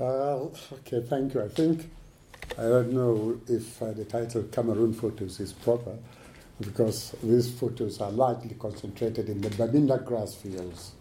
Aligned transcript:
Uh, 0.00 0.48
okay, 0.72 1.02
thank 1.02 1.34
you. 1.34 1.42
I 1.42 1.48
think 1.48 1.90
I 2.56 2.62
don't 2.62 2.90
know 2.90 3.38
if 3.48 3.82
uh, 3.82 3.92
the 3.92 4.06
title 4.06 4.44
Cameroon 4.44 4.94
Photos 4.94 5.38
is 5.40 5.52
proper 5.52 5.94
because 6.58 7.14
these 7.22 7.52
photos 7.52 8.00
are 8.00 8.10
largely 8.10 8.56
concentrated 8.58 9.28
in 9.28 9.42
the 9.42 9.50
Bamenda 9.50 10.02
grass 10.02 10.34
fields. 10.34 10.92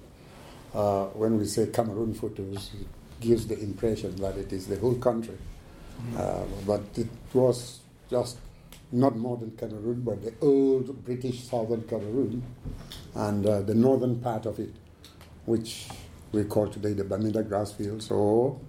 Uh, 0.74 1.06
when 1.16 1.38
we 1.38 1.46
say 1.46 1.68
Cameroon 1.68 2.14
photos, 2.14 2.72
it 2.74 2.88
gives 3.22 3.48
the 3.48 3.58
impression 3.60 4.14
that 4.18 4.38
it 4.38 4.52
is 4.52 4.68
the 4.68 4.78
whole 4.78 4.96
country. 4.96 5.38
Uh, 6.18 6.44
but 6.68 6.82
it 6.98 7.08
was 7.34 7.80
just 8.10 8.38
not 8.92 9.16
modern 9.16 9.52
Cameroon, 9.52 10.02
but 10.02 10.22
the 10.22 10.34
old 10.42 11.06
British 11.06 11.44
southern 11.44 11.84
Cameroon 11.84 12.44
and 13.16 13.46
uh, 13.46 13.62
the 13.62 13.76
northern 13.76 14.20
part 14.20 14.46
of 14.46 14.60
it, 14.60 14.74
which 15.46 15.88
we 16.34 16.44
call 16.44 16.68
today 16.68 16.92
the 16.92 17.06
Bamenda 17.06 17.48
grassfields 17.48 18.12
or 18.12 18.60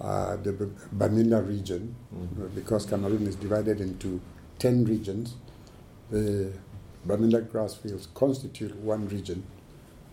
uh, 0.00 0.36
the 0.36 0.52
B- 0.52 0.66
Bamenda 0.96 1.46
region, 1.46 1.94
Mm-hmm. 2.14 2.48
because 2.54 2.86
Cameroon 2.86 3.26
is 3.26 3.36
divided 3.36 3.80
into 3.80 4.20
10 4.58 4.84
regions. 4.86 5.34
The 6.10 6.52
Bamenda 7.06 7.46
grassfields 7.46 8.08
constitute 8.14 8.74
one 8.76 9.08
region 9.08 9.44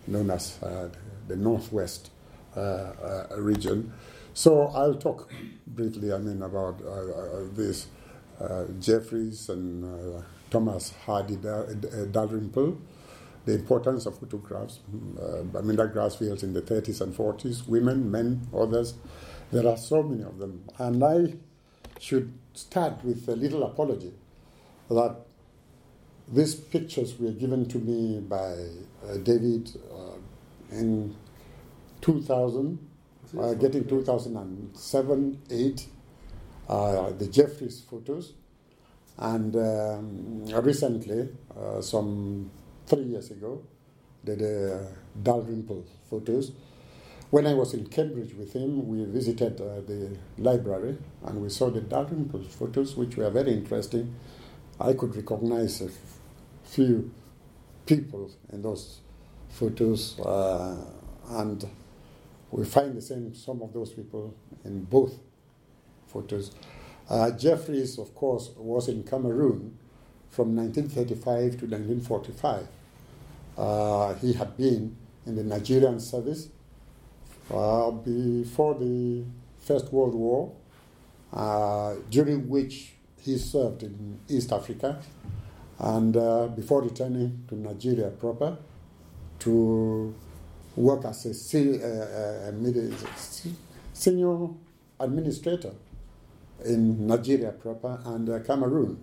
known 0.06 0.30
as 0.30 0.62
uh, 0.62 0.88
the 1.28 1.36
Northwest 1.36 2.10
uh, 2.56 2.60
uh, 2.60 3.26
region. 3.38 3.92
So 4.34 4.68
I'll 4.68 4.94
talk 4.94 5.30
briefly, 5.66 6.12
I 6.12 6.18
mean, 6.18 6.42
about 6.42 6.80
uh, 6.84 6.90
uh, 6.90 7.40
this. 7.54 7.86
Uh, 8.40 8.66
Jeffreys 8.80 9.48
and 9.48 9.84
uh, 10.18 10.22
Thomas 10.50 10.94
Hardy 11.06 11.36
Dalrymple, 12.12 12.78
the 13.46 13.54
importance 13.54 14.06
of 14.06 14.18
photographs, 14.18 14.80
uh, 15.18 15.42
Bamenda 15.44 15.92
grassfields 15.92 16.42
in 16.44 16.52
the 16.54 16.62
30s 16.62 17.00
and 17.00 17.14
40s, 17.14 17.66
women, 17.68 18.10
men, 18.10 18.46
others. 18.56 18.94
There 19.50 19.66
are 19.66 19.76
so 19.76 20.02
many 20.02 20.24
of 20.24 20.38
them. 20.38 20.64
And 20.78 21.02
I 21.02 21.34
should 21.98 22.32
start 22.54 23.04
with 23.04 23.28
a 23.28 23.36
little 23.36 23.64
apology 23.64 24.12
that 24.90 25.16
these 26.30 26.54
pictures 26.54 27.18
were 27.18 27.32
given 27.32 27.66
to 27.68 27.78
me 27.78 28.20
by 28.20 28.52
uh, 29.08 29.16
David 29.22 29.70
uh, 29.90 30.16
in 30.70 31.16
2000, 32.02 32.78
uh, 33.38 33.54
getting 33.54 33.86
2007 33.86 35.42
8, 35.50 35.86
uh, 36.68 37.10
the 37.12 37.26
Jeffreys 37.26 37.80
photos. 37.88 38.34
And 39.16 39.56
um, 39.56 40.44
recently, 40.62 41.28
uh, 41.58 41.80
some 41.80 42.50
three 42.86 43.02
years 43.04 43.30
ago, 43.30 43.62
the, 44.24 44.36
the 44.36 44.88
Dalrymple 45.22 45.84
photos. 46.10 46.52
When 47.30 47.46
I 47.46 47.52
was 47.52 47.74
in 47.74 47.86
Cambridge 47.88 48.32
with 48.32 48.54
him, 48.54 48.88
we 48.88 49.04
visited 49.04 49.60
uh, 49.60 49.82
the 49.86 50.16
library 50.38 50.96
and 51.26 51.42
we 51.42 51.50
saw 51.50 51.68
the 51.68 51.82
Dalrymple 51.82 52.42
photos, 52.44 52.96
which 52.96 53.18
were 53.18 53.28
very 53.28 53.52
interesting. 53.52 54.14
I 54.80 54.94
could 54.94 55.14
recognize 55.14 55.82
a 55.82 55.90
few 56.64 57.10
people 57.84 58.30
in 58.50 58.62
those 58.62 59.00
photos, 59.50 60.18
uh, 60.20 60.76
and 61.30 61.68
we 62.50 62.64
find 62.64 62.96
the 62.96 63.02
same 63.02 63.34
some 63.34 63.60
of 63.60 63.74
those 63.74 63.92
people 63.92 64.34
in 64.64 64.84
both 64.84 65.18
photos. 66.06 66.52
Uh, 67.10 67.30
Jeffreys, 67.32 67.98
of 67.98 68.14
course, 68.14 68.52
was 68.56 68.88
in 68.88 69.02
Cameroon 69.02 69.76
from 70.30 70.56
1935 70.56 71.60
to 71.60 71.66
1945. 71.66 72.68
Uh, 73.58 74.14
he 74.14 74.32
had 74.32 74.56
been 74.56 74.96
in 75.26 75.36
the 75.36 75.44
Nigerian 75.44 76.00
service 76.00 76.48
uh, 77.50 77.90
before 77.90 78.74
the 78.74 79.24
First 79.60 79.92
World 79.92 80.14
War, 80.14 80.52
uh, 81.32 81.94
during 82.10 82.48
which 82.48 82.92
he 83.20 83.36
served 83.38 83.82
in 83.82 84.18
East 84.28 84.52
Africa, 84.52 85.00
and 85.78 86.16
uh, 86.16 86.48
before 86.48 86.82
returning 86.82 87.44
to 87.48 87.54
Nigeria 87.54 88.10
proper 88.10 88.56
to 89.40 90.14
work 90.76 91.04
as 91.04 91.26
a 91.26 91.30
uh, 91.30 92.50
uh, 92.50 92.92
senior 93.92 94.48
administrator 95.00 95.72
in 96.64 97.06
Nigeria 97.06 97.52
proper 97.52 98.00
and 98.04 98.46
Cameroon. 98.46 98.98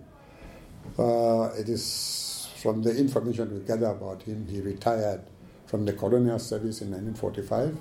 It 0.98 1.68
is 1.68 2.48
from 2.62 2.82
the 2.82 2.96
information 2.96 3.52
we 3.54 3.60
gather 3.66 3.86
about 3.86 4.22
him, 4.22 4.46
he 4.50 4.60
retired 4.60 5.20
from 5.66 5.84
the 5.84 5.92
colonial 5.92 6.38
service 6.38 6.80
in 6.80 6.90
1945 6.90 7.76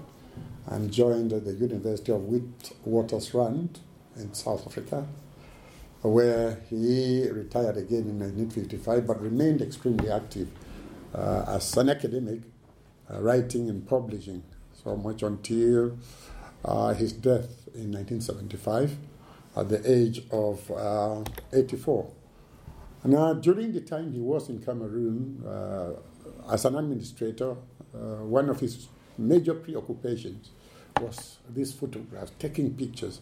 and 0.67 0.91
joined 0.91 1.31
the 1.31 1.53
University 1.53 2.11
of 2.11 2.21
Witwatersrand 2.21 3.79
in 4.17 4.33
South 4.33 4.65
Africa, 4.65 5.05
where 6.01 6.61
he 6.69 7.27
retired 7.29 7.77
again 7.77 8.07
in 8.09 8.19
1955 8.19 9.07
but 9.07 9.21
remained 9.21 9.61
extremely 9.61 10.09
active 10.09 10.49
uh, 11.13 11.45
as 11.47 11.75
an 11.77 11.89
academic, 11.89 12.41
uh, 13.11 13.21
writing 13.21 13.69
and 13.69 13.87
publishing 13.87 14.43
so 14.83 14.95
much 14.95 15.23
until 15.23 15.97
uh, 16.63 16.93
his 16.93 17.13
death 17.13 17.67
in 17.73 17.91
1975 17.91 18.97
at 19.55 19.69
the 19.69 19.81
age 19.89 20.23
of 20.31 20.69
uh, 20.71 21.23
84. 21.53 22.11
Now, 23.05 23.33
during 23.33 23.71
the 23.71 23.81
time 23.81 24.11
he 24.13 24.19
was 24.19 24.49
in 24.49 24.59
Cameroon 24.59 25.43
uh, 25.45 25.93
as 26.51 26.65
an 26.65 26.75
administrator, 26.75 27.51
uh, 27.93 28.23
one 28.25 28.49
of 28.49 28.59
his 28.59 28.87
major 29.17 29.53
preoccupations 29.53 30.49
was 31.01 31.37
these 31.49 31.73
photographs, 31.73 32.31
taking 32.39 32.73
pictures. 32.73 33.21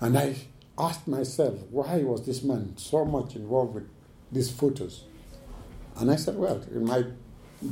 And 0.00 0.18
I 0.18 0.36
asked 0.78 1.06
myself, 1.06 1.54
why 1.70 1.98
was 1.98 2.26
this 2.26 2.42
man 2.42 2.76
so 2.76 3.04
much 3.04 3.36
involved 3.36 3.74
with 3.74 3.88
these 4.32 4.50
photos? 4.50 5.04
And 5.96 6.10
I 6.10 6.16
said, 6.16 6.36
well, 6.36 6.56
it 6.56 6.82
might 6.82 7.06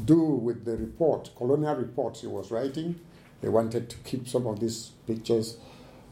do 0.05 0.21
with 0.21 0.65
the 0.65 0.77
report, 0.77 1.31
colonial 1.37 1.75
reports 1.75 2.21
he 2.21 2.27
was 2.27 2.51
writing. 2.51 3.01
They 3.41 3.49
wanted 3.49 3.91
to 3.91 3.97
keep 3.99 4.29
some 4.29 4.47
of 4.47 4.61
these 4.61 4.93
pictures 5.07 5.57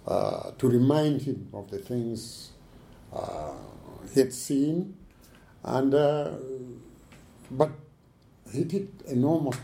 uh, 0.07 0.51
to 0.59 0.69
remind 0.69 1.23
him 1.23 1.49
of 1.53 1.71
the 1.71 1.79
things 1.79 2.51
uh, 3.13 3.53
he 4.13 4.21
had 4.21 4.33
seen. 4.33 4.97
And, 5.63 5.95
uh, 5.95 6.33
but 7.51 7.71
he 8.53 8.65
did 8.65 8.89
enormous 9.07 9.57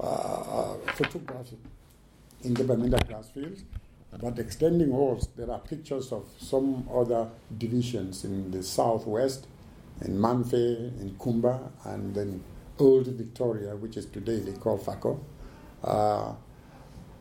uh, 0.00 0.74
photography 0.94 1.58
in 2.42 2.54
the 2.54 2.64
Bamenda 2.64 3.04
grass 3.06 3.30
fields. 3.30 3.64
But 4.20 4.38
extending 4.38 4.92
also, 4.92 5.28
there 5.36 5.50
are 5.50 5.58
pictures 5.58 6.12
of 6.12 6.28
some 6.38 6.88
other 6.92 7.28
divisions 7.58 8.24
in 8.24 8.50
the 8.50 8.62
southwest, 8.62 9.48
in 10.02 10.16
Mamfe, 10.18 10.52
in 11.00 11.16
Kumba, 11.18 11.70
and 11.84 12.14
then 12.14 12.42
Old 12.78 13.06
Victoria, 13.08 13.74
which 13.76 13.96
is 13.96 14.06
today 14.06 14.38
they 14.38 14.52
call 14.52 14.78
Fako. 14.78 15.20
Uh, 15.82 16.34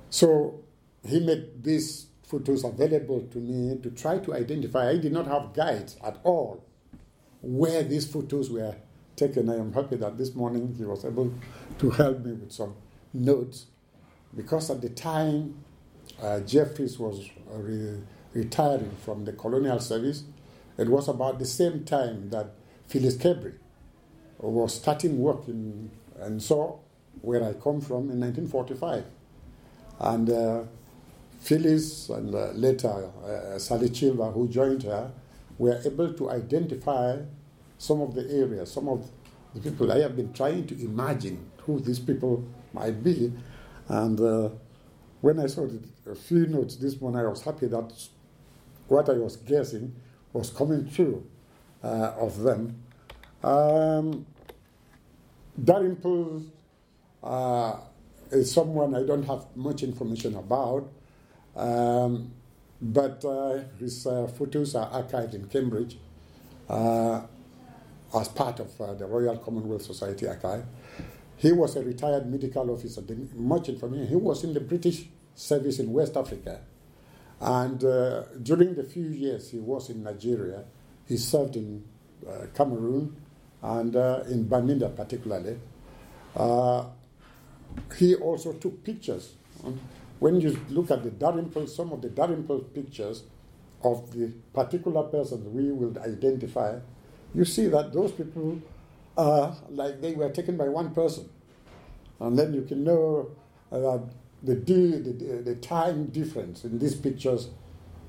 so 0.10 0.62
he 1.06 1.20
made 1.20 1.64
these 1.64 2.08
photos 2.24 2.64
available 2.64 3.22
to 3.22 3.40
me 3.40 3.78
to 3.82 3.90
try 3.92 4.20
to 4.20 4.34
identify. 4.34 4.90
I 4.90 4.98
did 4.98 5.12
not 5.12 5.28
have 5.28 5.54
guides 5.54 5.98
at 6.04 6.20
all 6.24 6.64
where 7.42 7.84
these 7.84 8.10
photos 8.12 8.50
were 8.50 8.76
taken. 9.16 9.50
I 9.50 9.56
am 9.56 9.74
happy 9.74 9.96
that 9.97 10.18
this 10.18 10.35
morning 10.35 10.75
he 10.78 10.85
was 10.85 11.06
able 11.06 11.34
to 11.79 11.90
help 11.91 12.19
me 12.19 12.34
with 12.34 12.51
some 12.51 12.75
notes 13.13 13.68
because 14.35 14.69
at 14.69 14.81
the 14.81 14.90
time 14.90 15.63
uh, 16.22 16.40
Jeffreys 16.41 17.00
was 17.00 17.29
re- 17.51 18.01
retiring 18.34 18.91
from 19.03 19.25
the 19.25 19.34
colonial 19.34 19.79
service, 19.79 20.24
it 20.78 20.90
was 20.90 21.07
about 21.07 21.40
the 21.40 21.46
same 21.46 21.84
time 21.84 22.29
that 22.31 22.51
Phyllis 22.88 23.18
Kaberry 23.18 23.53
was 24.40 24.75
starting 24.75 25.19
work 25.19 25.47
in, 25.47 25.91
and 26.19 26.41
so 26.41 26.80
where 27.22 27.44
I 27.44 27.53
come 27.53 27.80
from 27.80 28.09
in 28.09 28.19
1945. 28.19 29.06
And 30.00 30.30
uh, 30.30 30.63
Phyllis 31.40 32.09
and 32.09 32.34
uh, 32.34 32.51
later 32.51 33.09
uh, 33.24 33.57
Sally 33.59 33.89
Chilver, 33.89 34.33
who 34.33 34.48
joined 34.50 34.83
her, 34.83 35.12
were 35.57 35.80
able 35.86 36.13
to 36.13 36.31
identify 36.31 37.18
some 37.83 38.00
of 38.00 38.15
the 38.15 38.25
areas, 38.31 38.71
some 38.71 38.88
of 38.88 39.12
the 39.53 39.59
people. 39.59 39.91
I 39.91 40.00
have 40.00 40.15
been 40.15 40.31
trying 40.31 40.65
to 40.68 40.85
imagine 40.85 41.51
who 41.65 41.81
these 41.81 42.00
people 42.00 42.47
might 42.71 43.03
be. 43.03 43.33
And 43.89 44.19
uh, 44.21 44.50
when 45.19 45.38
I 45.39 45.47
saw 45.47 45.68
a 46.09 46.15
few 46.15 46.47
notes 46.47 46.77
this 46.77 47.00
morning, 47.01 47.19
I 47.19 47.27
was 47.27 47.41
happy 47.41 47.68
that 47.68 47.91
what 48.88 49.09
I 49.09 49.13
was 49.13 49.35
guessing 49.35 49.94
was 50.31 50.50
coming 50.50 50.89
true 50.89 51.27
uh, 51.83 52.13
of 52.18 52.39
them. 52.39 52.81
Um, 53.44 54.25
Dalrymple 55.62 56.44
uh, 57.21 57.75
is 58.31 58.50
someone 58.50 58.95
I 58.95 59.03
don't 59.03 59.24
have 59.24 59.45
much 59.57 59.83
information 59.83 60.35
about, 60.35 60.89
um, 61.57 62.31
but 62.81 63.24
uh, 63.25 63.59
his 63.77 64.07
uh, 64.07 64.27
photos 64.27 64.74
are 64.74 64.89
archived 64.89 65.33
in 65.33 65.47
Cambridge 65.50 65.97
uh, 66.69 67.21
as 68.15 68.27
part 68.30 68.60
of 68.60 68.80
uh, 68.81 68.94
the 68.94 69.06
Royal 69.06 69.38
Commonwealth 69.38 69.83
Society 69.83 70.27
archive. 70.27 70.65
He 71.38 71.51
was 71.51 71.75
a 71.75 71.83
retired 71.83 72.27
medical 72.30 72.69
officer, 72.71 73.01
much 73.36 73.69
information. 73.69 74.07
He 74.07 74.15
was 74.15 74.44
in 74.44 74.54
the 74.54 74.60
British 74.62 75.06
service 75.36 75.80
in 75.80 75.92
West 75.92 76.15
Africa 76.15 76.62
And 77.44 77.83
uh, 77.83 78.24
during 78.42 78.74
the 78.75 78.83
few 78.86 79.07
years 79.10 79.51
he 79.51 79.60
was 79.60 79.89
in 79.89 80.01
Nigeria, 80.04 80.63
he 81.06 81.18
served 81.18 81.57
in 81.57 81.83
uh, 82.25 82.45
Cameroon 82.56 83.18
and 83.62 83.94
uh, 83.98 84.24
in 84.30 84.45
Bamenda 84.45 84.95
particularly. 84.95 85.59
Uh, 86.38 86.86
he 87.98 88.16
also 88.16 88.54
took 88.54 88.81
pictures. 88.86 89.33
When 90.19 90.39
you 90.39 90.57
look 90.69 90.89
at 90.89 91.04
the 91.04 91.12
Dalrymple, 91.12 91.68
some 91.68 91.92
of 91.92 92.01
the 92.01 92.09
Dalrymple 92.09 92.59
pictures 92.74 93.24
of 93.83 94.09
the 94.13 94.31
particular 94.54 95.04
person 95.04 95.54
we 95.54 95.69
will 95.74 95.98
identify, 96.00 96.80
you 97.33 97.45
see 97.45 97.68
that 97.68 97.94
those 97.94 98.12
people 98.12 98.62
are 99.18 99.56
like 99.69 100.01
they 100.01 100.13
were 100.13 100.30
taken 100.30 100.57
by 100.57 100.69
one 100.69 100.94
person. 100.94 101.30
And 102.19 102.38
then 102.38 102.53
you 102.53 102.62
can 102.63 102.83
know 102.83 103.31
that 103.71 104.03
the, 104.44 104.56
the, 104.56 105.41
the 105.44 105.56
time 105.56 106.07
difference 106.07 106.63
in 106.63 106.80
these 106.80 106.95
pictures 106.95 107.50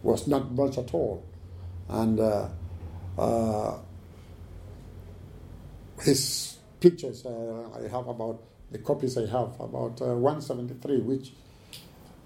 was 0.03 0.27
not 0.27 0.53
much 0.53 0.79
at 0.79 0.93
all. 0.93 1.25
And 1.89 2.21
uh, 2.21 2.49
uh, 3.19 3.79
his 6.01 6.59
pictures, 6.81 7.25
uh, 7.25 7.69
I 7.77 7.89
have 7.89 8.09
about, 8.09 8.43
the 8.71 8.79
copies 8.79 9.17
I 9.17 9.23
have, 9.23 9.59
about 9.61 10.01
uh, 10.03 10.15
173, 10.17 10.99
which 11.01 11.33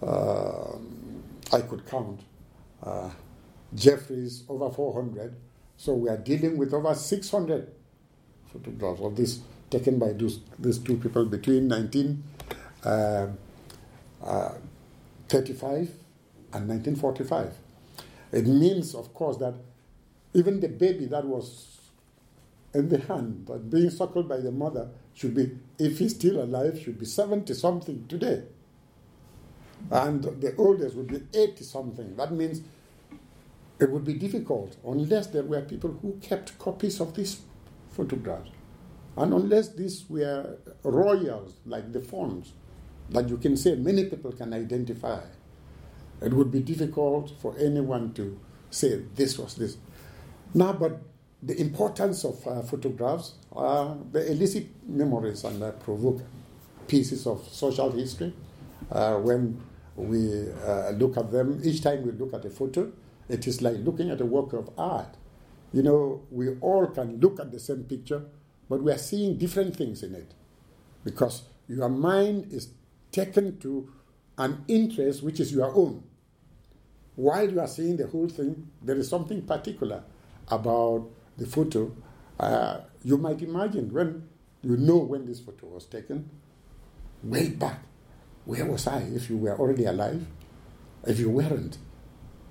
uh, 0.02 0.76
I 1.52 1.60
could 1.62 1.86
count. 1.86 2.22
Uh, 2.82 3.10
Jeffreys, 3.74 4.44
over 4.48 4.70
400. 4.70 5.34
So 5.78 5.94
we 5.94 6.10
are 6.10 6.16
dealing 6.16 6.58
with 6.58 6.74
over 6.74 6.92
600 6.92 7.70
photographs 8.52 9.00
of 9.00 9.16
this 9.16 9.38
taken 9.70 9.98
by 9.98 10.12
those, 10.12 10.40
these 10.58 10.78
two 10.78 10.96
people 10.96 11.24
between 11.24 11.68
1935 11.68 13.38
uh, 14.22 14.54
and 16.52 16.68
1945. 16.68 17.54
It 18.32 18.46
means, 18.46 18.96
of 18.96 19.14
course, 19.14 19.36
that 19.36 19.54
even 20.34 20.58
the 20.58 20.68
baby 20.68 21.06
that 21.06 21.24
was 21.24 21.78
in 22.74 22.88
the 22.88 22.98
hand, 22.98 23.46
but 23.46 23.70
being 23.70 23.90
suckled 23.90 24.28
by 24.28 24.38
the 24.38 24.50
mother, 24.50 24.88
should 25.14 25.34
be, 25.34 25.56
if 25.78 26.00
he's 26.00 26.16
still 26.16 26.42
alive, 26.42 26.80
should 26.82 26.98
be 26.98 27.06
70 27.06 27.54
something 27.54 28.04
today. 28.08 28.42
And 29.92 30.24
the 30.24 30.56
oldest 30.56 30.96
would 30.96 31.06
be 31.06 31.22
80 31.38 31.62
something. 31.62 32.16
That 32.16 32.32
means 32.32 32.62
it 33.80 33.90
would 33.90 34.04
be 34.04 34.14
difficult 34.14 34.76
unless 34.84 35.28
there 35.28 35.42
were 35.42 35.62
people 35.62 35.90
who 36.02 36.18
kept 36.20 36.58
copies 36.58 37.00
of 37.00 37.14
these 37.14 37.40
photographs. 37.90 38.50
And 39.16 39.32
unless 39.32 39.70
these 39.70 40.04
were 40.08 40.58
royals, 40.84 41.54
like 41.66 41.92
the 41.92 42.00
Fons, 42.00 42.52
that 43.10 43.28
you 43.28 43.36
can 43.36 43.56
say 43.56 43.74
many 43.74 44.04
people 44.04 44.32
can 44.32 44.52
identify, 44.52 45.20
it 46.20 46.32
would 46.32 46.50
be 46.50 46.60
difficult 46.60 47.32
for 47.40 47.56
anyone 47.58 48.12
to 48.14 48.38
say 48.70 49.02
this 49.14 49.38
was 49.38 49.54
this. 49.54 49.76
Now, 50.54 50.72
but 50.72 51.00
the 51.42 51.60
importance 51.60 52.24
of 52.24 52.46
uh, 52.46 52.62
photographs, 52.62 53.34
uh, 53.54 53.94
they 54.12 54.28
elicit 54.28 54.66
memories 54.88 55.44
and 55.44 55.62
uh, 55.62 55.70
provoke 55.72 56.20
pieces 56.88 57.26
of 57.26 57.46
social 57.48 57.90
history. 57.92 58.32
Uh, 58.90 59.16
when 59.16 59.60
we 59.94 60.48
uh, 60.64 60.90
look 60.90 61.16
at 61.16 61.30
them, 61.30 61.60
each 61.62 61.82
time 61.82 62.02
we 62.04 62.12
look 62.12 62.34
at 62.34 62.44
a 62.44 62.50
photo, 62.50 62.90
it 63.28 63.46
is 63.46 63.62
like 63.62 63.76
looking 63.78 64.10
at 64.10 64.20
a 64.20 64.26
work 64.26 64.52
of 64.52 64.70
art. 64.78 65.16
You 65.72 65.82
know, 65.82 66.22
we 66.30 66.56
all 66.60 66.86
can 66.86 67.20
look 67.20 67.38
at 67.40 67.52
the 67.52 67.60
same 67.60 67.84
picture, 67.84 68.24
but 68.68 68.82
we 68.82 68.92
are 68.92 68.98
seeing 68.98 69.36
different 69.36 69.76
things 69.76 70.02
in 70.02 70.14
it 70.14 70.32
because 71.04 71.42
your 71.68 71.88
mind 71.88 72.52
is 72.52 72.68
taken 73.12 73.58
to 73.58 73.92
an 74.38 74.64
interest 74.68 75.22
which 75.22 75.40
is 75.40 75.52
your 75.52 75.74
own. 75.74 76.02
While 77.16 77.50
you 77.50 77.60
are 77.60 77.66
seeing 77.66 77.96
the 77.96 78.06
whole 78.06 78.28
thing, 78.28 78.70
there 78.80 78.96
is 78.96 79.08
something 79.08 79.42
particular 79.42 80.04
about 80.48 81.08
the 81.36 81.46
photo. 81.46 81.94
Uh, 82.38 82.80
you 83.02 83.18
might 83.18 83.42
imagine 83.42 83.92
when 83.92 84.28
you 84.62 84.76
know 84.76 84.98
when 84.98 85.26
this 85.26 85.40
photo 85.40 85.66
was 85.66 85.86
taken, 85.86 86.30
way 87.22 87.48
back. 87.48 87.80
Where 88.44 88.64
was 88.64 88.86
I 88.86 89.00
if 89.00 89.28
you 89.28 89.36
were 89.36 89.58
already 89.58 89.84
alive? 89.84 90.26
If 91.06 91.18
you 91.18 91.30
weren't, 91.30 91.78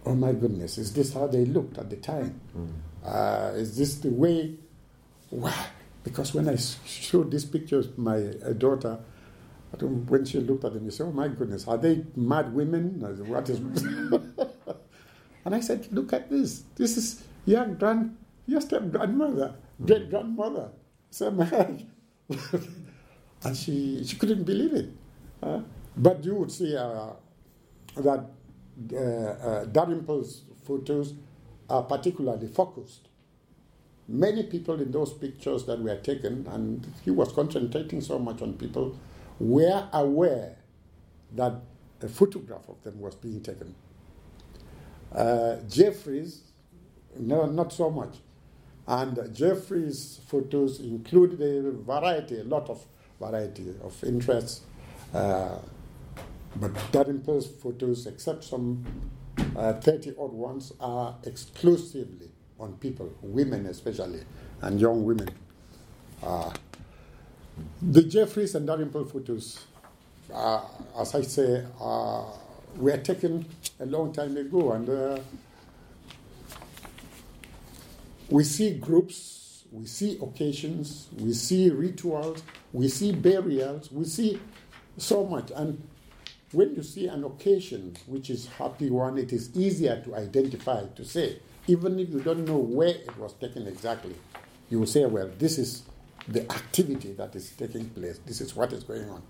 oh 0.07 0.15
my 0.15 0.31
goodness, 0.31 0.77
is 0.77 0.93
this 0.93 1.13
how 1.13 1.27
they 1.27 1.43
looked 1.45 1.77
at 1.77 1.89
the 1.89 1.97
time? 1.97 2.39
Mm. 2.57 2.71
Uh, 3.03 3.51
is 3.55 3.77
this 3.77 3.95
the 3.95 4.09
way? 4.09 4.55
Why? 5.29 5.53
Because 6.03 6.33
when 6.33 6.47
I 6.47 6.55
showed 6.55 7.29
these 7.31 7.43
pictures 7.43 7.87
to 7.87 7.99
my 7.99 8.17
uh, 8.17 8.53
daughter, 8.53 8.97
when 9.81 10.23
she 10.23 10.39
looked 10.39 10.63
at 10.63 10.73
them, 10.73 10.89
she 10.89 10.95
said, 10.95 11.07
oh 11.07 11.11
my 11.11 11.27
goodness, 11.27 11.67
are 11.67 11.77
they 11.77 12.05
mad 12.15 12.53
women? 12.53 13.03
What 13.27 13.49
is. 13.49 13.59
and 15.43 15.55
I 15.55 15.59
said, 15.59 15.87
look 15.91 16.13
at 16.13 16.29
this. 16.31 16.63
This 16.75 16.95
is 16.95 17.23
your, 17.45 17.65
grand, 17.65 18.15
your 18.47 18.61
step 18.61 18.89
grandmother, 18.89 19.55
mm. 19.81 19.87
great 19.87 20.09
grandmother. 20.09 20.69
So 21.11 21.31
my 21.31 21.47
and 23.43 23.55
she, 23.55 24.03
she 24.05 24.15
couldn't 24.15 24.43
believe 24.43 24.73
it. 24.73 24.89
Uh, 25.43 25.61
but 25.97 26.23
you 26.23 26.35
would 26.35 26.51
see 26.51 26.75
uh, 26.75 27.11
that 27.97 28.25
uh, 28.93 28.97
uh, 28.97 29.65
Dalrymple's 29.65 30.43
photos 30.65 31.13
are 31.69 31.83
particularly 31.83 32.47
focused. 32.47 33.07
Many 34.07 34.43
people 34.43 34.81
in 34.81 34.91
those 34.91 35.13
pictures 35.13 35.65
that 35.65 35.79
were 35.81 35.97
taken, 35.97 36.47
and 36.49 36.85
he 37.03 37.11
was 37.11 37.31
concentrating 37.33 38.01
so 38.01 38.19
much 38.19 38.41
on 38.41 38.53
people, 38.53 38.97
were 39.39 39.87
aware 39.93 40.55
that 41.35 41.55
a 42.01 42.07
photograph 42.07 42.69
of 42.69 42.81
them 42.83 42.99
was 43.01 43.15
being 43.15 43.41
taken. 43.41 43.75
Uh, 45.13 45.57
Jeffreys, 45.69 46.41
no, 47.19 47.45
not 47.47 47.73
so 47.73 47.89
much. 47.89 48.15
And 48.87 49.35
Jeffreys' 49.35 50.21
photos 50.27 50.79
include 50.79 51.41
a 51.41 51.71
variety, 51.71 52.39
a 52.39 52.43
lot 52.43 52.69
of 52.69 52.85
variety 53.19 53.73
of 53.83 54.01
interests. 54.03 54.61
Uh, 55.13 55.57
but 56.55 56.73
Dalrymple's 56.91 57.47
photos, 57.47 58.07
except 58.07 58.43
some 58.43 58.83
uh, 59.55 59.73
30 59.73 60.15
odd 60.19 60.33
ones, 60.33 60.73
are 60.79 61.15
exclusively 61.25 62.29
on 62.59 62.73
people, 62.77 63.13
women 63.21 63.65
especially, 63.67 64.21
and 64.61 64.79
young 64.79 65.03
women. 65.03 65.29
Uh, 66.23 66.51
the 67.81 68.03
Jeffreys 68.03 68.55
and 68.55 68.65
Dalrymple 68.67 69.05
photos, 69.05 69.65
uh, 70.33 70.61
as 70.99 71.15
I 71.15 71.21
say, 71.21 71.65
uh, 71.79 72.23
were 72.77 72.97
taken 72.97 73.45
a 73.79 73.85
long 73.85 74.13
time 74.13 74.37
ago, 74.37 74.71
and 74.73 74.89
uh, 74.89 75.19
we 78.29 78.43
see 78.43 78.73
groups, 78.73 79.63
we 79.71 79.85
see 79.85 80.17
occasions, 80.21 81.07
we 81.19 81.33
see 81.33 81.69
rituals, 81.69 82.43
we 82.73 82.87
see 82.89 83.11
burials, 83.11 83.91
we 83.91 84.05
see 84.05 84.39
so 84.97 85.25
much. 85.25 85.51
And 85.55 85.81
when 86.51 86.75
you 86.75 86.83
see 86.83 87.07
an 87.07 87.23
occasion 87.23 87.95
which 88.05 88.29
is 88.29 88.47
happy 88.47 88.89
one, 88.89 89.17
it 89.17 89.33
is 89.33 89.55
easier 89.55 90.01
to 90.05 90.15
identify, 90.15 90.85
to 90.95 91.03
say, 91.03 91.39
even 91.67 91.99
if 91.99 92.09
you 92.09 92.21
don't 92.21 92.45
know 92.45 92.57
where 92.57 92.89
it 92.89 93.17
was 93.17 93.33
taken 93.33 93.67
exactly, 93.67 94.15
you 94.69 94.79
will 94.79 94.87
say, 94.87 95.05
well, 95.05 95.29
this 95.37 95.57
is 95.57 95.83
the 96.27 96.49
activity 96.51 97.13
that 97.13 97.35
is 97.35 97.51
taking 97.51 97.89
place, 97.89 98.19
this 98.25 98.41
is 98.41 98.55
what 98.55 98.71
is 98.71 98.83
going 98.83 99.09
on. 99.09 99.23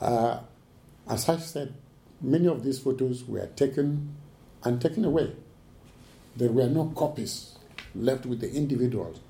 Uh, 0.00 0.40
as 1.08 1.28
I 1.28 1.36
said, 1.38 1.74
many 2.20 2.46
of 2.46 2.64
these 2.64 2.78
photos 2.78 3.24
were 3.24 3.46
taken 3.46 4.14
and 4.64 4.80
taken 4.80 5.04
away. 5.04 5.32
There 6.36 6.50
were 6.50 6.68
no 6.68 6.92
copies 6.96 7.56
left 7.94 8.26
with 8.26 8.40
the 8.40 8.52
individuals. 8.52 9.20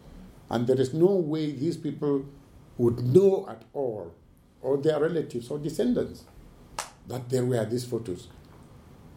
And 0.51 0.67
there 0.67 0.81
is 0.81 0.95
no 0.95 1.07
way 1.07 1.51
these 1.51 1.77
people 1.77 2.25
would 2.79 3.05
know 3.05 3.47
at 3.49 3.63
all, 3.73 4.15
or 4.63 4.77
their 4.79 5.01
relatives 5.01 5.51
or 5.51 5.59
descendants, 5.59 6.25
that 7.09 7.29
there 7.29 7.45
were 7.45 7.65
these 7.65 7.85
photos, 7.85 8.29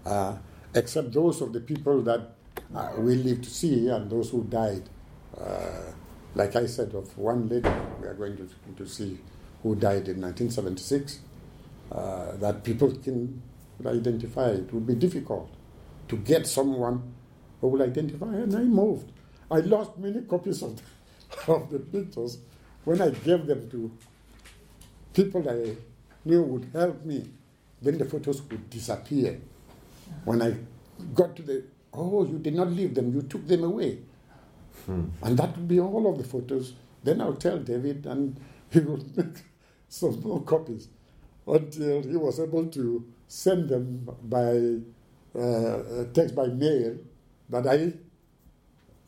uh, 0.05 0.35
except 0.73 1.11
those 1.11 1.41
of 1.41 1.53
the 1.53 1.59
people 1.59 2.01
that 2.01 2.31
uh, 2.75 2.91
we 2.97 3.15
live 3.15 3.41
to 3.41 3.49
see 3.49 3.87
and 3.89 4.09
those 4.09 4.29
who 4.31 4.43
died. 4.45 4.83
Uh, 5.37 5.91
like 6.33 6.55
I 6.55 6.65
said, 6.65 6.93
of 6.95 7.17
one 7.17 7.49
lady 7.49 7.69
we 7.99 8.07
are 8.07 8.13
going 8.13 8.37
to, 8.37 8.49
to 8.77 8.87
see 8.87 9.19
who 9.63 9.75
died 9.75 10.07
in 10.07 10.21
1976, 10.21 11.19
uh, 11.91 12.37
that 12.37 12.63
people 12.63 12.91
can 12.91 13.41
identify. 13.85 14.49
It 14.49 14.73
would 14.73 14.87
be 14.87 14.95
difficult 14.95 15.53
to 16.07 16.17
get 16.17 16.47
someone 16.47 17.13
who 17.59 17.67
will 17.67 17.83
identify, 17.83 18.33
and 18.33 18.55
I 18.55 18.63
moved. 18.63 19.11
I 19.49 19.59
lost 19.59 19.97
many 19.97 20.21
copies 20.29 20.61
of 20.63 20.77
the, 20.77 21.51
of 21.51 21.69
the 21.69 21.79
pictures 21.79 22.37
when 22.85 23.01
I 23.01 23.09
gave 23.09 23.45
them 23.45 23.69
to 23.69 23.91
people 25.13 25.47
I 25.49 25.75
knew 26.23 26.41
would 26.43 26.69
help 26.73 27.03
me 27.05 27.27
then 27.81 27.97
the 27.97 28.05
photos 28.05 28.41
would 28.43 28.69
disappear. 28.69 29.39
When 30.25 30.41
I 30.41 30.55
got 31.13 31.35
to 31.37 31.41
the, 31.41 31.63
oh, 31.93 32.25
you 32.25 32.37
did 32.39 32.55
not 32.55 32.71
leave 32.71 32.93
them, 32.95 33.13
you 33.13 33.23
took 33.23 33.47
them 33.47 33.63
away. 33.63 33.99
Hmm. 34.85 35.05
And 35.23 35.37
that 35.37 35.55
would 35.57 35.67
be 35.67 35.79
all 35.79 36.11
of 36.11 36.17
the 36.17 36.23
photos. 36.23 36.73
Then 37.03 37.21
I'll 37.21 37.33
tell 37.35 37.57
David, 37.59 38.05
and 38.05 38.39
he 38.69 38.79
would 38.79 39.15
make 39.17 39.43
some 39.89 40.19
more 40.21 40.41
copies 40.43 40.87
until 41.47 42.03
he 42.03 42.15
was 42.15 42.39
able 42.39 42.67
to 42.67 43.05
send 43.27 43.69
them 43.69 44.07
by 44.23 45.39
uh, 45.39 46.05
text 46.13 46.35
by 46.35 46.47
mail 46.47 46.97
that 47.49 47.67
I 47.67 47.93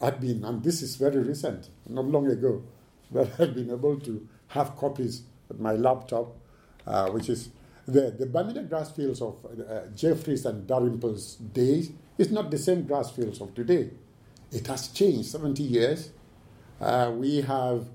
had 0.03 0.20
been, 0.20 0.44
and 0.44 0.63
this 0.63 0.82
is 0.82 0.96
very 0.96 1.20
recent, 1.20 1.70
not 1.88 2.06
long 2.06 2.27
ago, 2.27 2.63
that 3.12 3.30
I've 3.39 3.53
been 3.56 3.72
able 3.72 4.00
to 4.01 4.27
have 4.50 4.75
copies 4.75 5.24
at 5.50 5.60
my 5.60 5.74
laptop, 5.74 6.36
uh, 6.86 7.10
which 7.12 7.30
is 7.30 7.50
the, 7.87 8.11
the 8.11 8.25
Bamenda 8.25 8.67
grass 8.67 8.91
fields 8.91 9.21
of 9.21 9.35
uh, 9.45 9.87
Jeffries 9.95 10.45
and 10.45 10.67
Dalrymple's 10.67 11.35
days 11.35 11.91
is 12.17 12.31
not 12.31 12.51
the 12.51 12.57
same 12.57 12.83
grass 12.83 13.11
fields 13.11 13.41
of 13.41 13.53
today. 13.53 13.89
It 14.51 14.67
has 14.67 14.87
changed 14.89 15.29
70 15.29 15.63
years. 15.63 16.11
Uh, 16.79 17.11
we 17.15 17.41
have 17.41 17.87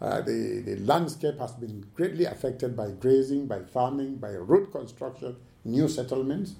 uh, 0.00 0.20
the, 0.20 0.62
the 0.66 0.76
landscape 0.80 1.38
has 1.38 1.52
been 1.52 1.86
greatly 1.94 2.24
affected 2.24 2.76
by 2.76 2.90
grazing, 2.90 3.46
by 3.46 3.62
farming, 3.62 4.16
by 4.16 4.32
road 4.32 4.72
construction, 4.72 5.36
new 5.64 5.88
settlements, 5.88 6.56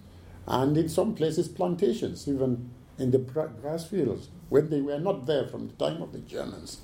and 0.46 0.76
in 0.76 0.88
some 0.88 1.14
places 1.14 1.48
plantations, 1.48 2.28
even 2.28 2.70
in 2.98 3.10
the 3.10 3.18
grass 3.18 3.84
fields, 3.86 4.28
when 4.48 4.70
they 4.70 4.80
were 4.80 4.98
not 5.00 5.26
there 5.26 5.48
from 5.48 5.66
the 5.66 5.74
time 5.74 6.00
of 6.00 6.12
the 6.12 6.20
Germans. 6.20 6.82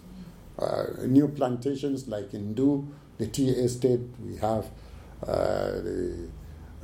Uh, 0.59 0.87
new 1.07 1.29
plantations 1.29 2.09
like 2.09 2.35
in 2.35 2.55
Ndu, 2.57 2.89
the 3.19 3.29
tea 3.29 3.51
estate, 3.51 4.01
we 4.21 4.37
have 4.39 4.67
the, 5.27 6.29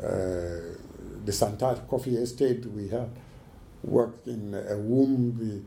uh, 0.02 0.78
the 1.24 1.32
Santa 1.32 1.80
Coffee 1.88 2.16
Estate, 2.16 2.66
we 2.66 2.88
have 2.88 3.08
worked 3.82 4.26
in 4.26 4.54
a 4.54 4.76
womb, 4.76 5.66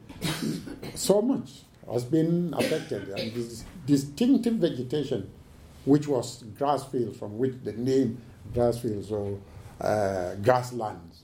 so 0.95 1.21
much 1.21 1.61
has 1.91 2.03
been 2.03 2.53
affected. 2.57 3.09
And 3.09 3.33
this 3.33 3.63
distinctive 3.85 4.55
vegetation, 4.55 5.29
which 5.85 6.07
was 6.07 6.43
grass 6.57 6.85
fields, 6.85 7.17
from 7.17 7.37
which 7.37 7.55
the 7.63 7.73
name 7.73 8.21
grass 8.53 8.79
fields 8.79 9.11
or 9.11 9.39
uh, 9.79 10.35
grasslands. 10.35 11.23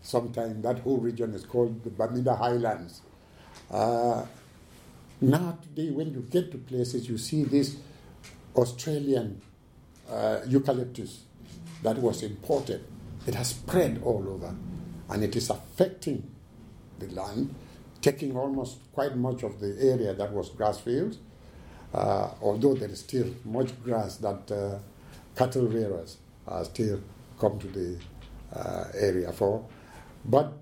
Sometimes 0.00 0.62
that 0.62 0.80
whole 0.80 0.98
region 0.98 1.32
is 1.34 1.44
called 1.44 1.84
the 1.84 1.90
Bamenda 1.90 2.36
Highlands. 2.36 3.02
Uh, 3.70 4.24
now, 5.20 5.56
today, 5.62 5.90
when 5.90 6.12
you 6.12 6.26
get 6.28 6.50
to 6.50 6.58
places, 6.58 7.08
you 7.08 7.16
see 7.16 7.44
this 7.44 7.76
Australian 8.56 9.40
uh, 10.12 10.40
eucalyptus 10.46 11.22
that 11.82 11.96
was 11.98 12.22
imported. 12.22 12.84
It 13.26 13.34
has 13.34 13.48
spread 13.50 14.00
all 14.04 14.24
over 14.28 14.54
and 15.10 15.24
it 15.24 15.36
is 15.36 15.50
affecting 15.50 16.28
the 16.98 17.08
land 17.08 17.54
taking 18.02 18.36
almost 18.36 18.78
quite 18.92 19.16
much 19.16 19.44
of 19.44 19.60
the 19.60 19.76
area 19.80 20.12
that 20.12 20.30
was 20.32 20.50
grass 20.50 20.78
fields, 20.80 21.18
uh, 21.94 22.30
although 22.42 22.74
there 22.74 22.88
is 22.90 23.00
still 23.00 23.26
much 23.44 23.70
grass 23.82 24.16
that 24.16 24.50
uh, 24.50 24.78
cattle 25.36 25.66
rearers 25.68 26.18
are 26.46 26.64
still 26.64 27.00
come 27.38 27.58
to 27.60 27.68
the 27.68 27.96
uh, 28.54 28.84
area 28.94 29.32
for. 29.32 29.64
But 30.24 30.52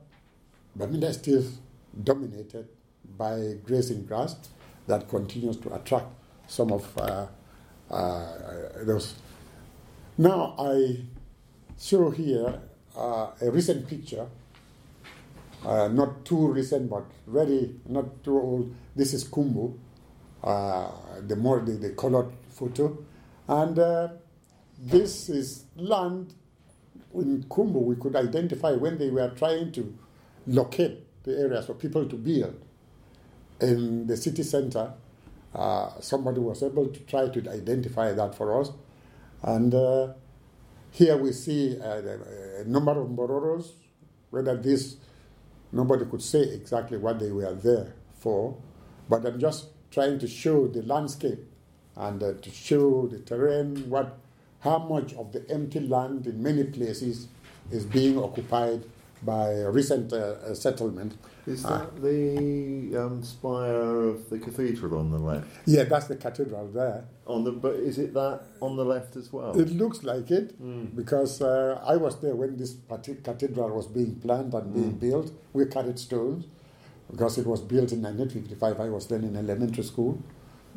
Bamenda 0.78 1.04
is 1.08 1.16
still 1.16 1.42
dominated 2.04 2.68
by 3.16 3.54
grazing 3.64 4.04
grass 4.04 4.36
that 4.86 5.08
continues 5.08 5.56
to 5.58 5.74
attract 5.74 6.06
some 6.46 6.72
of 6.72 6.98
uh, 6.98 7.26
uh, 7.90 8.28
those. 8.82 9.14
Now 10.20 10.54
I 10.58 10.98
show 11.78 12.10
here 12.10 12.60
uh, 12.94 13.28
a 13.40 13.50
recent 13.50 13.88
picture 13.88 14.26
uh, 15.64 15.88
not 15.88 16.26
too 16.26 16.48
recent, 16.48 16.90
but 16.90 17.04
very 17.26 17.74
not 17.86 18.22
too 18.22 18.38
old. 18.38 18.74
This 18.94 19.14
is 19.14 19.24
Kumbo, 19.24 19.78
uh, 20.44 20.90
the 21.26 21.36
more 21.36 21.60
the, 21.60 21.72
the, 21.72 21.90
colored 21.94 22.30
photo, 22.50 22.98
and 23.48 23.78
uh, 23.78 24.08
this 24.78 25.30
is 25.30 25.64
land 25.76 26.34
in 27.14 27.46
Kumbo 27.48 27.78
we 27.78 27.96
could 27.96 28.14
identify 28.14 28.72
when 28.72 28.98
they 28.98 29.08
were 29.08 29.30
trying 29.30 29.72
to 29.72 29.96
locate 30.46 30.98
the 31.22 31.32
areas 31.32 31.64
for 31.64 31.72
people 31.72 32.04
to 32.06 32.16
build. 32.16 32.60
In 33.62 34.06
the 34.06 34.18
city 34.18 34.42
center, 34.42 34.92
uh, 35.54 35.98
somebody 36.00 36.40
was 36.40 36.62
able 36.62 36.88
to 36.88 37.00
try 37.04 37.30
to 37.30 37.50
identify 37.50 38.12
that 38.12 38.34
for 38.34 38.60
us, 38.60 38.70
and 39.42 39.74
uh, 39.74 40.12
here 40.90 41.16
we 41.16 41.32
see 41.32 41.78
uh, 41.80 42.02
a 42.60 42.64
number 42.64 42.92
of 42.92 43.08
mbororos, 43.08 43.72
whether 44.30 44.56
this 44.56 44.96
Nobody 45.72 46.04
could 46.04 46.22
say 46.22 46.40
exactly 46.42 46.98
what 46.98 47.20
they 47.20 47.30
were 47.30 47.54
there 47.54 47.94
for, 48.18 48.56
but 49.08 49.24
I'm 49.24 49.38
just 49.38 49.66
trying 49.90 50.18
to 50.18 50.26
show 50.26 50.66
the 50.66 50.82
landscape 50.82 51.38
and 51.96 52.22
uh, 52.22 52.32
to 52.34 52.50
show 52.50 53.06
the 53.06 53.20
terrain, 53.20 53.88
what, 53.88 54.18
how 54.60 54.78
much 54.78 55.14
of 55.14 55.32
the 55.32 55.48
empty 55.48 55.80
land 55.80 56.26
in 56.26 56.42
many 56.42 56.64
places 56.64 57.28
is 57.70 57.84
being 57.84 58.18
occupied 58.18 58.84
by 59.22 59.52
recent 59.62 60.12
uh, 60.12 60.16
uh 60.16 60.54
settlement. 60.54 61.16
Is 61.46 61.62
that 61.62 61.70
uh, 61.70 61.90
the 62.00 62.96
um, 62.96 63.22
spire 63.22 64.08
of 64.08 64.28
the 64.28 64.38
cathedral 64.38 64.98
on 64.98 65.10
the 65.10 65.18
left? 65.18 65.46
Yeah, 65.66 65.84
that's 65.84 66.06
the 66.06 66.16
cathedral 66.16 66.68
there. 66.68 67.04
On 67.26 67.44
the, 67.44 67.52
but 67.52 67.74
is 67.74 67.98
it 67.98 68.12
that 68.14 68.42
on 68.60 68.76
the 68.76 68.84
left 68.84 69.16
as 69.16 69.32
well? 69.32 69.58
It 69.58 69.70
looks 69.70 70.02
like 70.02 70.30
it 70.30 70.60
mm. 70.60 70.94
because 70.94 71.40
uh, 71.40 71.80
I 71.84 71.96
was 71.96 72.20
there 72.20 72.34
when 72.34 72.56
this 72.56 72.76
cathedral 72.88 73.70
was 73.70 73.86
being 73.86 74.16
planned 74.16 74.52
and 74.52 74.70
mm. 74.70 74.74
being 74.74 74.90
hmm. 74.90 74.98
built. 74.98 75.32
We 75.52 75.66
carried 75.66 75.98
stones 75.98 76.46
because 77.10 77.38
it 77.38 77.46
was 77.46 77.60
built 77.60 77.92
in 77.92 78.02
1955. 78.02 78.80
I 78.80 78.88
was 78.90 79.06
then 79.06 79.24
in 79.24 79.36
elementary 79.36 79.84
school, 79.84 80.22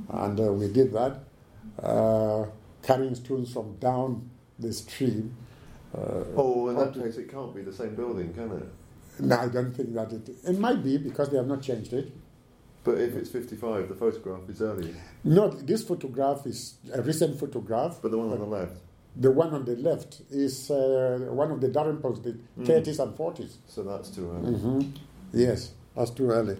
and 0.10 0.40
uh, 0.40 0.54
we 0.54 0.70
did 0.72 0.94
that, 0.94 1.20
uh, 1.82 2.46
carrying 2.82 3.16
stones 3.16 3.52
from 3.52 3.76
down 3.78 4.30
the 4.58 4.72
stream. 4.72 5.36
Uh, 5.96 6.24
oh, 6.36 6.70
in 6.70 6.78
that 6.78 6.94
case, 6.94 7.18
it 7.18 7.30
can't 7.30 7.54
be 7.54 7.62
the 7.62 7.74
same 7.74 7.96
building, 7.96 8.34
can 8.34 8.52
it? 8.52 8.70
No, 9.20 9.38
I 9.38 9.48
don't 9.48 9.74
think 9.74 9.94
that 9.94 10.12
it. 10.12 10.30
It 10.44 10.60
might 10.60 10.84
be 10.84 10.98
because 10.98 11.30
they 11.30 11.38
have 11.38 11.48
not 11.48 11.62
changed 11.62 11.94
it. 11.94 12.12
But 12.84 13.00
if 13.00 13.16
it's 13.16 13.30
55, 13.30 13.88
the 13.88 13.96
photograph 13.96 14.50
is 14.50 14.62
earlier. 14.62 14.96
No, 15.24 15.50
this 15.50 15.84
photograph 15.84 16.46
is 16.46 16.76
a 16.94 17.02
recent 17.02 17.40
photograph. 17.40 18.00
But 18.02 18.12
the 18.12 18.18
one 18.18 18.32
on 18.32 18.40
the 18.40 18.46
left? 18.46 18.76
The 19.16 19.32
one 19.32 19.54
on 19.54 19.64
the 19.64 19.76
left 19.76 20.22
is 20.32 20.70
uh, 20.70 21.28
one 21.30 21.52
of 21.52 21.62
the 21.62 21.70
Dalrymples, 21.70 22.24
the 22.24 22.32
mm. 22.60 22.66
30s 22.66 23.00
and 23.00 23.16
40s. 23.16 23.56
So 23.68 23.84
that's 23.84 24.10
too 24.10 24.30
early. 24.30 24.54
Mm-hmm. 24.54 24.82
Yes, 25.34 25.72
that's 25.96 26.12
too 26.12 26.30
early. 26.32 26.58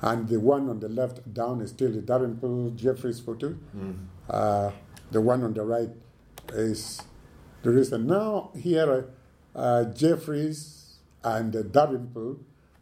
And 0.00 0.26
the 0.28 0.40
one 0.40 0.68
on 0.70 0.80
the 0.80 0.88
left 0.88 1.32
down 1.32 1.60
is 1.60 1.70
still 1.70 1.92
the 1.92 2.00
Dalrymple 2.00 2.70
Jeffreys 2.70 3.20
photo. 3.20 3.54
Mm. 3.76 4.06
Uh, 4.28 4.70
the 5.10 5.20
one 5.20 5.44
on 5.44 5.52
the 5.52 5.62
right 5.62 5.90
is 6.54 7.02
the 7.62 7.70
recent. 7.70 8.06
Now, 8.06 8.50
here, 8.56 9.10
uh, 9.54 9.84
Jeffreys 9.84 10.79
and 11.22 11.54
uh, 11.54 12.34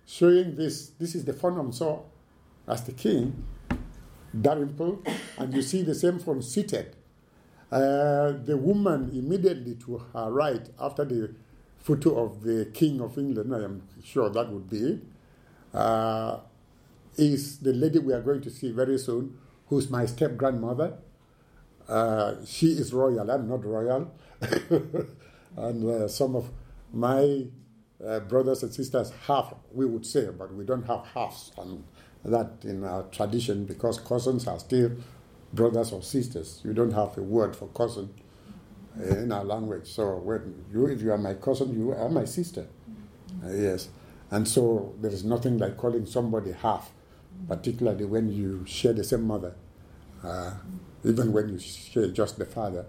showing 0.06 0.56
this. 0.56 0.90
This 0.98 1.14
is 1.14 1.24
the 1.24 1.32
Fonham 1.32 1.72
saw 1.72 2.02
as 2.66 2.84
the 2.84 2.92
king, 2.92 3.44
Dalrymple, 4.38 5.02
and 5.38 5.54
you 5.54 5.62
see 5.62 5.82
the 5.82 5.94
same 5.94 6.18
from 6.18 6.42
seated. 6.42 6.94
Uh, 7.70 8.32
the 8.32 8.56
woman 8.56 9.10
immediately 9.12 9.74
to 9.74 9.98
her 10.12 10.30
right, 10.30 10.68
after 10.80 11.04
the 11.04 11.34
photo 11.78 12.24
of 12.24 12.42
the 12.42 12.66
King 12.72 13.00
of 13.00 13.18
England, 13.18 13.54
I 13.54 13.64
am 13.64 13.82
sure 14.02 14.30
that 14.30 14.50
would 14.50 14.68
be 14.70 15.00
uh, 15.74 16.38
is 17.16 17.58
the 17.58 17.72
lady 17.72 17.98
we 17.98 18.12
are 18.12 18.22
going 18.22 18.40
to 18.42 18.50
see 18.50 18.70
very 18.70 18.98
soon, 18.98 19.36
who's 19.66 19.90
my 19.90 20.06
step 20.06 20.36
grandmother. 20.36 20.94
Uh, 21.88 22.36
she 22.44 22.68
is 22.68 22.92
royal, 22.92 23.30
I'm 23.30 23.48
not 23.48 23.64
royal. 23.64 24.12
and 25.56 25.84
uh, 25.90 26.08
some 26.08 26.36
of 26.36 26.50
my 26.92 27.44
uh, 28.04 28.20
brothers 28.20 28.62
and 28.62 28.72
sisters 28.72 29.12
half, 29.26 29.54
we 29.72 29.86
would 29.86 30.06
say, 30.06 30.28
but 30.36 30.54
we 30.54 30.64
don't 30.64 30.86
have 30.86 31.04
halves 31.14 31.52
and 31.58 31.84
that 32.24 32.50
in 32.62 32.84
our 32.84 33.04
tradition 33.04 33.64
because 33.64 33.98
cousins 34.00 34.46
are 34.46 34.58
still 34.58 34.92
brothers 35.52 35.92
or 35.92 36.02
sisters. 36.02 36.60
You 36.64 36.74
don't 36.74 36.92
have 36.92 37.16
a 37.16 37.22
word 37.22 37.56
for 37.56 37.68
cousin 37.68 38.10
in 39.00 39.32
our 39.32 39.44
language. 39.44 39.86
So 39.86 40.16
when 40.16 40.64
you, 40.72 40.86
if 40.86 41.00
you 41.02 41.12
are 41.12 41.18
my 41.18 41.34
cousin, 41.34 41.78
you 41.78 41.92
are 41.92 42.08
my 42.08 42.24
sister. 42.24 42.66
Uh, 43.44 43.52
yes, 43.52 43.88
and 44.30 44.46
so 44.46 44.94
there 45.00 45.10
is 45.10 45.24
nothing 45.24 45.58
like 45.58 45.76
calling 45.76 46.06
somebody 46.06 46.52
half, 46.52 46.90
particularly 47.46 48.04
when 48.04 48.28
you 48.32 48.64
share 48.66 48.92
the 48.92 49.04
same 49.04 49.22
mother. 49.22 49.54
Uh, 50.22 50.54
even 51.04 51.32
when 51.32 51.48
you 51.48 51.58
share 51.58 52.08
just 52.08 52.38
the 52.38 52.44
father, 52.44 52.84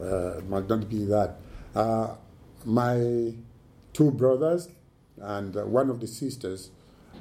uh, 0.00 0.40
must 0.48 0.68
not 0.68 0.88
be 0.88 1.04
that. 1.04 1.36
Uh, 1.74 2.14
my 2.64 3.32
two 3.92 4.10
brothers 4.10 4.68
and 5.18 5.56
uh, 5.56 5.64
one 5.64 5.90
of 5.90 6.00
the 6.00 6.06
sisters 6.06 6.70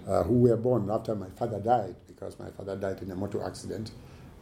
uh, 0.08 0.24
who 0.24 0.40
were 0.40 0.58
born 0.58 0.90
after 0.90 1.16
my 1.16 1.30
father 1.30 1.60
died, 1.60 1.96
because 2.08 2.40
my 2.40 2.50
father 2.52 2.76
died 2.76 3.02
in 3.02 3.12
a 3.12 3.16
motor 3.16 3.44
accident 3.44 3.92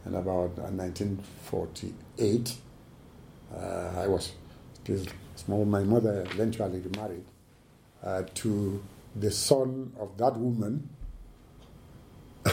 in 0.06 0.14
about 0.14 0.56
1948. 0.58 2.54
Uh, 3.54 3.90
I 3.96 4.06
was 4.06 4.32
still 4.74 5.04
small. 5.36 5.64
My 5.64 5.82
mother 5.82 6.26
eventually 6.30 6.80
remarried 6.80 7.24
uh, 8.02 8.22
to 8.34 8.82
the 9.16 9.30
son 9.30 9.92
of 9.98 10.16
that 10.18 10.36
woman. 10.36 10.88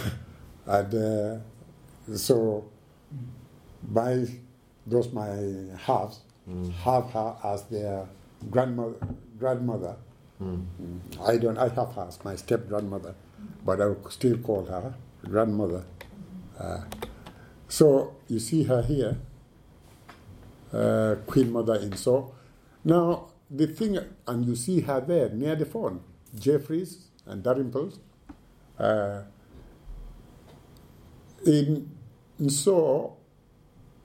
and 0.65 0.95
uh, 0.95 1.37
so 2.15 2.65
my 3.89 4.25
those 4.87 5.11
my 5.11 5.27
halves 5.77 6.19
mm. 6.49 6.71
have 6.73 7.09
her 7.11 7.35
as 7.43 7.63
their 7.65 8.07
grandmother 8.49 8.95
grandmother 9.37 9.97
Mm. 10.41 10.65
I 11.25 11.37
don't. 11.37 11.57
I 11.57 11.69
have 11.69 11.93
her 11.95 12.05
as 12.07 12.23
my 12.23 12.35
step 12.35 12.67
grandmother, 12.67 13.15
but 13.63 13.79
I 13.79 13.93
still 14.09 14.37
call 14.37 14.65
her 14.65 14.93
grandmother. 15.23 15.85
Uh, 16.59 16.81
so 17.67 18.15
you 18.27 18.39
see 18.39 18.63
her 18.63 18.81
here, 18.81 19.17
uh, 20.73 21.15
Queen 21.25 21.51
Mother 21.51 21.75
in 21.75 21.91
Nso. 21.91 22.33
Now 22.83 23.29
the 23.49 23.67
thing, 23.67 23.97
and 24.27 24.45
you 24.45 24.55
see 24.55 24.81
her 24.81 24.99
there 24.99 25.29
near 25.29 25.55
the 25.55 25.65
Fon, 25.65 26.01
Jeffreys 26.37 27.07
and 27.25 27.41
Dalrymples. 27.41 27.99
Uh, 28.77 29.21
in, 31.45 31.89
in 32.39 32.47
Nso, 32.47 33.13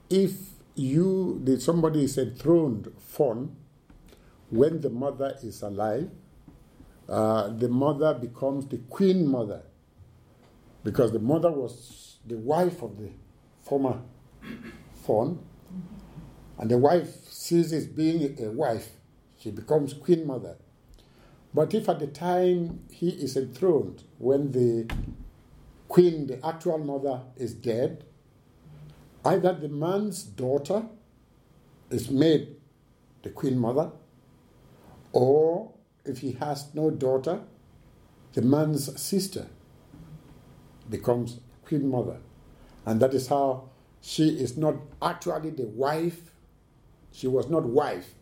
if 0.09 0.31
you, 0.75 1.41
the, 1.43 1.59
somebody 1.59 2.05
is 2.05 2.17
enthroned 2.17 2.89
Fon, 2.99 3.57
when 4.51 4.81
the 4.81 4.89
mother 4.89 5.35
is 5.41 5.61
alive, 5.61 6.09
uh, 7.09 7.47
the 7.49 7.67
mother 7.67 8.13
becomes 8.13 8.67
the 8.67 8.77
queen 8.77 9.25
mother. 9.25 9.63
Because 10.83 11.11
the 11.11 11.19
mother 11.19 11.51
was 11.51 12.17
the 12.25 12.37
wife 12.37 12.81
of 12.81 12.97
the 12.97 13.09
former 13.61 14.01
Fon, 14.95 15.39
and 16.57 16.69
the 16.69 16.77
wife 16.77 17.09
ceases 17.27 17.87
being 17.87 18.37
a 18.39 18.51
wife, 18.51 18.89
she 19.37 19.49
becomes 19.51 19.93
queen 19.93 20.27
mother. 20.27 20.57
But 21.53 21.73
if 21.73 21.89
at 21.89 21.99
the 21.99 22.07
time 22.07 22.81
he 22.91 23.09
is 23.09 23.35
enthroned, 23.35 24.03
when 24.19 24.51
the 24.51 24.93
queen, 25.87 26.27
the 26.27 26.45
actual 26.45 26.77
mother, 26.77 27.21
is 27.35 27.53
dead, 27.53 28.05
either 29.25 29.53
the 29.53 29.69
man's 29.69 30.23
daughter 30.23 30.85
is 31.89 32.09
made 32.09 32.55
the 33.23 33.29
queen 33.29 33.57
mother, 33.57 33.91
or 35.13 35.71
if 36.05 36.19
he 36.19 36.33
has 36.33 36.73
no 36.73 36.89
daughter, 36.89 37.41
the 38.33 38.41
man's 38.41 39.01
sister 39.01 39.47
becomes 40.89 41.39
queen 41.65 41.89
mother. 41.89 42.17
And 42.85 42.99
that 43.01 43.13
is 43.13 43.27
how 43.27 43.69
she 44.01 44.29
is 44.29 44.57
not 44.57 44.75
actually 45.01 45.51
the 45.51 45.67
wife, 45.67 46.31
she 47.11 47.27
was 47.27 47.49
not 47.49 47.63
wife, 47.63 48.13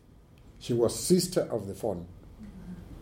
she 0.59 0.73
was 0.73 0.97
sister 0.97 1.41
of 1.51 1.67
the 1.67 1.73
Fon. 1.73 2.05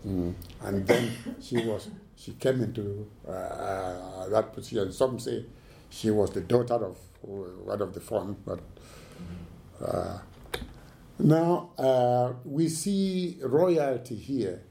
Mm. 0.06 0.34
And 0.62 0.88
then 0.88 1.12
she 1.42 1.58
was 1.58 1.90
she 2.16 2.34
came 2.34 2.62
into 2.62 3.08
uh, 3.28 3.32
uh, 3.32 4.30
that 4.30 4.54
position. 4.54 4.92
Some 4.92 5.20
say 5.20 5.46
she 5.90 6.10
was 6.12 6.32
the 6.32 6.42
daughter 6.42 6.76
of 6.76 6.98
one 7.22 7.82
of 7.82 7.94
the 7.94 8.00
Fon, 8.00 8.36
but 8.46 8.60
uh, 9.84 10.20
now 11.20 11.72
uh, 11.78 12.34
we 12.46 12.70
see 12.70 13.38
royalty 13.42 14.16
here. 14.16 14.64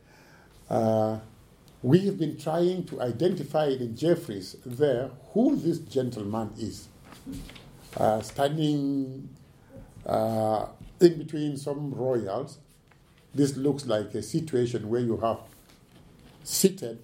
Uh, 0.68 1.18
we 1.82 2.00
have 2.06 2.18
been 2.18 2.36
trying 2.36 2.84
to 2.86 3.00
identify 3.00 3.66
in 3.66 3.96
Jeffreys 3.96 4.56
there 4.64 5.10
who 5.32 5.56
this 5.56 5.78
gentleman 5.78 6.52
is, 6.58 6.88
uh, 7.96 8.20
standing 8.20 9.28
in 11.00 11.18
between 11.18 11.56
some 11.56 11.92
royals. 11.92 12.58
This 13.34 13.56
looks 13.56 13.86
like 13.86 14.14
a 14.14 14.22
situation 14.22 14.88
where 14.88 15.00
you 15.00 15.18
have 15.18 15.38
seated 16.42 16.98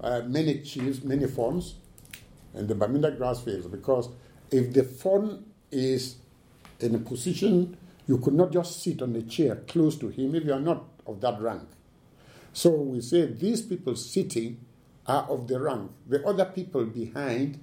uh, 0.00 0.22
many 0.26 0.60
chiefs, 0.60 1.02
many 1.02 1.26
Fons 1.26 1.74
in 2.54 2.66
the 2.66 2.74
Bamenda 2.74 3.16
grass 3.16 3.42
fields 3.42 3.66
because 3.66 4.08
if 4.50 4.72
the 4.72 4.84
Fon 4.84 5.44
is 5.70 6.16
in 6.80 6.94
a 6.94 6.98
position, 6.98 7.76
you 8.06 8.18
could 8.18 8.34
not 8.34 8.52
just 8.52 8.82
sit 8.82 9.02
on 9.02 9.14
a 9.16 9.22
chair 9.22 9.56
close 9.66 9.96
to 9.96 10.08
him 10.08 10.34
if 10.34 10.44
you 10.44 10.52
are 10.52 10.60
not 10.60 10.84
of 11.06 11.20
that 11.20 11.40
rank. 11.40 11.68
So 12.52 12.70
we 12.70 13.00
say 13.00 13.26
these 13.26 13.62
people 13.62 13.96
sitting 13.96 14.64
are 15.06 15.24
of 15.24 15.46
the 15.48 15.60
rank. 15.60 15.90
The 16.06 16.26
other 16.26 16.46
people 16.46 16.84
behind 16.86 17.60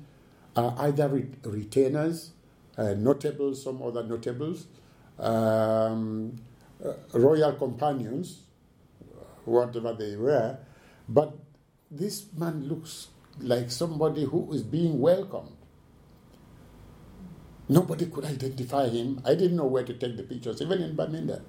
are 0.56 0.76
either 0.80 1.08
re- 1.08 1.30
retainers, 1.44 2.32
uh, 2.78 2.94
notables, 2.94 3.64
some 3.64 3.82
other 3.82 4.04
notables, 4.04 4.68
um, 5.20 6.36
uh, 6.84 6.94
royal 7.14 7.54
companions, 7.54 8.42
whatever 9.46 9.94
they 9.94 10.16
were, 10.16 10.58
but 11.08 11.34
this 11.90 12.26
man 12.38 12.68
looks 12.68 13.08
like 13.40 13.72
somebody 13.72 14.26
who 14.26 14.52
is 14.54 14.64
being 14.64 15.00
welcomed. 15.00 15.56
Nobody 17.70 18.08
could 18.08 18.26
identify 18.26 18.90
him. 18.90 19.22
I 19.26 19.36
didn't 19.36 19.56
know 19.56 19.66
where 19.66 19.84
to 19.84 19.94
take 19.94 20.18
the 20.18 20.24
pictures, 20.24 20.62
even 20.62 20.82
in 20.82 20.96
Bamenda. 20.96 21.42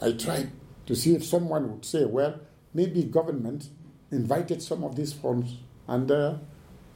I 0.00 0.12
tried 0.12 0.50
to 0.86 0.94
see 0.96 1.14
if 1.14 1.24
someone 1.24 1.70
would 1.70 1.84
say, 1.84 2.04
well, 2.04 2.40
maybe 2.72 3.02
government 3.04 3.68
invited 4.10 4.62
some 4.62 4.84
of 4.84 4.96
these 4.96 5.12
Fons, 5.12 5.58
and 5.88 6.10
uh, 6.10 6.34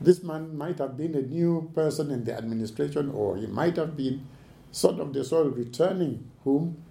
this 0.01 0.23
man 0.23 0.57
might 0.57 0.79
have 0.79 0.97
been 0.97 1.15
a 1.15 1.23
new 1.23 1.71
person 1.75 2.11
in 2.11 2.25
the 2.25 2.35
administration, 2.37 3.11
or 3.11 3.37
he 3.37 3.47
might 3.47 3.77
have 3.77 3.97
been 3.97 4.27
sort 4.71 5.01
of 5.01 5.13
the 5.13 5.25
soul 5.25 5.45
returning 5.45 6.31
whom 6.45 6.83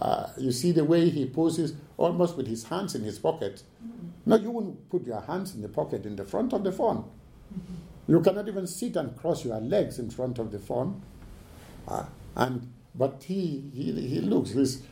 uh, 0.00 0.26
you 0.38 0.52
see 0.52 0.72
the 0.72 0.84
way 0.84 1.08
he 1.08 1.26
poses 1.26 1.74
almost 1.96 2.36
with 2.36 2.46
his 2.46 2.64
hands 2.64 2.94
in 2.94 3.02
his 3.02 3.18
pocket. 3.18 3.62
No, 4.26 4.36
you 4.36 4.50
wouldn't 4.50 4.90
put 4.90 5.06
your 5.06 5.20
hands 5.20 5.54
in 5.54 5.62
the 5.62 5.68
pocket 5.68 6.06
in 6.06 6.16
the 6.16 6.24
front 6.24 6.52
of 6.52 6.64
the 6.64 6.72
Fon. 6.72 7.08
You 8.08 8.20
cannot 8.20 8.48
even 8.48 8.66
sit 8.66 8.96
and 8.96 9.16
cross 9.16 9.44
your 9.44 9.60
legs 9.60 9.98
in 9.98 10.10
front 10.10 10.38
of 10.38 10.50
the 10.50 10.58
Fon. 10.58 11.02
Uh, 11.86 12.04
and 12.36 12.72
but 12.94 13.22
he, 13.24 13.70
he 13.74 13.92
he 14.08 14.20
looks 14.20 14.50
he's 14.50 14.82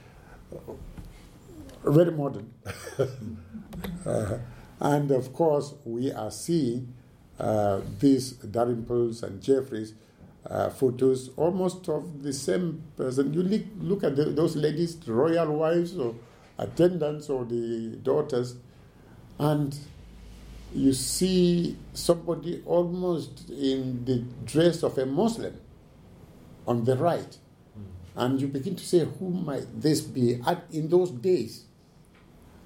very 1.85 2.11
modern. 2.13 2.53
uh, 4.07 4.39
and 4.81 5.11
of 5.11 5.33
course, 5.33 5.75
we 5.85 6.13
are 6.13 6.31
seeing 6.31 6.95
uh, 7.39 7.81
these 7.99 8.35
Dalrymples 8.35 9.23
and 9.23 9.43
Jeffreys 9.43 9.95
uh, 10.49 10.71
photos 10.71 11.31
almost 11.37 11.89
of 11.89 12.23
the 12.23 12.33
same 12.33 12.83
person. 12.97 13.33
You 13.35 13.43
look, 13.43 13.63
look 13.79 14.05
at 14.05 14.17
the, 14.17 14.25
those 14.27 14.57
ladies, 14.57 14.99
the 14.99 15.13
royal 15.13 15.53
wives 15.57 15.97
or 15.97 16.15
attendants 16.59 17.29
or 17.29 17.45
the 17.45 17.97
daughters, 18.03 18.57
and 19.39 19.79
you 20.73 20.93
see 20.93 21.77
somebody 21.93 22.63
almost 22.65 23.51
in 23.51 24.05
the 24.05 24.19
dress 24.45 24.83
of 24.83 24.99
a 24.99 25.07
Muslim 25.07 25.61
on 26.67 26.85
the 26.85 26.97
right. 26.97 27.39
And 28.15 28.41
you 28.41 28.49
begin 28.49 28.77
to 28.77 28.85
say, 28.85 29.07
who 29.19 29.31
might 29.31 29.81
this 29.81 30.01
be? 30.01 30.41
At, 30.47 30.65
in 30.71 30.89
those 30.89 31.11
days, 31.11 31.65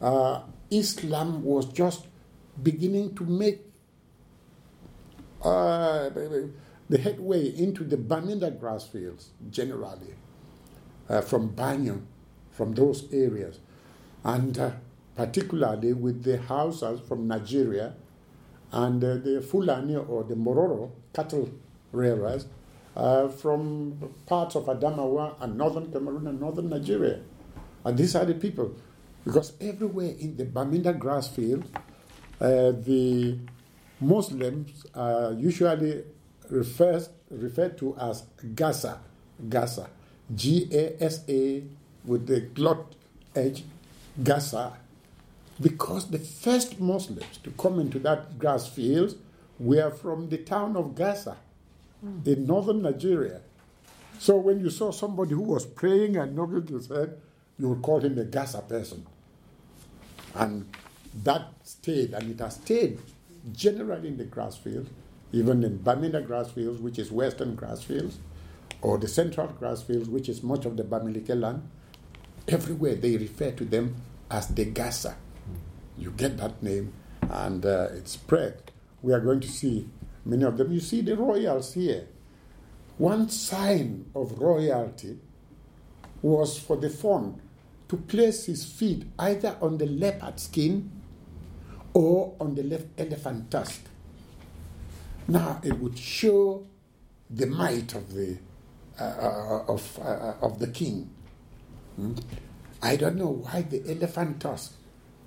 uh, 0.00 0.42
Islam 0.70 1.42
was 1.44 1.66
just 1.66 2.06
beginning 2.62 3.14
to 3.16 3.24
make 3.24 3.60
uh, 5.42 6.08
the 6.88 6.98
headway 6.98 7.48
into 7.48 7.84
the 7.84 7.96
Bamenda 7.96 8.58
grass 8.58 8.86
fields 8.86 9.30
generally, 9.50 10.14
uh, 11.08 11.20
from 11.20 11.50
Banyo, 11.50 12.02
from 12.50 12.74
those 12.74 13.12
areas. 13.12 13.60
And 14.24 14.58
uh, 14.58 14.70
particularly 15.16 15.92
with 15.92 16.22
the 16.24 16.38
Hausas 16.38 17.06
from 17.06 17.28
Nigeria 17.28 17.94
and 18.72 19.02
uh, 19.04 19.16
the 19.16 19.40
Fulani 19.40 19.96
or 19.96 20.24
the 20.24 20.34
Mbororo 20.34 20.90
cattle 21.12 21.50
rearers 21.92 22.46
uh, 22.96 23.28
from 23.28 23.98
parts 24.26 24.56
of 24.56 24.64
Adamawa 24.66 25.40
and 25.40 25.56
northern 25.56 25.92
Cameroon 25.92 26.26
and 26.26 26.40
northern 26.40 26.68
Nigeria. 26.68 27.20
And 27.84 27.96
these 27.98 28.16
are 28.16 28.24
the 28.24 28.34
people. 28.34 28.74
Because 29.24 29.52
everywhere 29.60 30.14
in 30.18 30.36
the 30.36 30.44
Bamenda 30.44 30.98
grass 30.98 31.28
field, 31.28 31.64
uh, 32.40 32.72
the 32.72 33.38
Muslims 34.00 34.84
are 34.94 35.32
usually 35.32 36.04
refers, 36.50 37.08
referred 37.30 37.78
to 37.78 37.96
as 37.96 38.24
Gasa, 38.54 38.98
Gasa, 39.48 39.88
G 40.34 40.68
A 40.72 41.02
S 41.02 41.24
A 41.28 41.62
with 42.04 42.26
the 42.26 42.42
glot 42.42 42.84
edge, 43.34 43.64
Gasa, 44.20 44.74
because 45.60 46.10
the 46.10 46.18
first 46.18 46.80
Muslims 46.80 47.38
to 47.42 47.50
come 47.52 47.78
into 47.78 47.98
that 48.00 48.38
grass 48.38 48.66
field 48.68 49.16
were 49.58 49.90
from 49.90 50.28
the 50.28 50.38
town 50.38 50.76
of 50.76 50.94
Gaza 50.94 51.36
mm. 52.04 52.26
in 52.26 52.46
northern 52.46 52.82
Nigeria. 52.82 53.40
So 54.18 54.36
when 54.36 54.60
you 54.60 54.70
saw 54.70 54.90
somebody 54.90 55.32
who 55.34 55.42
was 55.42 55.66
praying 55.66 56.16
and 56.16 56.34
nodding 56.34 56.66
his 56.66 56.88
head, 56.88 57.20
you 57.58 57.68
would 57.68 57.82
call 57.82 58.00
him 58.00 58.18
a 58.18 58.24
Gaza 58.24 58.62
person. 58.62 59.06
And 60.34 60.66
that 61.22 61.48
stayed, 61.62 62.12
and 62.14 62.30
it 62.30 62.40
has 62.42 62.54
stayed 62.56 62.98
generally 63.52 64.08
in 64.08 64.16
the 64.16 64.24
grass 64.24 64.56
field, 64.56 64.88
even 65.32 65.62
in 65.62 65.78
Bamenda 65.78 66.24
grass 66.26 66.50
fields, 66.50 66.80
which 66.80 66.98
is 66.98 67.12
western 67.12 67.54
grass 67.54 67.82
fields, 67.82 68.18
or 68.82 68.98
the 68.98 69.08
central 69.08 69.46
grass 69.46 69.82
fields, 69.82 70.08
which 70.08 70.28
is 70.28 70.42
much 70.42 70.64
of 70.64 70.76
the 70.76 70.82
Bamileke 70.82 71.40
land. 71.40 71.62
Everywhere 72.48 72.96
they 72.96 73.16
refer 73.16 73.52
to 73.52 73.64
them 73.64 73.96
as 74.30 74.48
the 74.48 74.64
Gaza 74.64 75.16
you 75.98 76.10
get 76.10 76.36
that 76.38 76.62
name 76.62 76.92
and 77.22 77.64
uh, 77.64 77.88
it's 77.92 78.12
spread. 78.12 78.72
We 79.02 79.12
are 79.12 79.20
going 79.20 79.40
to 79.40 79.48
see 79.48 79.88
many 80.24 80.44
of 80.44 80.56
them. 80.56 80.72
You 80.72 80.80
see 80.80 81.00
the 81.00 81.16
royals 81.16 81.74
here. 81.74 82.06
One 82.98 83.28
sign 83.28 84.06
of 84.14 84.38
royalty 84.38 85.18
was 86.22 86.58
for 86.58 86.76
the 86.76 86.88
Fon 86.88 87.40
to 87.88 87.96
place 87.96 88.46
his 88.46 88.64
feet 88.64 89.04
either 89.18 89.56
on 89.60 89.78
the 89.78 89.86
leopard 89.86 90.40
skin 90.40 90.90
or 91.92 92.34
on 92.40 92.54
the 92.54 92.62
left 92.62 92.86
elephant 92.98 93.50
tusk. 93.50 93.82
Now 95.28 95.60
it 95.62 95.78
would 95.78 95.98
show 95.98 96.66
the 97.30 97.46
might 97.46 97.94
of 97.94 98.12
the 98.14 98.38
uh, 99.00 99.04
uh 99.04 99.64
of 99.68 99.98
uh, 100.00 100.34
of 100.40 100.58
the 100.58 100.68
king. 100.68 101.10
Hmm? 101.96 102.12
I 102.82 102.96
don't 102.96 103.16
know 103.16 103.30
why 103.30 103.62
the 103.62 103.82
elephant 103.90 104.40
tusk, 104.40 104.74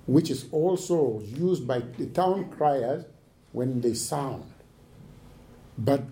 which 0.08 0.30
is 0.30 0.46
also 0.52 1.20
used 1.20 1.66
by 1.68 1.80
the 1.98 2.06
town 2.06 2.48
criers 2.56 3.04
when 3.52 3.78
they 3.82 3.92
sound, 3.92 4.50
but 5.76 6.02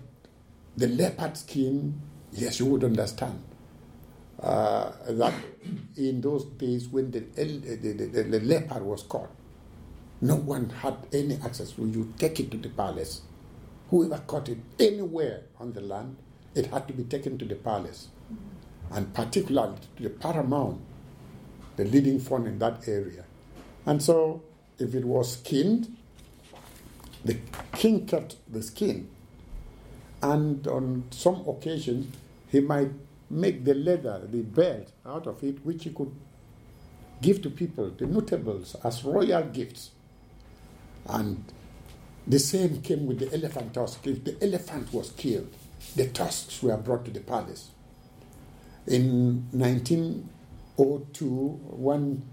the 0.77 0.87
leopard 0.87 1.35
skin, 1.35 1.99
yes, 2.31 2.59
you 2.59 2.67
would 2.67 2.83
understand. 2.83 3.43
Uh, 4.39 4.91
that 5.09 5.33
in 5.95 6.21
those 6.21 6.45
days 6.45 6.87
when 6.89 7.09
the, 7.09 7.21
the, 7.21 7.75
the, 8.05 8.23
the, 8.23 8.39
leopard 8.41 8.83
was 8.83 9.01
caught, 9.01 9.31
no 10.21 10.35
one 10.35 10.69
had 10.69 10.95
any 11.11 11.33
access. 11.43 11.73
You 11.75 12.13
take 12.19 12.39
it 12.39 12.51
to 12.51 12.57
the 12.57 12.69
palace, 12.69 13.21
whoever 13.89 14.19
caught 14.27 14.47
it 14.49 14.59
anywhere 14.79 15.41
on 15.59 15.73
the 15.73 15.81
land, 15.81 16.17
it 16.53 16.67
had 16.67 16.87
to 16.87 16.93
be 16.93 17.03
taken 17.05 17.39
to 17.39 17.45
the 17.45 17.55
palace, 17.55 18.09
and 18.91 19.11
particularly 19.15 19.77
to 19.95 20.03
the 20.03 20.09
paramount, 20.11 20.81
the 21.77 21.85
leading 21.85 22.19
Fon 22.19 22.45
in 22.45 22.59
that 22.59 22.87
area. 22.87 23.23
And 23.87 24.03
so, 24.03 24.43
if 24.77 24.93
it 24.93 25.05
was 25.05 25.37
skinned, 25.37 25.95
the 27.23 27.37
king 27.73 28.05
kept 28.05 28.35
the 28.51 28.61
skin, 28.61 29.09
and 30.21 30.67
on 30.67 31.05
some 31.11 31.47
occasions, 31.47 32.13
he 32.49 32.59
might 32.59 32.91
make 33.29 33.63
the 33.63 33.73
leather, 33.73 34.27
the 34.29 34.41
belt 34.41 34.91
out 35.05 35.25
of 35.25 35.41
it, 35.41 35.65
which 35.65 35.85
he 35.85 35.91
could 35.91 36.11
give 37.21 37.41
to 37.43 37.49
people, 37.49 37.89
the 37.91 38.05
notables, 38.05 38.75
as 38.83 39.05
royal 39.05 39.43
gifts. 39.43 39.91
And 41.07 41.45
the 42.27 42.39
same 42.39 42.81
came 42.81 43.05
with 43.07 43.19
the 43.19 43.33
elephant 43.33 43.73
tusk. 43.73 44.05
If 44.05 44.25
the 44.25 44.35
elephant 44.43 44.91
was 44.93 45.11
killed, 45.11 45.53
the 45.95 46.07
tusks 46.09 46.61
were 46.61 46.75
brought 46.75 47.05
to 47.05 47.11
the 47.11 47.21
palace. 47.21 47.69
In 48.85 49.47
1902, 49.51 51.25
one 51.25 52.23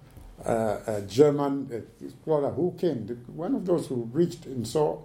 uh, 0.45 0.79
a 0.87 1.03
German 1.03 1.87
explorer 2.01 2.51
who 2.51 2.75
came, 2.79 3.07
one 3.27 3.55
of 3.55 3.67
those 3.67 3.87
who 3.87 4.09
reached 4.13 4.47
and 4.47 4.67
saw 4.67 5.03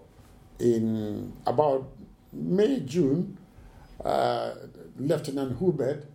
in 0.59 1.33
about 1.45 1.89
May, 2.31 2.81
June, 2.81 3.37
uh, 4.03 4.53
Lieutenant 4.97 5.57
Hubert 5.57 6.05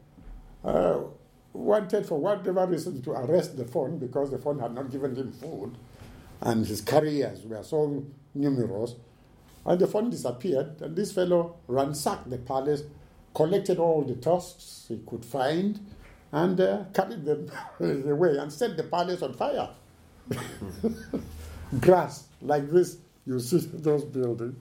uh, 0.64 1.00
wanted, 1.53 2.07
for 2.07 2.18
whatever 2.18 2.66
reason, 2.66 3.03
to 3.03 3.12
arrest 3.12 3.57
the 3.57 3.64
Fon 3.64 3.98
because 3.98 4.31
the 4.31 4.38
Fon 4.38 4.59
had 4.59 4.74
not 4.74 4.90
given 4.90 5.14
him 5.14 5.33
food 5.33 5.77
and 6.40 6.66
his 6.66 6.81
carriers 6.81 7.44
were 7.44 7.62
so 7.62 8.05
numerous. 8.35 8.94
And 9.66 9.79
the 9.81 9.87
Fon 9.87 10.11
disappeared, 10.11 10.81
and 10.83 10.94
this 10.94 11.12
fellow 11.12 11.57
ransacked 11.66 12.29
the 12.29 12.38
palace, 12.38 12.83
collected 13.35 13.79
all 13.79 14.03
the 14.03 14.14
tusks 14.14 14.85
he 14.88 15.00
could 15.07 15.24
find, 15.24 15.81
and 16.35 16.61
uh, 16.61 16.85
carried 16.92 17.25
them 17.25 17.49
away 17.81 18.37
and 18.40 18.53
set 18.53 18.77
the 18.77 18.83
palace 18.83 19.23
on 19.23 19.33
fire. 19.35 19.70
Grass 21.81 22.27
like 22.42 22.68
this, 22.70 22.99
you 23.25 23.38
see 23.38 23.59
those 23.75 24.05
buildings. 24.05 24.57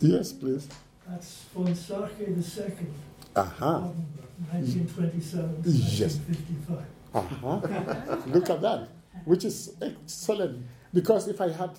Yes, 0.00 0.32
please. 0.32 0.68
That's 1.06 1.44
von 1.54 1.74
Sarke 1.74 2.20
II. 2.20 2.86
Uh-huh. 3.36 3.80
1927 4.50 5.62
yes. 5.64 6.18
1955. 6.26 6.78
Uh-huh. 7.14 8.16
Look 8.26 8.50
at 8.50 8.60
that, 8.60 8.88
which 9.24 9.44
is 9.44 9.76
excellent. 9.80 10.66
Because 10.92 11.28
if 11.28 11.40
I 11.40 11.50
had 11.50 11.78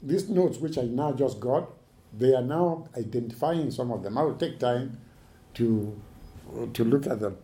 these 0.00 0.28
notes, 0.28 0.58
which 0.58 0.78
I 0.78 0.82
now 0.82 1.12
just 1.12 1.40
got, 1.40 1.68
they 2.16 2.32
are 2.32 2.42
now 2.42 2.86
identifying 2.96 3.70
some 3.72 3.90
of 3.90 4.04
them. 4.04 4.16
I 4.16 4.22
will 4.22 4.36
take 4.36 4.60
time 4.60 4.98
to, 5.54 6.00
to 6.72 6.84
look 6.84 7.06
at 7.08 7.18
them 7.18 7.36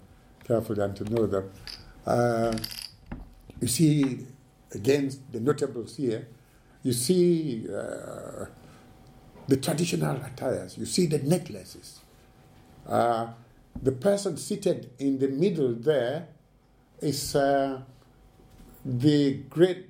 carefully 0.44 0.82
and 0.82 0.96
to 0.96 1.04
know 1.04 1.26
them. 1.26 1.50
Uh, 2.06 2.56
you 3.60 3.68
see, 3.68 4.26
again, 4.72 5.10
the 5.30 5.40
notables 5.40 5.96
here, 5.96 6.26
you 6.82 6.92
see 6.92 7.66
uh, 7.68 8.46
the 9.46 9.56
traditional 9.56 10.16
attires, 10.16 10.76
you 10.76 10.86
see 10.86 11.06
the 11.06 11.18
necklaces. 11.18 12.00
Uh, 12.86 13.28
the 13.80 13.92
person 13.92 14.36
seated 14.36 14.90
in 14.98 15.18
the 15.18 15.28
middle 15.28 15.72
there 15.74 16.26
is 17.00 17.34
uh, 17.36 17.80
the 18.84 19.34
great 19.48 19.88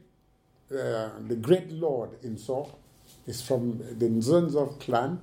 uh, 0.71 1.11
the 1.29 1.37
great 1.37 1.71
lord 1.71 2.11
in 2.23 2.37
Nso 2.37 2.71
is 3.27 3.43
from 3.43 3.79
the 3.79 4.07
Nzonzo 4.09 4.81
clan, 4.81 5.21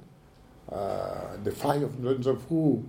uh, 0.71 1.37
the 1.43 1.51
five 1.51 1.81
of 1.81 1.91
Nzonzo 1.93 2.39
who 2.47 2.85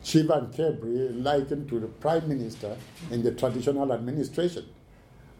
uh, 0.00 0.04
Chivan 0.04 0.52
Kebri 0.54 1.22
likened 1.22 1.68
to 1.68 1.80
the 1.80 1.86
prime 1.86 2.28
minister 2.28 2.76
in 3.10 3.22
the 3.22 3.32
traditional 3.32 3.92
administration. 3.92 4.66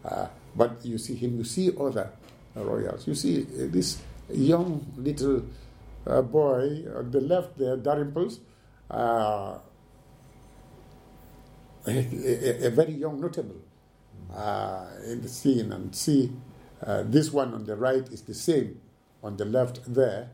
Uh, 0.03 0.27
but 0.55 0.83
you 0.83 0.97
see 0.97 1.15
him, 1.15 1.37
you 1.37 1.43
see 1.43 1.71
other 1.79 2.09
royals. 2.55 3.07
You 3.07 3.15
see 3.15 3.43
uh, 3.43 3.67
this 3.69 4.01
young 4.33 4.85
little 4.97 5.43
uh, 6.07 6.21
boy 6.21 6.83
on 6.95 7.11
the 7.11 7.21
left 7.21 7.57
there, 7.57 7.77
Dalrymples, 7.77 8.39
uh, 8.89 9.57
a, 11.87 11.91
a, 11.91 12.67
a, 12.67 12.69
very 12.69 12.93
young 12.93 13.19
notable 13.19 13.61
uh, 14.35 14.85
in 15.07 15.21
the 15.21 15.29
scene, 15.29 15.71
and 15.71 15.95
see 15.95 16.31
uh, 16.85 17.03
this 17.05 17.31
one 17.31 17.53
on 17.53 17.65
the 17.65 17.75
right 17.75 18.07
is 18.09 18.21
the 18.23 18.33
same 18.33 18.79
on 19.23 19.37
the 19.37 19.45
left 19.45 19.81
there. 19.91 20.29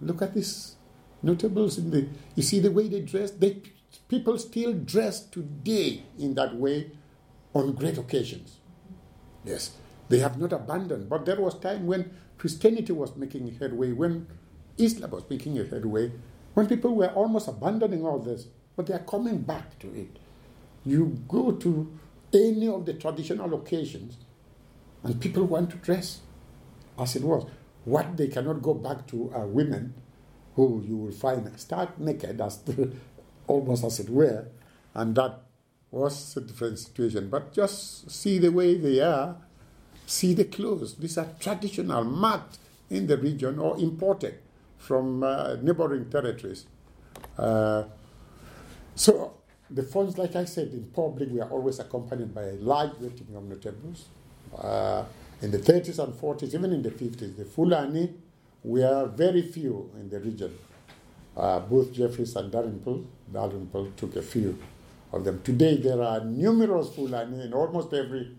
Look 0.00 0.22
at 0.22 0.34
this 0.34 0.76
notables 1.22 1.78
in 1.78 1.90
the. 1.90 2.08
You 2.34 2.42
see 2.42 2.60
the 2.60 2.70
way 2.70 2.88
they 2.88 3.00
dress. 3.00 3.30
They 3.30 3.62
people 4.08 4.38
still 4.38 4.72
dress 4.72 5.20
today 5.20 6.02
in 6.18 6.34
that 6.34 6.54
way 6.56 6.90
on 7.54 7.72
great 7.72 7.98
occasions. 7.98 8.58
Yes, 9.44 9.72
they 10.08 10.18
have 10.18 10.38
not 10.38 10.52
abandoned. 10.52 11.08
But 11.08 11.24
there 11.24 11.40
was 11.40 11.58
time 11.58 11.86
when 11.86 12.10
Christianity 12.38 12.92
was 12.92 13.16
making 13.16 13.56
headway, 13.58 13.92
when 13.92 14.26
Islam 14.78 15.10
was 15.10 15.24
making 15.28 15.58
a 15.58 15.64
headway, 15.64 16.12
when 16.54 16.66
people 16.66 16.94
were 16.94 17.08
almost 17.08 17.48
abandoning 17.48 18.04
all 18.04 18.18
this, 18.18 18.46
but 18.76 18.86
they 18.86 18.94
are 18.94 19.00
coming 19.00 19.38
back 19.38 19.78
to 19.80 19.94
it. 19.94 20.18
You 20.84 21.18
go 21.28 21.52
to 21.52 21.98
any 22.32 22.68
of 22.68 22.86
the 22.86 22.94
traditional 22.94 23.54
occasions, 23.54 24.16
and 25.02 25.20
people 25.20 25.44
want 25.44 25.70
to 25.70 25.76
dress 25.76 26.20
as 26.98 27.16
it 27.16 27.22
was. 27.22 27.46
What 27.84 28.16
they 28.16 28.28
cannot 28.28 28.62
go 28.62 28.74
back 28.74 29.06
to 29.08 29.30
are 29.34 29.46
women 29.46 29.94
who 30.60 30.84
you 30.86 30.96
will 30.96 31.12
find 31.12 31.48
stark 31.58 31.98
naked, 31.98 32.40
as 32.40 32.60
almost 33.46 33.84
as 33.84 34.00
it 34.00 34.10
were, 34.10 34.46
and 34.94 35.14
that 35.14 35.40
was 35.90 36.36
a 36.36 36.40
different 36.42 36.78
situation. 36.78 37.28
But 37.30 37.52
just 37.52 38.10
see 38.10 38.38
the 38.38 38.50
way 38.52 38.76
they 38.76 39.00
are, 39.00 39.36
see 40.06 40.34
the 40.34 40.44
clothes. 40.44 40.96
These 40.96 41.16
are 41.18 41.28
traditional, 41.40 42.04
marked 42.04 42.58
in 42.90 43.06
the 43.06 43.16
region 43.16 43.58
or 43.58 43.78
imported 43.78 44.34
from 44.78 45.22
uh, 45.22 45.56
neighboring 45.62 46.10
territories. 46.10 46.66
Uh, 47.38 47.84
so 48.94 49.34
the 49.70 49.82
Fons, 49.82 50.18
like 50.18 50.36
I 50.36 50.44
said, 50.44 50.68
in 50.68 50.84
public, 50.94 51.30
we 51.30 51.40
are 51.40 51.48
always 51.48 51.78
accompanied 51.78 52.34
by 52.34 52.42
a 52.42 52.54
large 52.54 52.92
weighting 53.00 53.34
of 53.34 53.44
notables. 53.44 54.06
Uh, 54.56 55.04
in 55.40 55.50
the 55.50 55.58
30s 55.58 55.98
and 56.02 56.12
40s, 56.12 56.54
even 56.54 56.72
in 56.72 56.82
the 56.82 56.90
50s, 56.90 57.36
the 57.36 57.44
Fulani 57.46 58.12
were 58.62 59.06
very 59.14 59.42
few 59.42 59.90
in 59.98 60.08
the 60.10 60.20
region. 60.20 60.56
Uh, 61.36 61.60
both 61.60 61.92
Jeffreys 61.92 62.34
and 62.36 62.50
Dalrymple, 62.50 63.04
Dalrymple 63.32 63.92
took 63.96 64.16
a 64.16 64.22
few 64.22 64.58
of 65.12 65.24
them. 65.24 65.40
Today, 65.42 65.76
there 65.76 66.02
are 66.02 66.20
numerous 66.24 66.94
Fulani 66.94 67.42
in 67.44 67.52
almost 67.52 67.92
every 67.94 68.30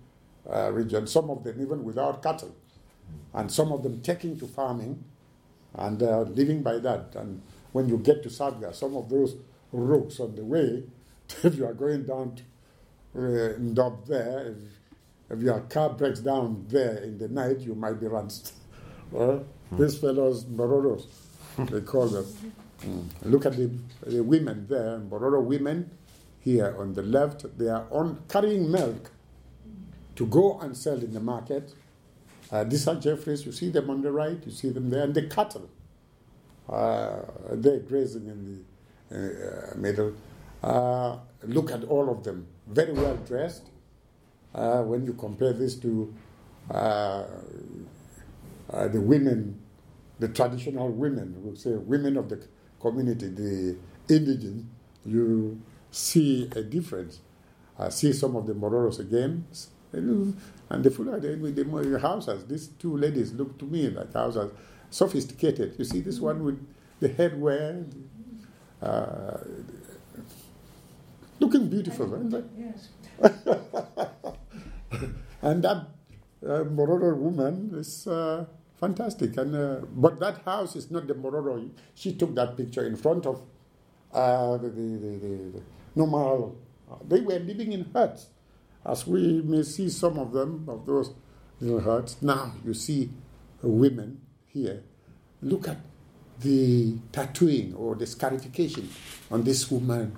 uh, 0.50 0.72
region, 0.72 1.08
some 1.08 1.30
of 1.30 1.44
them 1.44 1.62
even 1.62 1.84
without 1.84 2.22
cattle, 2.22 2.56
and 3.34 3.52
some 3.52 3.72
of 3.72 3.84
them 3.84 4.02
taking 4.02 4.38
to 4.40 4.48
farming 4.48 5.04
and 5.76 6.04
uh, 6.04 6.22
living 6.22 6.62
by 6.62 6.78
that. 6.80 7.16
And 7.16 7.42
when 7.72 7.88
you 7.88 7.98
get 7.98 8.22
to 8.24 8.30
Sabga, 8.30 8.76
some 8.76 8.96
of 8.96 9.10
those 9.10 9.36
roads 9.72 10.20
on 10.20 10.36
the 10.36 10.44
way, 10.44 10.84
if 11.44 11.56
you 11.56 11.66
are 11.66 11.74
going 11.74 12.04
down 12.04 12.36
to 12.36 12.44
uh, 13.18 13.92
there, 14.06 14.48
if, 15.32 15.38
if 15.38 15.44
your 15.44 15.62
car 15.62 15.90
breaks 15.90 16.20
down 16.20 16.66
there 16.68 16.98
in 16.98 17.18
the 17.18 17.30
night, 17.30 17.60
you 17.60 17.74
might 17.74 18.00
be 18.00 18.08
ransacked. 18.08 18.54
Well. 19.12 19.46
These 19.72 20.00
fellows, 20.00 20.46
Bororos, 20.46 21.08
they 21.58 21.82
call 21.82 22.08
them. 22.08 22.26
Look 23.24 23.46
at 23.46 23.56
the, 23.58 23.72
the 24.06 24.24
women 24.24 24.68
there, 24.70 25.00
Bororo 25.00 25.42
women 25.44 25.92
here 26.40 26.76
on 26.80 26.94
the 26.94 27.04
left, 27.04 27.46
they 27.58 27.68
are 27.70 27.86
on 27.92 28.20
carrying 28.30 28.72
milk 28.72 29.12
to 30.16 30.26
go 30.28 30.60
and 30.60 30.76
sell 30.76 30.98
in 31.00 31.14
the 31.14 31.20
market 31.20 31.74
uh, 32.52 32.64
these 32.66 32.88
are 32.88 32.96
Jeffreys. 32.96 33.46
You 33.46 33.52
see 33.52 33.70
them 33.70 33.90
on 33.90 34.02
the 34.02 34.12
right. 34.12 34.38
You 34.46 34.52
see 34.52 34.70
them 34.70 34.90
there, 34.90 35.04
and 35.04 35.14
the 35.16 35.24
cattle. 35.24 35.70
Uh, 36.70 37.22
they're 37.54 37.80
grazing 37.80 38.28
in 38.28 38.66
the 39.10 39.72
uh, 39.74 39.78
middle. 39.78 40.14
Uh, 40.64 41.18
look 41.44 41.72
at 41.72 41.84
all 41.86 42.10
of 42.10 42.24
them, 42.24 42.48
very 42.68 42.94
well 42.94 43.16
dressed. 43.18 43.64
Uh, 44.54 44.82
when 44.84 45.06
you 45.06 45.14
compare 45.14 45.54
this 45.54 45.76
to 45.76 46.14
uh, 46.70 47.24
the 48.70 49.02
women, 49.02 49.61
the 50.22 50.28
traditional 50.30 50.88
women, 50.90 51.36
we 51.44 51.56
say 51.56 51.72
women 51.72 52.16
of 52.16 52.30
the 52.30 52.40
community, 52.80 53.28
the 53.30 53.76
indigenous, 54.08 54.64
you 55.04 55.60
see 55.90 56.48
a 56.56 56.62
difference. 56.62 57.20
I 57.80 57.90
see 57.90 58.14
some 58.14 58.36
of 58.36 58.46
the 58.46 58.54
Mbororos 58.54 59.00
again, 59.00 59.46
and 59.94 60.84
the 60.84 60.92
Fulani 60.92 61.36
with 61.38 61.56
the 61.56 61.64
Hausas. 61.64 62.48
These 62.48 62.68
two 62.80 62.96
ladies 62.96 63.34
look 63.34 63.58
to 63.58 63.66
me 63.66 63.90
like 63.90 64.14
Hausas, 64.14 64.52
sophisticated. 64.92 65.74
You 65.80 65.86
see 65.86 66.02
this 66.02 66.20
one 66.20 66.44
with 66.44 66.64
the 67.00 67.10
headwear, 67.10 67.92
uh, 68.80 69.38
looking 71.40 71.68
beautiful, 71.68 72.06
right? 72.06 72.44
Yes. 72.60 72.90
and 75.42 75.64
that 75.64 75.88
uh, 76.46 76.64
Mbororo 76.70 77.18
woman 77.18 77.72
is 77.74 78.06
uh, 78.06 78.46
fantastic. 78.82 79.38
And 79.38 79.56
uh, 79.56 79.86
but 79.96 80.20
that 80.20 80.41
Hausa 80.44 80.80
is 80.80 80.91
not 80.91 81.08
the 81.08 81.13
Mbororo. 81.13 81.70
She 81.96 82.13
took 82.13 82.36
that 82.36 82.58
picture 82.58 82.86
in 82.86 82.98
front 82.98 83.26
of 83.26 83.41
uh, 84.12 84.58
the, 84.58 84.70
the, 84.70 84.98
the, 84.98 85.17
the 85.54 85.62
normal. 85.96 86.58
They 87.08 87.22
were 87.22 87.39
living 87.39 87.72
in 87.72 87.89
huts, 87.94 88.28
as 88.86 89.08
we 89.08 89.41
may 89.44 89.63
see 89.63 89.88
some 89.88 90.20
of 90.20 90.34
them 90.34 90.65
of 90.67 90.86
those 90.86 91.13
little 91.62 91.80
huts. 91.80 92.17
Now 92.22 92.54
you 92.65 92.74
see 92.74 93.10
women 93.62 94.20
here. 94.48 94.84
Look 95.41 95.70
at 95.70 95.78
the 96.41 96.98
tattooing 97.12 97.74
or 97.76 97.96
the 97.96 98.06
scarification 98.06 98.89
on 99.30 99.44
this 99.44 99.70
woman's 99.72 100.17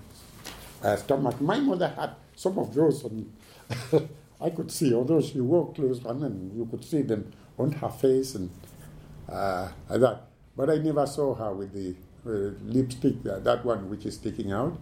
uh, 0.81 0.95
stomach. 0.95 1.39
My 1.41 1.59
mother 1.59 1.89
had 1.89 2.15
some 2.35 2.57
of 2.57 2.73
those 2.73 3.03
on. 3.03 3.31
I 4.41 4.49
could 4.49 4.69
see, 4.71 4.93
although 4.93 5.21
she 5.21 5.39
wore 5.39 5.71
clothes 5.73 6.03
and 6.03 6.51
you 6.53 6.65
could 6.65 6.83
see 6.83 7.01
them 7.01 7.31
on 7.57 7.71
her 7.73 7.89
face 7.89 8.35
and 8.35 8.49
uh, 9.29 9.69
like 9.89 10.01
that. 10.01 10.21
But 10.55 10.69
I 10.69 10.77
never 10.77 11.05
saw 11.05 11.33
her 11.35 11.53
with 11.53 11.73
the 11.73 11.95
uh, 12.25 12.53
lipstick, 12.63 13.15
uh, 13.29 13.39
that 13.39 13.65
one 13.65 13.89
which 13.89 14.05
is 14.05 14.15
sticking 14.15 14.51
out. 14.51 14.77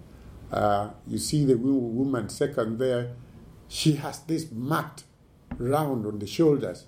Uh, 0.52 0.90
you 1.08 1.18
see 1.18 1.46
the 1.46 1.58
woman 1.58 2.30
second 2.30 2.78
there, 2.78 3.14
she 3.68 3.94
has 3.94 4.20
this 4.20 4.52
marked 4.52 5.06
round 5.58 6.06
on 6.06 6.20
the 6.20 6.28
shoulders. 6.28 6.86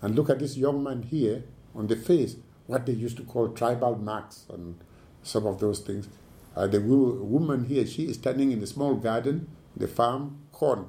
And 0.00 0.14
look 0.16 0.30
at 0.30 0.38
this 0.38 0.56
young 0.56 0.82
man 0.82 1.02
here 1.02 1.44
on 1.74 1.88
the 1.88 1.96
face, 1.96 2.36
what 2.66 2.86
they 2.86 2.92
used 2.92 3.18
to 3.18 3.22
call 3.22 3.48
tribal 3.48 3.96
marks 3.96 4.46
and 4.50 4.78
some 5.22 5.46
of 5.46 5.60
those 5.60 5.80
things. 5.80 6.08
Uh, 6.56 6.66
the 6.66 6.80
wo- 6.80 7.22
woman 7.22 7.66
here, 7.66 7.86
she 7.86 8.04
is 8.08 8.16
standing 8.16 8.50
in 8.50 8.62
a 8.62 8.66
small 8.66 8.94
garden, 8.94 9.48
the 9.76 9.86
farm, 9.86 10.38
corn 10.52 10.86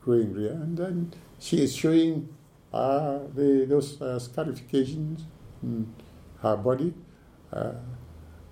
growing 0.00 0.34
there, 0.34 0.52
and 0.52 0.78
then 0.78 1.12
she 1.38 1.62
is 1.62 1.76
showing 1.76 2.28
uh, 2.72 3.18
the, 3.34 3.66
those 3.68 4.00
uh, 4.00 4.18
scarifications 4.18 5.22
in 5.62 5.92
her 6.42 6.56
body. 6.56 6.94
Uh, 7.52 7.72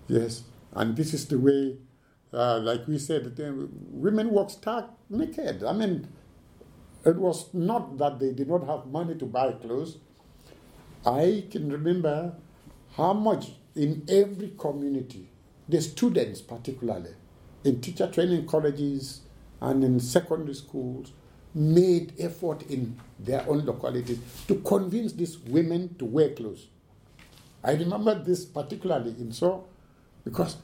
yes, 0.08 0.44
and 0.72 0.96
this 0.96 1.14
is 1.14 1.26
the 1.26 1.38
way, 1.38 1.76
uh, 2.32 2.58
like 2.60 2.86
we 2.86 2.98
said, 2.98 3.36
the 3.36 3.68
women 3.90 4.30
walk 4.30 4.50
stark 4.50 4.86
naked. 5.10 5.62
I 5.64 5.72
mean, 5.72 6.08
it 7.04 7.16
was 7.16 7.52
not 7.52 7.98
that 7.98 8.18
they 8.18 8.32
did 8.32 8.48
not 8.48 8.66
have 8.66 8.86
money 8.86 9.14
to 9.16 9.26
buy 9.26 9.52
clothes. 9.52 9.98
I 11.04 11.44
can 11.50 11.70
remember 11.70 12.34
how 12.96 13.12
much 13.12 13.52
in 13.74 14.04
every 14.08 14.54
community, 14.58 15.28
the 15.68 15.80
students 15.82 16.40
particularly, 16.40 17.10
in 17.64 17.80
teacher 17.80 18.06
training 18.10 18.46
colleges 18.46 19.20
and 19.60 19.84
in 19.84 20.00
secondary 20.00 20.54
schools, 20.54 21.12
made 21.54 22.14
effort 22.18 22.62
in 22.70 22.98
their 23.18 23.48
own 23.48 23.64
localities 23.64 24.18
to 24.48 24.56
convince 24.56 25.12
these 25.12 25.38
women 25.38 25.94
to 25.96 26.04
wear 26.04 26.30
clothes. 26.30 26.66
I 27.62 27.72
remember 27.72 28.14
this 28.22 28.44
particularly 28.44 29.10
in 29.10 29.28
Nso 29.30 29.64
because 30.24 30.56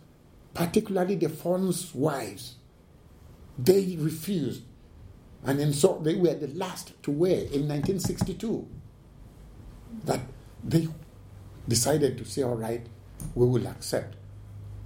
particularly 0.55 1.15
the 1.15 1.29
Fon's 1.29 1.95
wives, 1.95 2.57
they 3.59 3.97
refused. 3.99 4.63
And 5.45 5.61
in 5.61 5.71
Nso 5.71 6.03
they 6.03 6.17
were 6.17 6.35
the 6.35 6.49
last 6.49 7.01
to 7.05 7.11
wear 7.11 7.37
in 7.39 7.69
1962. 7.69 8.69
That 10.05 10.21
they 10.65 10.89
decided 11.69 12.19
to 12.19 12.25
say, 12.25 12.43
all 12.43 12.57
right, 12.57 12.87
we 13.35 13.47
will 13.47 13.67
accept 13.67 14.17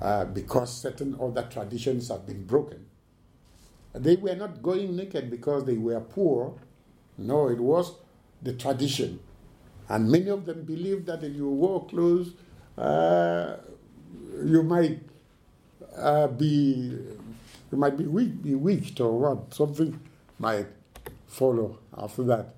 uh, 0.01 0.25
because 0.27 0.73
certain 0.83 1.17
other 1.21 1.47
traditions 1.51 2.09
have 2.09 2.27
been 2.27 2.45
broken. 2.45 2.84
They 3.95 4.17
were 4.17 4.35
not 4.35 4.63
going 4.63 4.97
naked 4.97 5.31
because 5.31 5.65
they 5.65 5.77
were 5.79 6.01
poor. 6.01 6.55
No, 7.17 7.49
it 7.49 7.61
was 7.61 7.93
the 8.43 8.53
tradition. 8.55 9.21
And 9.89 10.11
many 10.11 10.29
of 10.31 10.47
them 10.47 10.63
believed 10.63 11.07
that 11.07 11.23
if 11.23 11.35
you 11.35 11.49
wore 11.49 11.87
clothes, 11.87 12.33
uh, 12.77 13.57
you 14.45 14.63
might 14.63 15.01
uh, 15.97 16.27
be 16.29 16.99
you 17.71 17.79
might 17.79 17.97
be 17.97 18.05
weak, 18.05 18.43
bewitched 18.43 19.01
or 19.01 19.19
what, 19.19 19.53
something 19.55 19.99
might 20.39 20.67
follow 21.27 21.79
after 21.97 22.23
that. 22.25 22.55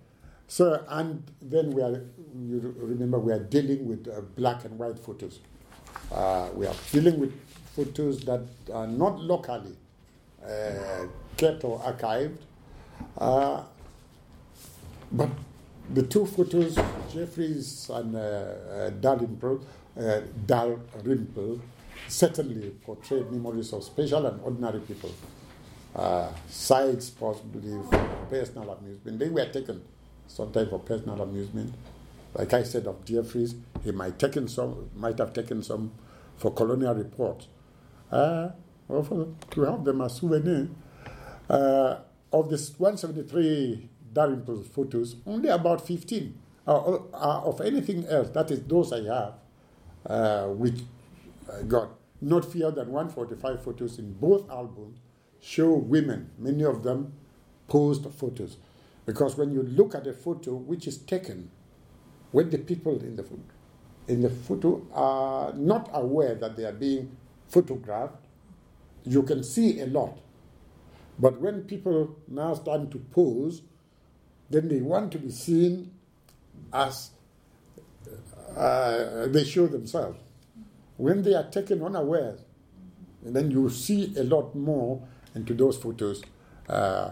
So, 0.49 0.85
and 0.89 1.23
then 1.41 1.71
we 1.71 1.83
are, 1.83 2.05
you 2.39 2.75
remember, 2.79 3.19
we 3.19 3.33
are 3.33 3.39
dealing 3.41 3.87
with 3.89 4.09
uh, 4.09 4.21
black 4.37 4.65
and 4.65 4.79
white 4.79 4.99
photos. 4.99 5.41
Uh, 6.13 6.51
we 6.55 6.67
are 6.67 6.75
dealing 6.93 7.19
with 7.19 7.33
photos 7.75 8.21
that 8.27 8.43
are 8.73 8.87
not 8.87 9.19
locally 9.21 9.77
uh, 10.45 11.07
kept 11.37 11.65
or 11.65 11.79
archived. 11.81 12.39
Uh, 13.19 13.63
but 15.13 15.31
the 15.93 16.03
two 16.03 16.27
photos, 16.27 16.79
Jeffreys 17.13 17.91
and 17.91 18.15
uh, 18.17 18.19
uh, 18.19 18.91
Dalrymple, 18.91 19.61
uh, 19.99 20.21
Dalrymple, 20.47 21.61
certainly 22.09 22.71
portrayed 22.85 23.31
memories 23.31 23.73
of 23.73 23.85
special 23.85 24.27
and 24.27 24.41
ordinary 24.43 24.81
people. 24.81 25.11
Uh, 25.95 26.29
sites 26.49 27.09
possibly 27.11 27.81
for 27.91 28.27
personal 28.29 28.71
amusement. 28.71 29.19
They 29.19 29.31
were 29.31 29.47
taken 29.47 29.83
sometimes 30.27 30.69
for 30.69 30.79
personal 30.81 31.23
amusement. 31.23 31.73
Like 32.35 32.53
I 32.53 32.65
said 32.65 32.87
of 32.87 33.03
Jeffreys, 33.05 33.55
he 33.83 33.93
might 33.93 34.19
taken 34.19 34.47
some, 34.49 34.91
might 34.95 35.17
have 35.19 35.33
taken 35.33 35.63
some 35.63 35.93
for 36.37 36.53
colonial 36.53 36.95
reports. 36.95 37.47
Uh, 38.13 38.51
or 38.89 39.03
for, 39.05 39.29
to 39.53 39.63
have 39.63 39.85
them 39.85 40.01
as 40.03 40.17
souvenir. 40.17 40.69
Uh, 41.49 41.99
of 42.33 42.51
this 42.51 42.79
173 42.79 43.89
Dalrymple 44.13 44.63
photos, 44.63 45.17
only 45.27 45.49
about 45.49 45.87
15 45.87 46.37
uh, 46.67 46.73
uh, 46.73 46.99
of 47.45 47.61
anything 47.61 48.05
else, 48.07 48.31
that 48.31 48.51
is 48.51 48.63
those 48.63 48.93
I 48.93 49.03
have, 49.05 49.35
uh, 50.07 50.49
which 50.49 50.81
I 51.53 51.63
got 51.63 51.91
not 52.21 52.51
fewer 52.51 52.71
than 52.71 52.91
145 52.91 53.63
photos 53.63 53.99
in 53.99 54.13
both 54.15 54.49
albums, 54.51 54.99
show 55.41 55.73
women, 55.73 56.31
many 56.39 56.65
of 56.65 56.83
them 56.83 57.13
posed 57.69 58.07
photos. 58.15 58.57
Because 59.05 59.37
when 59.37 59.53
you 59.53 59.63
look 59.63 59.95
at 59.95 60.07
a 60.07 60.13
photo 60.13 60.55
which 60.55 60.87
is 60.89 60.99
taken 60.99 61.51
when 62.33 62.51
the 62.51 62.59
people 62.59 62.99
in 63.01 63.17
the 63.17 63.25
in 64.09 64.21
the 64.21 64.31
photo 64.31 64.87
are 64.93 65.53
not 65.55 65.89
aware 65.93 66.35
that 66.35 66.57
they 66.57 66.65
are 66.65 66.73
being 66.73 67.17
photographed, 67.49 68.17
you 69.05 69.23
can 69.23 69.43
see 69.43 69.81
a 69.81 69.87
lot. 69.87 70.19
But 71.19 71.41
when 71.41 71.63
people 71.63 72.17
now 72.29 72.55
start 72.55 72.91
to 72.91 72.99
pose, 72.99 73.63
then 74.51 74.69
they 74.69 74.81
want 74.81 75.13
to 75.13 75.19
be 75.19 75.31
seen 75.31 75.93
as 76.73 77.11
uh, 78.57 79.27
they 79.27 79.45
show 79.45 79.67
themselves. 79.67 80.19
When 80.97 81.23
they 81.23 81.35
are 81.35 81.49
taken 81.51 81.83
unawares, 81.83 82.41
then 83.23 83.51
you 83.51 83.69
see 83.71 84.15
a 84.17 84.23
lot 84.23 84.55
more 84.55 85.03
into 85.35 85.55
those 85.55 85.77
photos. 85.77 86.23
Uh, 86.69 87.11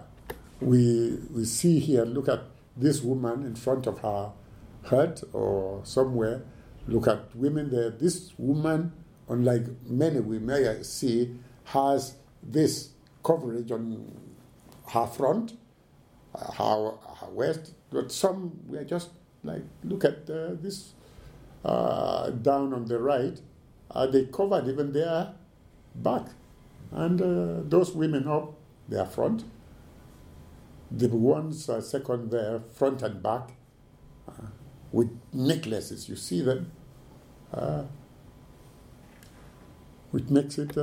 we, 0.61 1.19
we 1.31 1.45
see 1.45 1.79
here, 1.79 2.05
look 2.05 2.29
at 2.29 2.43
this 2.77 3.03
woman 3.03 3.45
in 3.45 3.55
front 3.55 3.87
of 3.87 3.99
her 4.01 4.33
hut 4.85 5.23
or 5.33 5.81
somewhere. 5.85 6.43
Look 6.87 7.09
at 7.09 7.35
women 7.35 7.71
there. 7.71 7.91
This 7.91 8.33
woman, 8.39 8.93
unlike 9.29 9.67
many 9.87 10.21
we 10.21 10.39
may 10.39 10.83
see, 10.83 11.35
has 11.65 12.15
this 12.43 12.91
coverage 13.25 13.73
on 13.73 14.13
her 14.89 15.07
front, 15.07 15.57
uh, 16.35 16.53
her, 16.53 16.93
her 17.21 17.31
waist, 17.31 17.73
but 17.91 18.13
some 18.13 18.61
were 18.69 18.85
just 18.85 19.11
like, 19.43 19.63
look 19.83 20.05
at 20.05 20.31
uh, 20.31 20.51
this 20.61 20.93
uh, 21.65 22.31
down 22.31 22.73
on 22.73 22.85
the 22.85 23.01
right, 23.01 23.41
uh, 23.91 24.07
they 24.07 24.27
covered 24.27 24.69
even 24.69 24.93
their 24.93 25.33
back. 25.97 26.27
And 26.93 27.21
uh, 27.21 27.69
those 27.69 27.93
women 27.93 28.29
up 28.29 28.55
their 28.89 29.07
front, 29.07 29.45
the 30.91 31.09
ones 31.09 31.69
uh, 31.69 31.81
second 31.81 32.31
there, 32.31 32.61
front 32.75 33.03
and 33.03 33.23
back, 33.23 33.51
with 34.93 35.11
necklaces, 35.33 36.09
you 36.09 36.15
see 36.15 36.41
them, 36.41 36.71
which 40.13 40.29
makes 40.29 40.57
it 40.57 40.77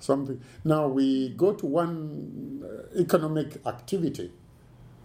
something. 0.00 0.40
Now 0.64 0.88
we 0.88 1.30
go 1.30 1.52
to 1.52 1.66
one 1.66 2.62
uh, 2.64 3.00
economic 3.00 3.64
activity 3.66 4.32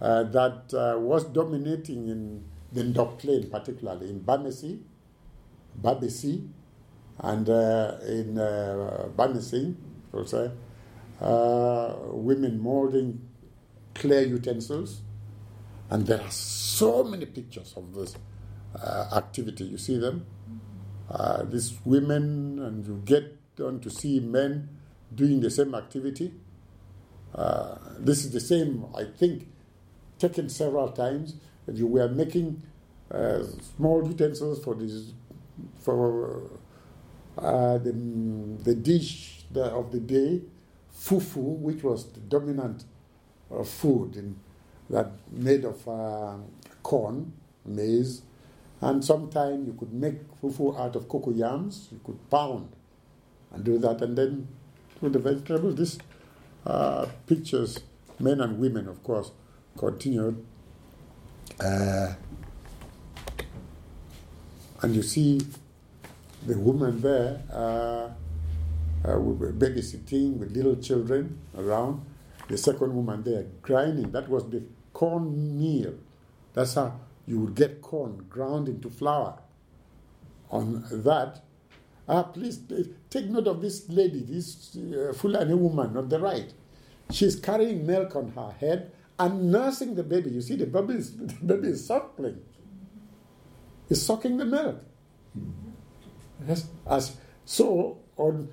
uh, 0.00 0.24
that 0.24 0.74
uh, 0.74 0.98
was 0.98 1.24
dominating 1.24 2.08
in 2.08 2.44
the 2.72 2.82
Ndop 2.82 3.18
Plain, 3.18 3.48
particularly 3.50 4.10
in 4.10 4.20
Bamesi, 4.20 4.80
Babesi, 5.80 6.48
and 7.20 7.48
uh, 7.48 7.96
in 8.06 8.38
uh, 8.38 9.08
Bamesi, 9.16 9.74
also, 10.12 10.50
uh, 11.20 11.94
women 12.08 12.60
molding 12.60 13.20
clay 13.94 14.24
utensils. 14.26 15.02
And 15.90 16.06
there 16.06 16.20
are 16.20 16.30
so 16.30 17.04
many 17.04 17.26
pictures 17.26 17.74
of 17.76 17.94
this 17.94 18.16
uh, 18.74 19.10
activity. 19.14 19.64
You 19.64 19.78
see 19.78 19.98
them? 19.98 20.26
These 21.44 21.78
women, 21.84 22.58
and 22.58 22.84
you 22.84 23.00
get 23.04 23.38
on 23.62 23.78
to 23.80 23.90
see 23.90 24.18
men 24.18 24.68
doing 25.14 25.40
the 25.40 25.50
same 25.50 25.74
activity. 25.74 26.32
Uh, 27.34 27.76
this 27.98 28.24
is 28.24 28.32
the 28.32 28.40
same, 28.40 28.86
I 28.96 29.04
think, 29.04 29.48
taken 30.18 30.48
several 30.48 30.88
times. 30.90 31.34
You 31.72 31.86
were 31.86 32.08
making 32.08 32.62
uh, 33.10 33.42
small 33.76 34.06
utensils 34.06 34.62
for 34.62 34.74
this, 34.74 35.12
for 35.80 36.50
uh, 37.38 37.78
the, 37.78 37.92
the 37.92 38.74
dish 38.74 39.44
of 39.54 39.92
the 39.92 40.00
day, 40.00 40.42
fufu, 40.96 41.58
which 41.58 41.82
was 41.82 42.12
the 42.12 42.20
dominant 42.20 42.84
uh, 43.52 43.62
food 43.64 44.16
in, 44.16 44.36
that 44.90 45.10
made 45.30 45.64
of 45.64 45.86
uh, 45.88 46.36
corn, 46.82 47.32
maize, 47.64 48.22
and 48.80 49.04
sometimes 49.04 49.66
you 49.66 49.72
could 49.72 49.92
make 49.92 50.16
fufu 50.40 50.78
out 50.78 50.94
of 50.94 51.08
cocoa 51.08 51.30
yams. 51.30 51.88
You 51.90 52.00
could 52.04 52.30
pound 52.30 52.68
and 53.52 53.64
do 53.64 53.78
that, 53.78 54.02
and 54.02 54.16
then 54.16 54.48
with 55.00 55.12
the 55.12 55.18
vegetables, 55.18 55.76
these 55.76 55.98
uh, 56.66 57.06
pictures, 57.26 57.80
men 58.18 58.40
and 58.40 58.58
women, 58.58 58.88
of 58.88 59.02
course, 59.02 59.30
continued. 59.76 60.44
Uh, 61.60 62.14
and 64.82 64.94
you 64.94 65.02
see 65.02 65.40
the 66.46 66.58
woman 66.58 67.00
there 67.00 67.42
uh, 67.52 68.08
uh, 69.04 69.16
babysitting 69.16 70.36
with 70.38 70.52
little 70.52 70.76
children 70.76 71.38
around. 71.56 72.04
The 72.48 72.58
second 72.58 72.94
woman 72.94 73.22
there 73.22 73.46
grinding. 73.62 74.12
That 74.12 74.28
was 74.28 74.48
the 74.50 74.62
corn 74.92 75.58
meal. 75.58 75.94
That's 76.52 76.74
how 76.74 77.00
you 77.26 77.40
would 77.40 77.54
get 77.54 77.80
corn 77.80 78.26
ground 78.28 78.68
into 78.68 78.90
flour. 78.90 79.38
On 80.50 80.84
that, 80.90 81.43
ah, 82.08 82.22
please 82.24 82.60
take 83.10 83.26
note 83.26 83.46
of 83.46 83.60
this 83.60 83.88
lady, 83.88 84.20
this 84.22 84.76
uh, 84.76 85.12
Fulani 85.12 85.54
woman 85.54 85.96
on 85.96 86.08
the 86.08 86.18
right. 86.20 86.52
She's 87.10 87.36
carrying 87.36 87.86
milk 87.86 88.16
on 88.16 88.32
her 88.32 88.54
head 88.58 88.92
and 89.18 89.52
nursing 89.52 89.94
the 89.94 90.02
baby. 90.02 90.30
You 90.30 90.40
see, 90.40 90.56
the 90.56 90.66
baby 90.66 90.94
is, 90.94 91.16
the 91.16 91.34
baby 91.34 91.68
is 91.68 91.86
suckling. 91.86 92.40
Is 93.88 94.04
sucking 94.04 94.38
the 94.38 94.44
milk. 94.46 94.82
Yes, 96.46 96.66
as 96.86 97.16
so 97.44 97.98
on. 98.16 98.48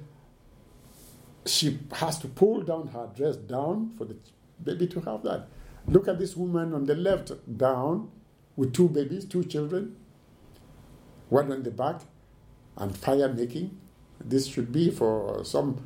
She 1.45 1.79
has 1.93 2.19
to 2.19 2.27
pull 2.27 2.61
down 2.61 2.87
her 2.89 3.09
dress 3.15 3.35
down 3.35 3.93
for 3.97 4.05
the 4.05 4.15
baby 4.63 4.85
to 4.87 4.99
have 5.01 5.23
that. 5.23 5.47
Look 5.87 6.07
at 6.07 6.19
this 6.19 6.35
woman 6.37 6.73
on 6.73 6.85
the 6.85 6.95
left 6.95 7.31
down 7.57 8.11
with 8.55 8.73
two 8.73 8.87
babies, 8.89 9.25
two 9.25 9.43
children, 9.43 9.95
one 11.29 11.51
on 11.51 11.63
the 11.63 11.71
back, 11.71 12.01
and 12.77 12.95
fire 12.95 13.31
making. 13.31 13.77
This 14.19 14.47
should 14.47 14.71
be 14.71 14.91
for 14.91 15.43
some 15.43 15.83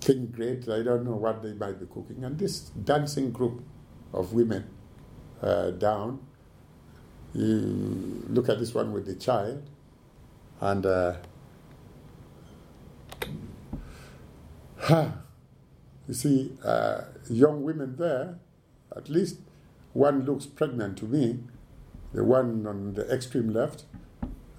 thing 0.00 0.26
great. 0.34 0.68
I 0.68 0.82
don't 0.82 1.04
know 1.04 1.16
what 1.16 1.42
they 1.42 1.52
might 1.52 1.78
be 1.78 1.86
cooking. 1.86 2.24
And 2.24 2.38
this 2.38 2.60
dancing 2.70 3.30
group 3.30 3.62
of 4.12 4.32
women 4.32 4.68
uh, 5.42 5.70
down. 5.70 6.20
You 7.34 8.24
look 8.28 8.48
at 8.48 8.58
this 8.58 8.72
one 8.72 8.92
with 8.92 9.04
the 9.04 9.14
child, 9.14 9.62
and 10.60 10.86
uh, 10.86 11.16
you 16.08 16.14
see 16.14 16.52
uh, 16.64 17.02
young 17.28 17.62
women 17.62 17.96
there. 17.96 18.38
At 18.96 19.10
least 19.10 19.40
one 19.92 20.24
looks 20.24 20.46
pregnant 20.46 20.96
to 20.98 21.04
me. 21.04 21.40
The 22.14 22.24
one 22.24 22.66
on 22.66 22.94
the 22.94 23.12
extreme 23.12 23.52
left, 23.52 23.84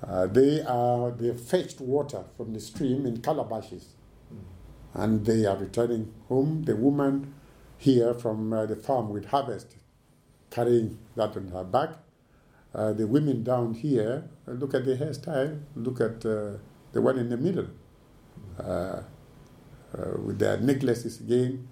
uh, 0.05 0.27
they 0.27 0.62
are 0.62 1.12
they 1.12 1.33
fetched 1.33 1.81
water 1.81 2.23
from 2.36 2.53
the 2.53 2.60
stream 2.60 3.05
in 3.05 3.17
calabashes, 3.17 3.86
and 4.93 5.25
they 5.25 5.45
are 5.45 5.57
returning 5.57 6.13
home. 6.27 6.63
The 6.63 6.75
woman 6.75 7.33
here 7.77 8.13
from 8.13 8.53
uh, 8.53 8.65
the 8.65 8.75
farm 8.75 9.10
with 9.10 9.25
harvest, 9.25 9.75
carrying 10.49 10.97
that 11.15 11.36
on 11.38 11.49
her 11.49 11.63
back. 11.63 11.91
Uh, 12.73 12.93
the 12.93 13.07
women 13.07 13.43
down 13.43 13.73
here, 13.73 14.29
uh, 14.47 14.51
look 14.51 14.73
at 14.73 14.86
the 14.86 14.95
hairstyle, 14.95 15.60
look 15.75 15.99
at 16.01 16.25
uh, 16.25 16.51
the 16.91 17.01
one 17.01 17.17
in 17.17 17.29
the 17.29 17.38
middle 17.38 17.67
uh, 18.60 18.63
uh, 18.63 19.01
with 20.23 20.38
their 20.38 20.57
necklaces 20.60 21.19
again. 21.19 21.67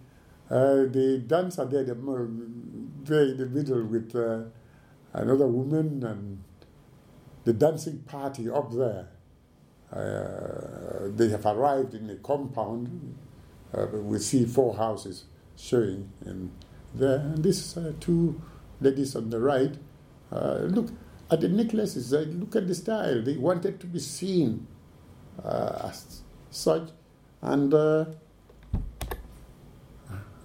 the 0.49 1.23
dancer 1.27 1.65
there, 1.65 1.83
the, 1.83 1.93
there 3.03 3.21
in 3.23 3.37
the 3.37 3.45
middle 3.45 3.83
with 3.85 4.15
another 5.13 5.47
woman 5.47 6.03
and 6.03 6.43
the 7.45 7.53
dancing 7.53 7.99
party 7.99 8.49
up 8.49 8.71
there. 8.73 9.07
they 11.15 11.29
have 11.29 11.45
arrived 11.45 11.93
in 11.93 12.09
a 12.09 12.15
compound. 12.15 13.15
we 13.93 14.19
see 14.19 14.45
four 14.45 14.75
houses 14.75 15.25
showing 15.55 16.11
in 16.25 16.51
there. 16.93 17.19
And 17.19 17.43
these 17.43 17.77
uh, 17.77 17.93
two 17.99 18.41
ladies 18.81 19.15
on 19.15 19.29
the 19.29 19.39
right, 19.39 19.75
uh, 20.31 20.59
look 20.63 20.89
at 21.31 21.41
the 21.41 21.49
necklaces, 21.49 22.13
uh, 22.13 22.25
look 22.29 22.55
at 22.55 22.67
the 22.67 22.75
style. 22.75 23.21
They 23.21 23.37
wanted 23.37 23.79
to 23.79 23.87
be 23.87 23.99
seen 23.99 24.67
uh, 25.43 25.89
as 25.89 26.21
such. 26.49 26.89
And 27.41 27.73
uh, 27.73 28.05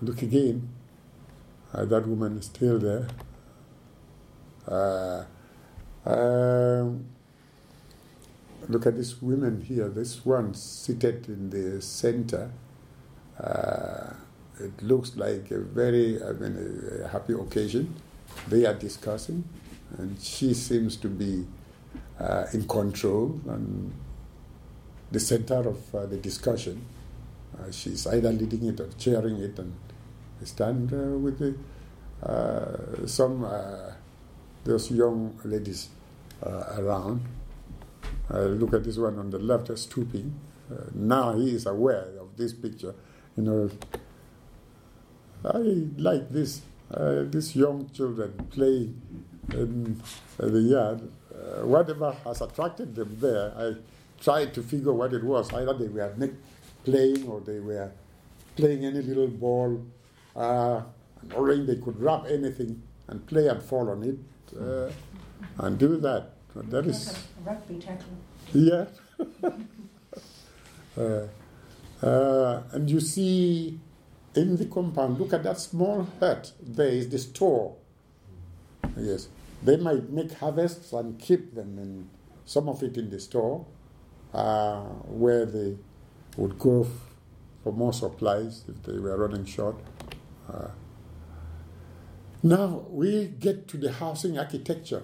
look 0.02 0.22
again, 0.22 0.68
uh, 1.72 1.84
that 1.86 2.06
woman 2.06 2.38
is 2.38 2.46
still 2.46 2.78
there. 2.78 3.08
Um, 6.06 7.04
look 8.68 8.86
at 8.86 8.96
this 8.96 9.20
woman 9.20 9.60
here. 9.60 9.88
This 9.88 10.24
one 10.24 10.54
seated 10.54 11.28
in 11.28 11.50
the 11.50 11.82
center. 11.82 12.50
Uh, 13.38 14.14
it 14.58 14.82
looks 14.82 15.16
like 15.16 15.50
a 15.50 15.58
very, 15.58 16.22
I 16.22 16.32
mean, 16.32 17.02
a, 17.04 17.08
happy 17.08 17.32
occasion. 17.32 17.94
They 18.48 18.66
are 18.66 18.74
discussing, 18.74 19.44
and 19.98 20.20
she 20.20 20.54
seems 20.54 20.96
to 20.96 21.08
be 21.08 21.46
uh, 22.18 22.46
in 22.52 22.66
control 22.68 23.40
and 23.48 23.92
the 25.10 25.20
center 25.20 25.68
of 25.68 25.94
uh, 25.94 26.06
the 26.06 26.16
discussion. 26.16 26.84
Uh, 27.58 27.70
she's 27.70 28.06
either 28.06 28.30
leading 28.32 28.66
it 28.66 28.80
or 28.80 28.88
chairing 28.98 29.36
it, 29.38 29.58
and 29.58 29.74
stand 30.44 30.92
uh, 30.92 31.18
with 31.18 31.38
the, 31.38 31.54
uh, 32.26 33.06
some 33.06 33.44
uh, 34.60 34.68
those 34.68 34.90
young 34.90 35.38
ladies 35.44 35.88
around. 36.42 37.22
look 38.30 38.74
at 38.74 38.84
this 38.84 38.96
one 38.96 39.18
on 39.18 39.30
the 39.30 39.38
left, 39.38 39.76
stooping. 39.78 40.34
now 40.94 41.34
he 41.34 41.54
is 41.54 41.66
aware 41.66 42.08
of 42.20 42.36
this 42.36 42.52
picture. 42.52 42.94
You 43.36 43.42
know, 43.42 43.70
I 45.44 45.58
like 45.98 46.30
this. 46.30 46.62
Uh, 46.92 47.22
these 47.30 47.54
young 47.54 47.88
children 47.90 48.32
play 48.50 48.90
in 49.52 50.00
the 50.38 50.60
yard. 50.60 51.00
Uh, 51.32 51.64
whatever 51.64 52.12
has 52.24 52.40
attracted 52.40 52.94
them 52.94 53.16
there, 53.20 53.52
I 53.56 53.74
tried 54.22 54.52
to 54.54 54.62
figure 54.62 54.92
what 54.92 55.12
it 55.14 55.24
was. 55.24 55.52
Either 55.52 55.72
they 55.74 55.88
were 55.88 56.12
playing 56.84 57.26
or 57.28 57.40
they 57.40 57.60
were 57.60 57.92
playing 58.56 58.84
any 58.84 59.00
little 59.02 59.28
ball, 59.28 59.86
uh, 60.36 60.82
or 61.34 61.56
they 61.56 61.76
could 61.76 62.00
wrap 62.00 62.26
anything 62.26 62.82
and 63.08 63.26
play 63.26 63.48
and 63.48 63.62
fall 63.62 63.88
on 63.88 64.02
it 64.02 64.18
uh, 64.58 64.90
and 65.58 65.78
do 65.78 65.96
that. 65.98 66.30
That 66.54 66.86
is 66.86 67.16
rugby 67.44 67.78
tackle. 67.78 68.16
Yeah. 68.52 68.86
Uh, 70.98 71.28
uh, 72.02 72.62
and 72.72 72.90
you 72.90 72.98
see 72.98 73.78
in 74.34 74.56
the 74.56 74.66
compound, 74.66 75.18
look 75.20 75.32
at 75.32 75.42
that 75.44 75.58
small 75.58 76.06
hut. 76.18 76.52
There 76.60 76.88
is 76.88 77.08
the 77.08 77.18
store. 77.18 77.76
Yes. 78.98 79.28
They 79.62 79.76
might 79.76 80.10
make 80.10 80.32
harvests 80.32 80.92
and 80.92 81.18
keep 81.18 81.54
them 81.54 81.78
in 81.78 82.08
some 82.44 82.68
of 82.68 82.82
it 82.82 82.96
in 82.96 83.10
the 83.10 83.20
store 83.20 83.64
uh, 84.34 84.80
where 85.06 85.46
they 85.46 85.76
would 86.36 86.58
go 86.58 86.82
f- 86.82 86.88
for 87.62 87.72
more 87.72 87.92
supplies 87.92 88.64
if 88.68 88.82
they 88.82 88.98
were 88.98 89.16
running 89.16 89.44
short. 89.44 89.76
Uh, 90.52 90.68
now 92.42 92.84
we 92.88 93.26
get 93.26 93.68
to 93.68 93.76
the 93.76 93.92
housing 93.92 94.38
architecture. 94.38 95.02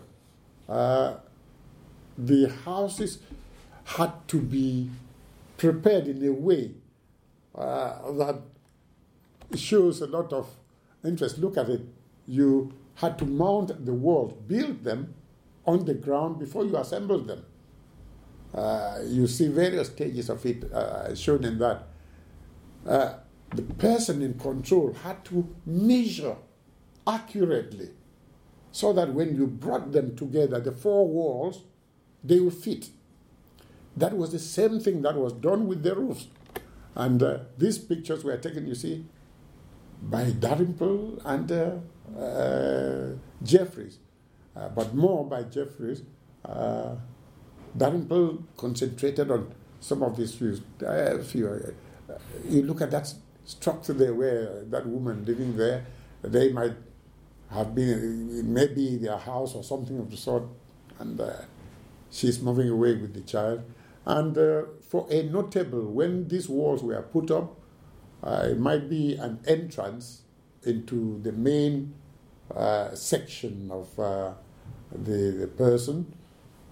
Uh, 0.68 1.16
the 2.16 2.48
houses 2.64 3.18
had 3.84 4.12
to 4.28 4.40
be 4.40 4.90
prepared 5.56 6.08
in 6.08 6.26
a 6.26 6.32
way 6.32 6.72
uh, 7.54 8.10
that 8.12 8.40
shows 9.54 10.00
a 10.00 10.06
lot 10.06 10.32
of 10.32 10.48
interest. 11.04 11.38
Look 11.38 11.56
at 11.56 11.68
it. 11.68 11.82
You 12.26 12.72
had 12.96 13.18
to 13.18 13.26
mount 13.26 13.84
the 13.84 13.92
walls, 13.92 14.32
build 14.46 14.82
them 14.82 15.14
on 15.66 15.84
the 15.84 15.94
ground 15.94 16.38
before 16.38 16.64
you 16.64 16.76
assembled 16.76 17.28
them. 17.28 17.44
Uh, 18.54 18.98
you 19.04 19.26
see 19.26 19.48
various 19.48 19.88
stages 19.88 20.30
of 20.30 20.44
it 20.46 20.64
uh, 20.72 21.14
shown 21.14 21.44
in 21.44 21.58
that. 21.58 21.86
Uh, 22.86 23.14
the 23.54 23.62
person 23.62 24.22
in 24.22 24.34
control 24.38 24.92
had 25.04 25.24
to 25.24 25.46
measure 25.64 26.36
accurately 27.06 27.90
so 28.72 28.92
that 28.92 29.12
when 29.14 29.36
you 29.36 29.46
brought 29.46 29.92
them 29.92 30.16
together, 30.16 30.60
the 30.60 30.72
four 30.72 31.08
walls, 31.08 31.64
they 32.24 32.40
will 32.40 32.50
fit. 32.50 32.90
That 33.96 34.16
was 34.16 34.32
the 34.32 34.38
same 34.38 34.80
thing 34.80 35.02
that 35.02 35.14
was 35.16 35.32
done 35.32 35.66
with 35.66 35.82
the 35.82 35.94
roofs. 35.94 36.28
And 36.94 37.22
uh, 37.22 37.38
these 37.58 37.78
pictures 37.78 38.24
were 38.24 38.36
taken, 38.36 38.66
you 38.66 38.74
see, 38.74 39.04
by 40.02 40.30
Dalrymple 40.32 41.20
and 41.24 41.50
uh, 41.52 42.20
uh, 42.20 43.10
Jeffreys, 43.42 43.98
uh, 44.56 44.68
but 44.70 44.94
more 44.94 45.24
by 45.24 45.44
Jeffreys. 45.44 46.02
Uh, 46.44 46.96
Dalrymple 47.76 48.44
concentrated 48.56 49.30
on 49.30 49.52
some 49.80 50.02
of 50.02 50.16
these 50.16 50.34
views. 50.34 50.60
Uh, 50.82 50.86
uh, 50.86 51.72
you 52.48 52.62
look 52.62 52.80
at 52.80 52.90
that 52.90 53.12
structure 53.44 53.92
there 53.92 54.14
where 54.14 54.64
that 54.64 54.86
woman 54.86 55.24
living 55.24 55.56
there, 55.56 55.86
they 56.22 56.52
might 56.52 56.74
have 57.50 57.74
been, 57.74 58.52
maybe 58.52 58.96
their 58.96 59.16
house 59.16 59.54
or 59.54 59.62
something 59.62 59.98
of 59.98 60.10
the 60.10 60.16
sort, 60.16 60.44
and 60.98 61.20
uh, 61.20 61.32
she's 62.10 62.40
moving 62.40 62.68
away 62.68 62.94
with 62.94 63.14
the 63.14 63.20
child. 63.20 63.62
And 64.04 64.36
uh, 64.36 64.62
for 64.88 65.06
a 65.10 65.22
notable, 65.24 65.82
when 65.82 66.28
these 66.28 66.48
walls 66.48 66.82
were 66.82 67.02
put 67.02 67.30
up, 67.30 67.56
uh, 68.22 68.48
it 68.50 68.58
might 68.58 68.88
be 68.88 69.14
an 69.16 69.40
entrance 69.46 70.22
into 70.64 71.20
the 71.22 71.32
main 71.32 71.94
uh, 72.54 72.94
section 72.94 73.70
of 73.70 73.98
uh, 73.98 74.32
the, 74.92 75.32
the 75.40 75.46
person. 75.46 76.12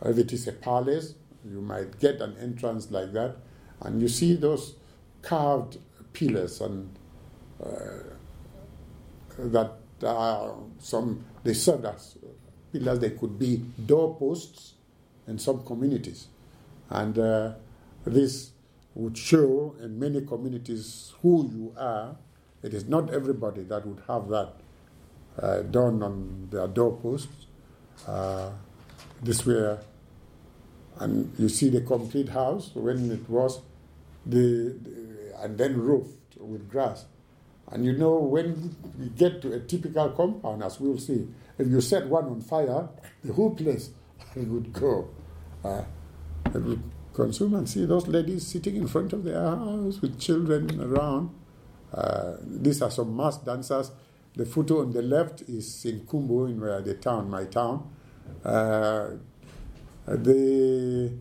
If 0.04 0.18
it 0.18 0.32
is 0.32 0.48
a 0.48 0.52
palace, 0.52 1.14
you 1.44 1.60
might 1.60 1.98
get 2.00 2.20
an 2.20 2.36
entrance 2.40 2.90
like 2.90 3.12
that, 3.12 3.36
and 3.80 4.00
you 4.00 4.08
see 4.08 4.34
those 4.34 4.76
carved 5.22 5.78
pillars 6.12 6.60
and 6.60 6.96
uh, 7.62 7.70
that 9.38 9.72
are 10.10 10.54
some 10.78 11.24
they 11.42 11.54
served 11.54 11.84
as 11.84 12.16
pillars. 12.72 12.98
They 12.98 13.10
could 13.10 13.38
be 13.38 13.56
doorposts 13.86 14.74
in 15.26 15.38
some 15.38 15.64
communities, 15.64 16.28
and 16.90 17.18
uh, 17.18 17.52
this 18.04 18.50
would 18.94 19.16
show 19.18 19.74
in 19.80 19.98
many 19.98 20.20
communities 20.22 21.12
who 21.22 21.50
you 21.52 21.74
are. 21.78 22.16
It 22.62 22.72
is 22.72 22.88
not 22.88 23.12
everybody 23.12 23.62
that 23.64 23.86
would 23.86 24.02
have 24.08 24.28
that 24.28 24.54
uh, 25.38 25.62
done 25.62 26.02
on 26.02 26.48
their 26.50 26.68
doorposts. 26.68 27.46
Uh, 28.06 28.50
this 29.22 29.46
way, 29.46 29.78
and 31.00 31.32
you 31.38 31.48
see 31.48 31.70
the 31.70 31.80
complete 31.80 32.28
house 32.28 32.70
when 32.74 33.10
it 33.10 33.28
was 33.28 33.60
the, 34.26 34.76
the 34.82 35.34
and 35.42 35.58
then 35.58 35.76
roofed 35.80 36.36
with 36.38 36.68
grass. 36.68 37.04
And 37.70 37.84
you 37.84 37.92
know, 37.92 38.16
when 38.16 38.76
we 38.98 39.08
get 39.08 39.40
to 39.42 39.52
a 39.52 39.60
typical 39.60 40.10
compound, 40.10 40.62
as 40.62 40.78
we'll 40.78 40.98
see, 40.98 41.26
if 41.58 41.66
you 41.68 41.80
set 41.80 42.06
one 42.06 42.24
on 42.24 42.40
fire, 42.40 42.88
the 43.24 43.32
whole 43.32 43.54
place 43.54 43.90
would 44.36 44.72
go. 44.72 45.08
Uh, 45.64 45.82
would 46.52 46.82
consume 47.14 47.54
and 47.54 47.68
see 47.68 47.86
those 47.86 48.06
ladies 48.06 48.46
sitting 48.46 48.76
in 48.76 48.86
front 48.86 49.12
of 49.12 49.24
their 49.24 49.40
house 49.40 50.00
with 50.02 50.18
children 50.20 50.80
around. 50.80 51.30
Uh, 51.92 52.34
these 52.42 52.82
are 52.82 52.90
some 52.90 53.16
mass 53.16 53.38
dancers. 53.38 53.92
The 54.36 54.44
photo 54.44 54.80
on 54.80 54.92
the 54.92 55.02
left 55.02 55.42
is 55.42 55.84
in 55.84 56.00
Kumbo, 56.06 56.46
in 56.46 56.60
where 56.60 56.80
the 56.82 56.94
town, 56.94 57.30
my 57.30 57.44
town. 57.44 57.88
Uh, 58.44 59.10
the 60.06 61.12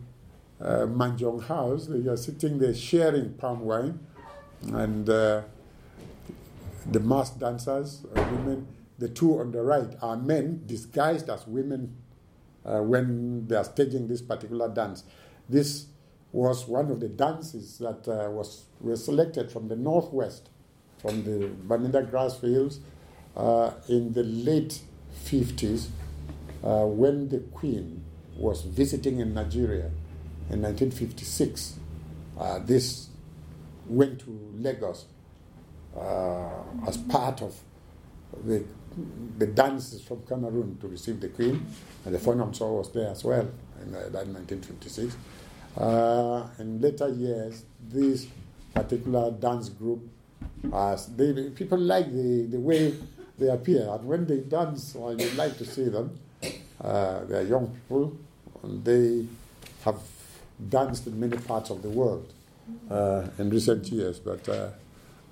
uh, 0.60 0.86
Manjong 0.86 1.46
house, 1.46 1.86
they 1.86 2.08
are 2.08 2.16
sitting 2.16 2.58
there 2.58 2.74
sharing 2.74 3.34
palm 3.34 3.60
wine, 3.60 4.00
and 4.72 5.08
uh, 5.08 5.42
the 6.86 7.00
mass 7.00 7.30
dancers, 7.30 8.04
uh, 8.14 8.20
women. 8.32 8.66
The 8.98 9.08
two 9.08 9.40
on 9.40 9.50
the 9.50 9.62
right 9.62 9.88
are 10.02 10.16
men 10.16 10.62
disguised 10.66 11.28
as 11.28 11.46
women 11.46 11.96
uh, 12.64 12.80
when 12.80 13.46
they 13.48 13.56
are 13.56 13.64
staging 13.64 14.06
this 14.06 14.22
particular 14.22 14.68
dance. 14.68 15.02
This 15.48 15.86
was 16.32 16.66
one 16.66 16.90
of 16.90 17.00
the 17.00 17.08
dances 17.08 17.78
that 17.78 18.06
uh, 18.08 18.30
was 18.30 18.66
were 18.80 18.96
selected 18.96 19.50
from 19.50 19.68
the 19.68 19.76
northwest, 19.76 20.48
from 20.98 21.24
the 21.24 21.48
Bamenda 21.66 22.08
grass 22.08 22.38
fields, 22.38 22.80
uh, 23.36 23.72
in 23.88 24.12
the 24.12 24.22
late 24.22 24.80
50s, 25.24 25.88
uh, 26.62 26.86
when 26.86 27.28
the 27.28 27.40
Queen 27.40 28.04
was 28.36 28.62
visiting 28.62 29.20
in 29.20 29.34
Nigeria 29.34 29.90
in 30.50 30.62
1956. 30.62 31.78
Uh, 32.38 32.58
this 32.60 33.08
went 33.86 34.18
to 34.20 34.50
Lagos 34.56 35.06
as 35.96 36.96
part 37.08 37.42
of 37.42 37.54
the, 38.44 38.64
the 39.38 39.46
dances 39.46 40.02
from 40.02 40.22
Cameroon 40.22 40.76
to 40.80 40.88
receive 40.88 41.20
the 41.20 41.28
Queen, 41.28 41.66
and 42.04 42.14
the 42.14 42.18
Fonamso 42.18 42.78
was 42.78 42.92
there 42.92 43.10
as 43.10 43.24
well 43.24 43.48
in 43.82 43.94
uh, 43.94 44.00
that 44.10 44.26
1956. 44.26 45.16
Uh, 45.76 46.46
in 46.58 46.80
later 46.80 47.08
years, 47.08 47.64
this 47.88 48.26
particular 48.72 49.30
dance 49.32 49.68
group, 49.68 50.00
as 50.72 51.06
they, 51.16 51.50
people 51.50 51.78
like 51.78 52.06
the, 52.12 52.46
the 52.50 52.58
way 52.58 52.94
they 53.38 53.48
appear, 53.48 53.88
and 53.90 54.04
when 54.06 54.26
they 54.26 54.38
dance, 54.38 54.94
I 54.96 55.14
would 55.14 55.36
like 55.36 55.56
to 55.58 55.64
see 55.64 55.88
them. 55.88 56.18
Uh, 56.80 57.24
they 57.24 57.38
are 57.38 57.42
young 57.42 57.68
people, 57.68 58.16
and 58.62 58.84
they 58.84 59.26
have 59.84 60.00
danced 60.68 61.06
in 61.06 61.18
many 61.18 61.36
parts 61.38 61.70
of 61.70 61.82
the 61.82 61.88
world 61.88 62.32
uh, 62.90 63.26
in 63.38 63.50
recent 63.50 63.86
years, 63.88 64.18
but 64.18 64.48
uh, 64.48 64.68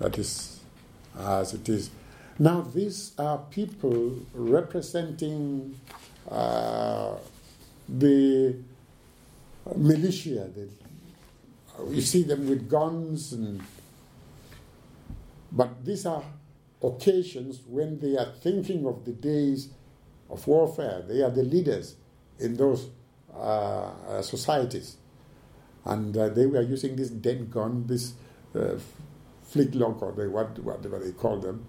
that 0.03 0.19
is 0.19 0.61
as 1.19 1.55
it 1.55 1.69
is. 1.69 1.91
Now, 2.39 2.63
these 2.63 3.13
are 3.19 3.39
people 3.39 4.17
representing 4.35 5.79
uh, 6.29 7.15
the 7.89 8.57
militia. 9.77 10.51
You 11.89 12.01
see 12.01 12.23
them 12.25 12.49
with 12.49 12.69
guns, 12.69 13.33
and, 13.33 13.61
but 15.53 15.85
these 15.85 16.05
are 16.07 16.25
occasions 16.83 17.61
when 17.69 18.01
they 18.01 18.17
are 18.17 18.33
thinking 18.41 18.87
of 18.87 19.05
the 19.05 19.13
days 19.13 19.69
of 20.29 20.47
warfare. 20.47 21.05
They 21.07 21.23
are 21.23 21.31
the 21.31 21.45
leaders 21.45 21.95
in 22.41 22.57
those 22.57 22.89
uh, 23.37 24.21
societies. 24.23 24.97
And 25.85 26.17
uh, 26.17 26.29
they 26.31 26.47
were 26.47 26.63
using 26.63 26.97
this 26.97 27.11
dead 27.11 27.51
gun, 27.51 27.87
this 27.87 28.15
uh, 28.55 28.77
flintlock, 29.53 30.03
or 30.03 30.13
they, 30.13 30.27
what, 30.27 30.59
whatever 30.61 30.99
they 30.99 31.13
call 31.13 31.39
them, 31.39 31.67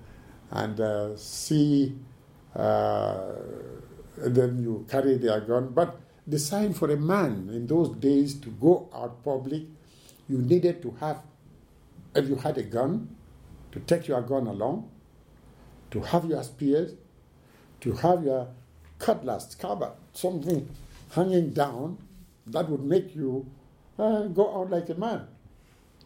and 0.51 0.79
uh, 0.79 1.17
see, 1.17 1.95
uh, 2.55 3.33
and 4.21 4.35
then 4.35 4.61
you 4.61 4.85
carry 4.89 5.17
their 5.17 5.41
gun. 5.41 5.69
But 5.73 5.99
the 6.25 6.39
sign 6.39 6.73
for 6.73 6.89
a 6.91 6.97
man 6.97 7.49
in 7.51 7.67
those 7.67 7.89
days 7.97 8.35
to 8.35 8.49
go 8.49 8.89
out 8.93 9.23
public, 9.23 9.63
you 10.29 10.37
needed 10.37 10.81
to 10.83 10.91
have, 10.99 11.19
if 12.15 12.29
you 12.29 12.35
had 12.35 12.57
a 12.57 12.63
gun, 12.63 13.15
to 13.71 13.79
take 13.81 14.07
your 14.07 14.21
gun 14.21 14.47
along, 14.47 14.89
to 15.91 15.99
have 16.01 16.25
your 16.25 16.43
spears, 16.43 16.93
to 17.81 17.93
have 17.93 18.23
your 18.23 18.47
cutlass, 18.99 19.49
scabbard, 19.49 19.91
something 20.13 20.69
hanging 21.11 21.49
down 21.49 21.97
that 22.47 22.69
would 22.69 22.83
make 22.83 23.15
you 23.15 23.45
uh, 23.99 24.23
go 24.23 24.61
out 24.61 24.69
like 24.69 24.89
a 24.89 24.95
man. 24.95 25.27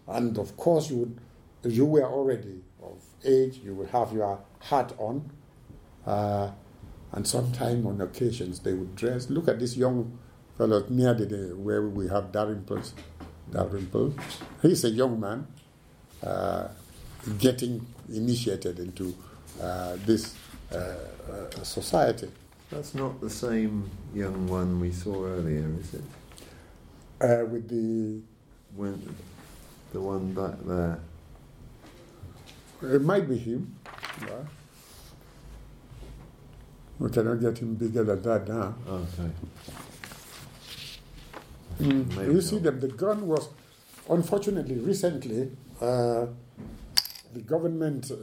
And 0.07 0.37
of 0.37 0.55
course, 0.57 0.89
you 0.89 0.97
would, 0.97 1.19
you 1.67 1.85
were 1.85 2.03
already 2.05 2.61
of 2.81 3.01
age, 3.25 3.57
you 3.63 3.73
would 3.75 3.89
have 3.89 4.11
your 4.13 4.39
hat 4.61 4.93
on. 4.97 5.31
Uh, 6.05 6.51
and 7.11 7.27
sometimes 7.27 7.85
on 7.85 8.01
occasions 8.01 8.59
they 8.59 8.73
would 8.73 8.95
dress. 8.95 9.29
Look 9.29 9.47
at 9.47 9.59
this 9.59 9.77
young 9.77 10.17
fellow 10.57 10.85
near 10.89 11.13
the 11.13 11.55
where 11.55 11.81
we 11.87 12.07
have 12.07 12.31
Dalrymple. 12.31 12.81
Dalrymple. 13.51 14.13
He's 14.61 14.83
a 14.83 14.89
young 14.89 15.19
man 15.19 15.47
uh, 16.23 16.67
getting 17.39 17.85
initiated 18.09 18.79
into 18.79 19.15
uh, 19.61 19.97
this 20.05 20.35
uh, 20.71 20.75
uh, 20.75 21.63
society. 21.63 22.29
That's 22.69 22.93
not 22.93 23.21
the 23.21 23.29
same 23.29 23.89
young 24.13 24.47
one 24.47 24.79
we 24.79 24.91
saw 24.91 25.23
earlier, 25.23 25.69
is 25.79 25.93
it? 25.93 26.03
Uh, 27.21 27.45
with 27.45 27.69
the, 27.69 28.21
When 28.75 29.15
the 29.93 30.01
one 30.01 30.33
back 30.33 30.55
there. 30.65 30.99
It 32.81 33.01
might 33.01 33.27
be 33.27 33.37
him. 33.37 33.75
Yeah. 34.21 34.27
We 36.99 37.09
cannot 37.11 37.39
get 37.41 37.57
him 37.59 37.75
bigger 37.75 38.03
than 38.03 38.21
that 38.23 38.47
now. 38.47 38.75
Okay. 38.87 39.31
Mm. 41.79 42.33
You 42.33 42.41
see 42.41 42.55
not. 42.55 42.63
them. 42.63 42.79
The 42.79 42.87
gun 42.87 43.27
was, 43.27 43.49
unfortunately, 44.09 44.75
recently 44.75 45.51
uh, 45.79 46.25
the 47.33 47.41
government 47.41 48.09
uh, 48.11 48.15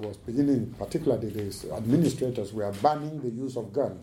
was 0.00 0.16
beginning, 0.16 0.74
particularly 0.78 1.30
the 1.30 1.74
administrators, 1.76 2.52
were 2.52 2.72
banning 2.82 3.20
the 3.20 3.30
use 3.30 3.56
of 3.56 3.72
gun. 3.72 4.02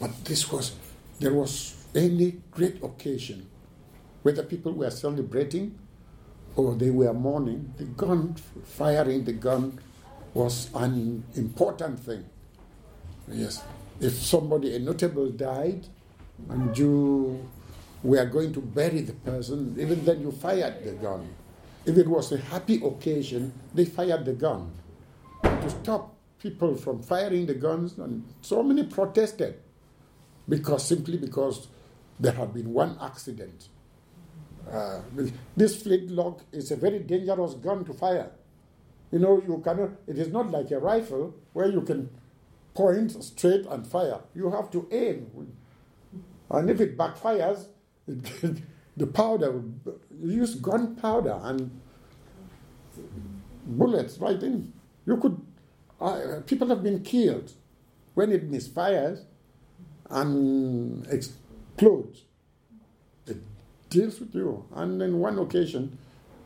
But 0.00 0.24
this 0.24 0.50
was, 0.50 0.76
there 1.20 1.34
was 1.34 1.74
any 1.94 2.36
great 2.50 2.82
occasion, 2.82 3.46
whether 4.22 4.42
people 4.44 4.72
were 4.72 4.90
celebrating 4.90 5.78
or 6.58 6.74
they 6.74 6.90
were 6.90 7.14
mourning, 7.14 7.72
the 7.76 7.84
gun, 7.84 8.34
firing 8.64 9.24
the 9.24 9.32
gun 9.32 9.78
was 10.34 10.68
an 10.74 11.22
important 11.36 12.00
thing. 12.00 12.24
Yes. 13.28 13.62
If 14.00 14.14
somebody, 14.14 14.74
a 14.74 14.80
notable 14.80 15.30
died, 15.30 15.86
and 16.48 16.76
you 16.76 17.48
were 18.02 18.26
going 18.26 18.52
to 18.54 18.60
bury 18.60 19.02
the 19.02 19.12
person, 19.12 19.76
even 19.78 20.04
then 20.04 20.20
you 20.20 20.32
fired 20.32 20.84
the 20.84 20.92
gun. 20.92 21.28
If 21.86 21.96
it 21.96 22.08
was 22.08 22.32
a 22.32 22.38
happy 22.38 22.82
occasion, 22.84 23.52
they 23.72 23.84
fired 23.84 24.24
the 24.24 24.32
gun. 24.32 24.72
To 25.44 25.70
stop 25.70 26.16
people 26.42 26.74
from 26.74 27.02
firing 27.02 27.46
the 27.46 27.54
guns, 27.54 27.96
and 27.98 28.24
so 28.42 28.64
many 28.64 28.82
protested 28.82 29.60
because 30.48 30.84
simply 30.84 31.18
because 31.18 31.68
there 32.18 32.32
had 32.32 32.52
been 32.52 32.72
one 32.72 32.98
accident. 33.00 33.68
Uh, 34.72 35.00
this 35.56 35.82
flintlock 35.82 36.42
is 36.52 36.70
a 36.70 36.76
very 36.76 36.98
dangerous 36.98 37.54
gun 37.54 37.84
to 37.84 37.92
fire. 37.94 38.30
You 39.10 39.18
know, 39.18 39.42
you 39.46 39.60
cannot. 39.64 39.90
It 40.06 40.18
is 40.18 40.28
not 40.28 40.50
like 40.50 40.70
a 40.70 40.78
rifle 40.78 41.34
where 41.54 41.68
you 41.68 41.80
can 41.82 42.10
point 42.74 43.22
straight 43.24 43.66
and 43.66 43.86
fire. 43.86 44.20
You 44.34 44.50
have 44.50 44.70
to 44.72 44.86
aim, 44.92 45.54
and 46.50 46.70
if 46.70 46.80
it 46.80 46.96
backfires, 46.98 47.66
it, 48.06 48.62
the 48.96 49.06
powder. 49.06 49.62
Use 50.20 50.56
gunpowder 50.56 51.38
and 51.42 51.80
bullets 53.64 54.18
right 54.18 54.42
in. 54.42 54.72
You 55.06 55.16
could. 55.16 55.40
Uh, 56.00 56.40
people 56.46 56.68
have 56.68 56.82
been 56.82 57.02
killed 57.02 57.52
when 58.14 58.30
it 58.32 58.50
misfires 58.50 59.24
and 60.10 61.06
explodes. 61.08 62.24
Deals 63.90 64.20
with 64.20 64.34
you. 64.34 64.64
And 64.74 65.00
in 65.00 65.18
one 65.18 65.38
occasion, 65.38 65.98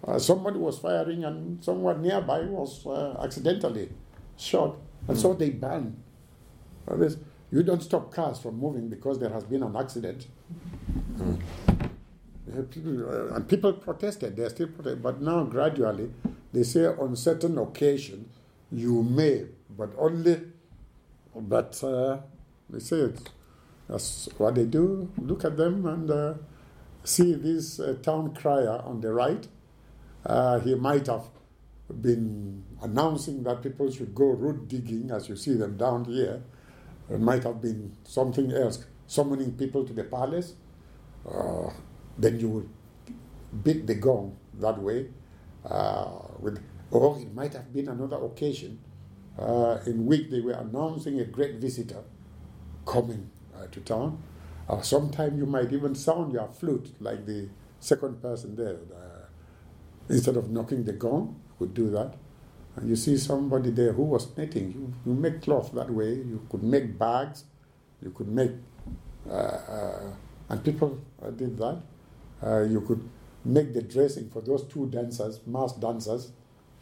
uh, 0.06 0.18
somebody 0.18 0.58
was 0.58 0.78
firing 0.78 1.24
and 1.24 1.62
someone 1.62 2.02
nearby 2.02 2.40
was 2.42 2.86
uh, 2.86 3.16
accidentally 3.22 3.88
shot. 4.36 4.76
And 5.08 5.18
so 5.18 5.34
they 5.34 5.50
banned. 5.50 6.00
Uh, 6.88 7.08
you 7.50 7.62
don't 7.62 7.82
stop 7.82 8.12
cars 8.12 8.38
from 8.38 8.58
moving 8.58 8.88
because 8.88 9.18
there 9.18 9.30
has 9.30 9.44
been 9.44 9.62
an 9.62 9.76
accident. 9.76 10.26
Mm. 11.16 11.40
And 12.54 13.48
people 13.48 13.72
protested, 13.74 14.36
they're 14.36 14.50
still 14.50 14.68
protesting, 14.68 15.02
but 15.02 15.20
now 15.20 15.44
gradually 15.44 16.10
they 16.52 16.64
say 16.64 16.86
on 16.86 17.16
certain 17.16 17.58
occasions 17.58 18.28
you 18.70 19.02
may, 19.02 19.46
but 19.76 19.90
only, 19.98 20.40
but 21.34 21.82
uh, 21.84 22.18
they 22.70 22.78
say 22.78 22.96
it. 22.96 23.30
That's 23.88 24.28
what 24.38 24.54
they 24.54 24.64
do. 24.64 25.10
Look 25.18 25.44
at 25.44 25.56
them 25.56 25.86
and 25.86 26.10
uh, 26.10 26.34
see 27.04 27.34
this 27.34 27.80
uh, 27.80 27.96
town 28.02 28.34
crier 28.34 28.80
on 28.84 29.00
the 29.00 29.12
right. 29.12 29.46
Uh, 30.24 30.60
he 30.60 30.74
might 30.74 31.06
have 31.06 31.24
been 32.00 32.64
announcing 32.80 33.42
that 33.42 33.62
people 33.62 33.90
should 33.90 34.14
go 34.14 34.26
root 34.26 34.68
digging, 34.68 35.10
as 35.10 35.28
you 35.28 35.36
see 35.36 35.54
them 35.54 35.76
down 35.76 36.04
here. 36.04 36.42
It 37.10 37.20
might 37.20 37.42
have 37.42 37.60
been 37.60 37.96
something 38.04 38.52
else, 38.52 38.84
summoning 39.06 39.52
people 39.52 39.84
to 39.84 39.92
the 39.92 40.04
palace. 40.04 40.54
Uh, 41.28 41.70
then 42.18 42.38
you 42.38 42.48
would 42.48 42.68
beat 43.62 43.86
the 43.86 43.94
gong 43.94 44.36
that 44.54 44.78
way. 44.78 45.08
Uh, 45.64 46.08
with, 46.38 46.62
or 46.90 47.18
it 47.18 47.34
might 47.34 47.52
have 47.52 47.72
been 47.72 47.88
another 47.88 48.16
occasion 48.16 48.78
uh, 49.38 49.78
in 49.86 50.06
which 50.06 50.30
they 50.30 50.40
were 50.40 50.52
announcing 50.52 51.20
a 51.20 51.24
great 51.24 51.56
visitor 51.56 52.02
coming 52.86 53.30
uh, 53.56 53.66
to 53.66 53.80
town. 53.80 54.22
Uh, 54.72 54.80
sometimes 54.80 55.36
you 55.36 55.44
might 55.44 55.70
even 55.70 55.94
sound 55.94 56.32
your 56.32 56.48
flute 56.48 56.94
like 56.98 57.26
the 57.26 57.46
second 57.78 58.22
person 58.22 58.56
there. 58.56 58.78
Uh, 58.90 59.26
instead 60.08 60.34
of 60.34 60.50
knocking 60.50 60.82
the 60.84 60.94
gong, 60.94 61.38
you 61.46 61.52
could 61.58 61.74
do 61.74 61.90
that. 61.90 62.14
And 62.76 62.88
you 62.88 62.96
see 62.96 63.18
somebody 63.18 63.70
there 63.70 63.92
who 63.92 64.04
was 64.04 64.34
knitting. 64.34 64.72
You, 64.72 64.94
you 65.04 65.12
make 65.12 65.42
cloth 65.42 65.72
that 65.72 65.90
way. 65.90 66.14
You 66.14 66.46
could 66.48 66.62
make 66.62 66.98
bags. 66.98 67.44
You 68.02 68.12
could 68.12 68.28
make, 68.28 68.52
uh, 69.28 69.32
uh, 69.34 70.12
and 70.48 70.64
people 70.64 70.98
uh, 71.22 71.28
did 71.30 71.58
that. 71.58 71.82
you 72.70 72.80
could 72.80 73.06
make 73.44 73.74
the 73.74 73.82
dressing 73.82 74.30
for 74.30 74.40
those 74.40 74.64
two 74.64 74.86
dancers, 74.86 75.40
mass 75.46 75.74
dancers. 75.74 76.32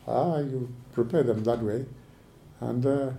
Ah, 0.06 0.38
you 0.38 0.72
prepare 0.92 1.24
them 1.24 1.42
that 1.42 1.60
way. 1.60 1.86
And 2.60 3.16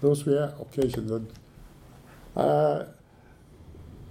those 0.00 0.24
were 0.24 0.54
occasions 0.58 1.10
that 1.10 2.40
uh, 2.40 2.84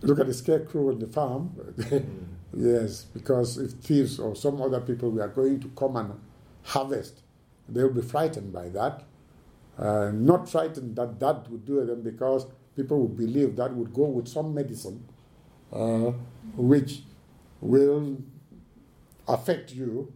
look 0.04 0.20
at 0.20 0.28
the 0.28 0.34
scarecrow 0.34 0.89
on 0.89 0.99
the 0.99 1.08
farm. 1.08 1.51
yes, 2.56 3.04
because 3.14 3.58
if 3.58 3.72
thieves 3.72 4.20
or 4.20 4.36
some 4.36 4.62
other 4.62 4.80
people 4.82 5.10
were 5.12 5.28
going 5.28 5.60
to 5.60 5.70
come 5.70 5.95
and 5.95 6.14
harvest, 6.64 7.22
they 7.68 7.84
will 7.84 7.93
be 7.93 8.01
frightened 8.01 8.54
by 8.54 8.70
that. 8.70 9.04
Uh, 9.78 10.12
not 10.14 10.47
frightened 10.47 10.95
that 10.95 11.20
that 11.20 11.49
would 11.49 11.66
do 11.66 11.84
them 11.86 12.01
because 12.04 12.45
people 12.76 12.99
would 13.01 13.18
believe 13.18 13.56
that 13.56 13.74
would 13.74 13.91
go 13.93 14.04
with 14.04 14.28
some 14.28 14.54
medicine 14.54 15.04
uh, 15.72 16.12
which 16.56 17.01
will 17.60 18.18
affect 19.28 19.74
you 19.74 20.12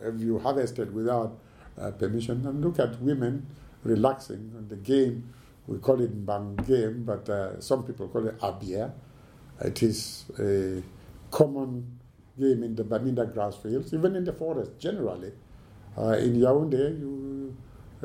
if 0.00 0.18
you 0.20 0.38
harvested 0.38 0.94
without 0.94 1.38
uh, 1.78 1.90
permission. 1.90 2.46
And 2.46 2.64
look 2.64 2.78
at 2.78 3.00
women 3.02 3.46
relaxing 3.82 4.52
on 4.56 4.68
the 4.68 4.76
game 4.76 5.34
we 5.66 5.78
call 5.78 6.00
it 6.00 6.26
bang 6.26 6.56
game, 6.56 7.04
but 7.04 7.28
uh, 7.28 7.60
some 7.60 7.84
people 7.84 8.08
call 8.08 8.26
it 8.28 8.38
abbia. 8.40 8.92
It 9.64 9.82
is 9.82 10.26
a 10.38 10.82
common 11.30 11.98
game 12.38 12.62
in 12.62 12.74
the 12.74 12.84
Bamenda 12.84 13.32
grass 13.32 13.56
fields, 13.56 13.94
even 13.94 14.14
in 14.16 14.24
the 14.24 14.32
forest 14.32 14.72
generally. 14.78 15.32
Uh, 15.96 16.18
in 16.18 16.34
Yaoundé, 16.34 16.98
you, 16.98 17.56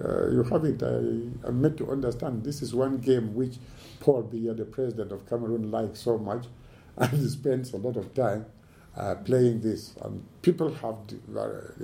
uh, 0.01 0.29
you 0.29 0.43
have 0.43 0.63
it. 0.63 0.81
I, 0.81 1.47
am 1.47 1.61
meant 1.61 1.77
to 1.77 1.89
understand 1.91 2.43
this 2.43 2.61
is 2.61 2.73
one 2.73 2.99
game 2.99 3.33
which 3.33 3.57
Paul 3.99 4.23
Biya, 4.23 4.55
the 4.55 4.65
president 4.65 5.11
of 5.11 5.27
Cameroon, 5.27 5.69
likes 5.69 5.99
so 5.99 6.17
much, 6.17 6.45
and 6.97 7.09
he 7.11 7.27
spends 7.27 7.73
a 7.73 7.77
lot 7.77 7.97
of 7.97 8.13
time 8.13 8.45
uh, 8.95 9.15
playing 9.15 9.61
this. 9.61 9.95
And 10.01 10.23
people 10.41 10.73
have 10.75 10.95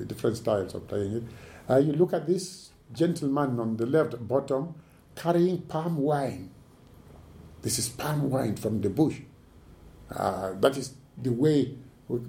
different 0.08 0.38
styles 0.38 0.74
of 0.74 0.88
playing 0.88 1.14
it. 1.18 1.24
Uh, 1.70 1.78
you 1.78 1.94
look 1.94 2.14
at 2.14 2.28
this 2.28 2.70
gentleman 2.94 3.60
on 3.60 3.78
the 3.78 3.86
left 3.86 4.26
bottom 4.28 4.76
carrying 5.16 5.62
palm 5.64 5.98
wine. 5.98 6.52
This 7.62 7.80
is 7.80 7.90
palm 7.90 8.30
wine 8.30 8.56
from 8.56 8.82
the 8.82 8.90
bush. 8.90 9.22
Uh, 10.12 10.54
that 10.60 10.78
is 10.78 10.94
the 11.18 11.32
way 11.32 11.76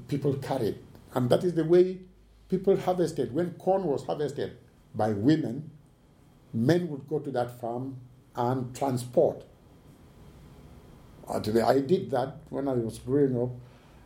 people 0.08 0.34
carried. 0.34 0.78
And 1.14 1.30
that 1.30 1.44
is 1.44 1.54
the 1.54 1.64
way 1.64 1.98
people 2.48 2.76
harvested. 2.76 3.34
When 3.34 3.50
corn 3.52 3.84
was 3.84 4.04
harvested 4.04 4.56
by 4.94 5.10
women, 5.10 5.70
men 6.52 6.88
would 6.88 7.08
go 7.08 7.18
to 7.18 7.30
that 7.32 7.60
farm 7.60 7.96
and 8.34 8.74
transport. 8.74 9.44
I 11.28 11.40
did 11.40 12.10
that 12.12 12.36
when 12.50 12.68
I 12.68 12.74
was 12.74 12.98
growing 13.00 13.40
up. 13.40 13.50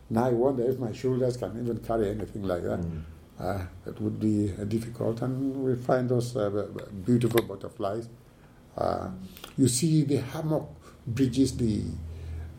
Now 0.09 0.27
I 0.27 0.31
wonder 0.31 0.69
if 0.69 0.79
my 0.79 0.93
shoulders 0.93 1.37
can 1.37 1.61
even 1.63 1.79
carry 1.79 2.11
anything 2.11 2.43
like 2.43 2.63
that. 2.63 2.81
Mm. 2.81 3.03
Uh, 3.39 3.65
it 3.87 4.01
would 4.01 4.19
be 4.19 4.53
uh, 4.61 4.65
difficult, 4.65 5.23
and 5.23 5.65
we 5.65 5.75
find 5.75 6.09
those 6.09 6.37
uh, 6.37 6.67
beautiful 7.05 7.43
butterflies 7.43 8.09
uh, 8.77 9.11
you 9.59 9.69
see 9.69 10.03
the 10.03 10.17
hammock 10.17 10.69
bridges, 11.07 11.57
the 11.57 11.83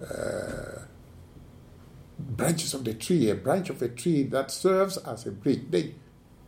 uh, 0.04 0.81
branches 2.22 2.74
of 2.74 2.84
the 2.84 2.94
tree, 2.94 3.30
a 3.30 3.36
branch 3.36 3.70
of 3.70 3.82
a 3.82 3.90
tree 3.90 4.24
that 4.24 4.52
serves 4.52 4.98
as 4.98 5.26
a 5.26 5.32
bridge. 5.32 5.64
They 5.70 5.96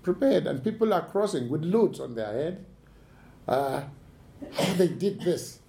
prepared, 0.02 0.48
and 0.48 0.64
people 0.64 0.94
are 0.94 1.06
crossing 1.06 1.50
with 1.50 1.64
loads 1.64 2.00
on 2.00 2.16
their 2.16 2.32
head. 2.32 2.66
Uh, 3.48 3.84
how 4.54 4.74
they 4.74 4.88
did 4.88 5.22
this, 5.22 5.60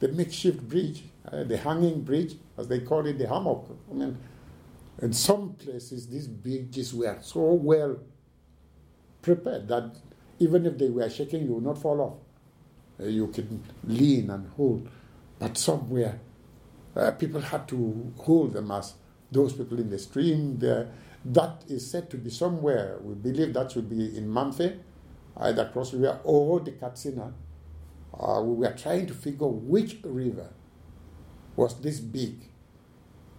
the 0.00 0.08
makeshift 0.08 0.68
bridge, 0.68 1.04
uh, 1.30 1.44
the 1.44 1.56
hanging 1.56 2.02
bridge, 2.02 2.34
as 2.58 2.68
they 2.68 2.80
call 2.80 3.06
it, 3.06 3.18
the 3.18 3.28
hammock. 3.28 3.68
I 3.90 3.94
mean, 3.94 4.18
in 5.00 5.12
some 5.12 5.54
places, 5.54 6.08
these 6.08 6.28
bridges 6.28 6.94
were 6.94 7.18
so 7.22 7.40
well 7.54 7.98
prepared 9.20 9.68
that 9.68 9.94
even 10.38 10.66
if 10.66 10.78
they 10.78 10.88
were 10.88 11.08
shaking, 11.08 11.44
you 11.44 11.54
would 11.54 11.64
not 11.64 11.78
fall 11.78 12.00
off. 12.00 12.14
Uh, 13.00 13.08
you 13.08 13.28
could 13.28 13.60
lean 13.84 14.30
and 14.30 14.48
hold. 14.50 14.88
But 15.38 15.56
somewhere, 15.56 16.20
uh, 16.94 17.12
people 17.12 17.40
had 17.40 17.66
to 17.68 18.12
hold 18.18 18.52
them 18.52 18.70
as 18.70 18.94
those 19.32 19.52
people 19.54 19.78
in 19.80 19.90
the 19.90 19.98
stream. 19.98 20.58
There, 20.58 20.88
that 21.24 21.64
is 21.68 21.88
said 21.90 22.10
to 22.10 22.18
be 22.18 22.30
somewhere. 22.30 22.98
We 23.02 23.14
believe 23.14 23.54
that 23.54 23.72
should 23.72 23.88
be 23.90 24.16
in 24.16 24.28
Mamfe, 24.28 24.78
either 25.36 25.66
Cross 25.72 25.94
River 25.94 26.20
or 26.24 26.60
the 26.60 26.72
Katsina. 26.72 27.32
Uh, 28.18 28.42
we 28.42 28.56
were 28.66 28.74
trying 28.74 29.06
to 29.06 29.14
figure 29.14 29.46
which 29.48 29.98
river 30.04 30.50
was 31.56 31.80
this 31.80 32.00
big 32.00 32.34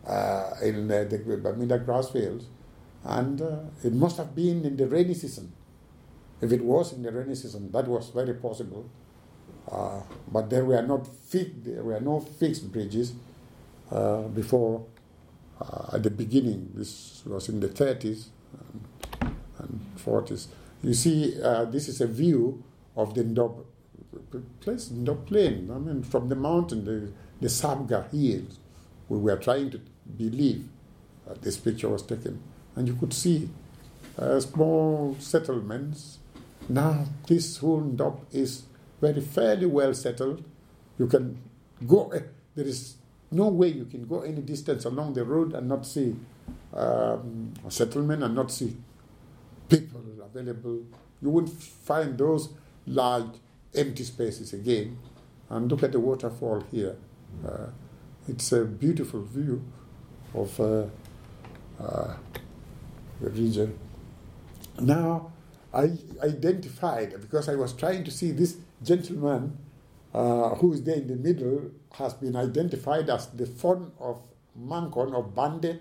uh, 0.07 0.51
in 0.63 0.91
uh, 0.91 1.05
the 1.05 1.19
Bamenda 1.19 1.83
grass 1.83 2.09
fields. 2.09 2.45
And 3.03 3.41
uh, 3.41 3.59
it 3.83 3.93
must 3.93 4.17
have 4.17 4.35
been 4.35 4.65
in 4.65 4.77
the 4.77 4.87
rainy 4.87 5.13
season. 5.13 5.51
If 6.41 6.51
it 6.51 6.63
was 6.63 6.93
in 6.93 7.03
the 7.03 7.11
rainy 7.11 7.35
season, 7.35 7.71
that 7.71 7.87
was 7.87 8.09
very 8.09 8.33
possible. 8.33 8.89
Uh, 9.71 10.01
but 10.31 10.49
there 10.49 10.65
were 10.65 10.81
not 10.81 11.07
fi- 11.07 11.51
there 11.63 11.83
were 11.83 11.99
no 11.99 12.19
fixed 12.19 12.71
bridges 12.71 13.13
uh, 13.91 14.23
before 14.23 14.85
uh, 15.61 15.91
at 15.93 16.03
the 16.03 16.11
beginning. 16.11 16.71
This 16.73 17.23
was 17.25 17.49
in 17.49 17.59
the 17.59 17.67
30s 17.69 18.27
and, 18.59 19.35
and 19.59 19.79
40s. 19.97 20.47
You 20.81 20.93
see, 20.93 21.41
uh, 21.41 21.65
this 21.65 21.87
is 21.87 22.01
a 22.01 22.07
view 22.07 22.63
of 22.95 23.15
the 23.15 23.23
Ndop 23.23 23.65
place, 24.59 24.89
Ndop 24.89 25.25
Plain. 25.25 25.69
I 25.73 25.77
mean, 25.77 26.03
from 26.03 26.29
the 26.29 26.35
mountain, 26.35 26.85
the, 26.85 27.11
the 27.41 27.47
Sabga 27.47 28.11
Hills. 28.11 28.59
We 29.09 29.17
were 29.17 29.37
trying 29.37 29.69
to 29.71 29.81
believe 30.17 30.67
this 31.41 31.57
picture 31.57 31.89
was 31.89 32.01
taken. 32.03 32.41
And 32.75 32.87
you 32.87 32.95
could 32.95 33.13
see 33.13 33.49
uh, 34.17 34.39
small 34.39 35.15
settlements. 35.19 36.19
Now, 36.69 37.05
this 37.27 37.57
whole 37.57 37.81
Ndop 37.81 38.19
is 38.31 38.63
very 39.01 39.21
fairly 39.21 39.65
well 39.65 39.93
settled. 39.93 40.43
You 40.97 41.07
can 41.07 41.41
go, 41.85 42.09
eh, 42.09 42.21
there 42.55 42.65
is 42.65 42.95
no 43.33 43.47
way 43.47 43.69
you 43.69 43.85
can 43.85 44.07
go 44.07 44.21
any 44.21 44.41
distance 44.41 44.85
along 44.85 45.13
the 45.13 45.23
road 45.23 45.53
and 45.53 45.67
not 45.67 45.85
see 45.85 46.15
um, 46.73 47.53
a 47.65 47.71
settlement 47.71 48.23
and 48.23 48.35
not 48.35 48.51
see 48.51 48.75
people 49.69 50.01
available. 50.23 50.83
You 51.21 51.29
won't 51.29 51.49
find 51.49 52.17
those 52.17 52.49
large 52.85 53.35
empty 53.73 54.03
spaces 54.03 54.53
again. 54.53 54.97
And 55.49 55.69
look 55.69 55.83
at 55.83 55.91
the 55.91 55.99
waterfall 55.99 56.63
here. 56.71 56.95
Uh, 57.45 57.67
it's 58.27 58.51
a 58.51 58.65
beautiful 58.65 59.21
view 59.21 59.63
of 60.33 60.59
uh, 60.59 60.85
uh, 61.79 62.15
the 63.21 63.29
region. 63.29 63.77
Now, 64.79 65.31
I 65.73 65.97
identified, 66.21 67.19
because 67.19 67.49
I 67.49 67.55
was 67.55 67.73
trying 67.73 68.03
to 68.03 68.11
see 68.11 68.31
this 68.31 68.57
gentleman 68.81 69.57
uh, 70.13 70.55
who 70.55 70.73
is 70.73 70.83
there 70.83 70.95
in 70.95 71.07
the 71.07 71.15
middle, 71.15 71.71
has 71.93 72.13
been 72.13 72.35
identified 72.35 73.09
as 73.09 73.27
the 73.27 73.45
son 73.45 73.91
of 73.99 74.21
Mankon 74.59 75.13
of 75.13 75.33
Bande. 75.35 75.79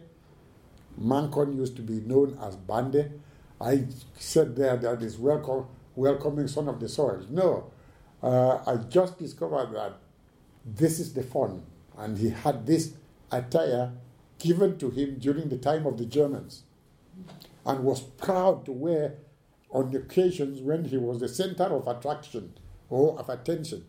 Mankon 1.01 1.57
used 1.57 1.77
to 1.77 1.83
be 1.83 2.01
known 2.01 2.39
as 2.43 2.57
Bande. 2.57 3.21
I 3.61 3.87
said 4.19 4.57
there 4.57 4.77
that 4.77 5.03
is 5.03 5.19
welcome, 5.19 5.67
welcoming 5.95 6.49
son 6.49 6.69
of 6.69 6.81
the 6.81 6.89
soil. 6.89 7.25
No, 7.31 7.71
uh, 8.23 8.59
I 8.67 8.77
just 8.77 9.19
discovered 9.19 9.73
that 9.75 9.95
this 10.65 10.99
is 10.99 11.13
the 11.13 11.23
Fon, 11.23 11.63
and 11.97 12.19
he 12.19 12.31
had 12.31 12.67
this 12.67 12.95
attire 13.31 13.93
given 14.39 14.79
to 14.79 14.91
him 14.91 15.19
during 15.19 15.49
the 15.49 15.59
time 15.59 15.87
of 15.87 15.99
the 15.99 16.07
Germans, 16.07 16.63
and 17.65 17.85
was 17.85 18.01
proud 18.01 18.65
to 18.67 18.73
wear 18.73 19.15
on 19.71 19.95
occasions 19.95 20.61
when 20.61 20.85
he 20.85 20.97
was 20.97 21.21
the 21.21 21.29
center 21.29 21.65
of 21.65 21.87
attraction 21.87 22.55
or 22.91 23.19
of 23.19 23.29
attention. 23.29 23.85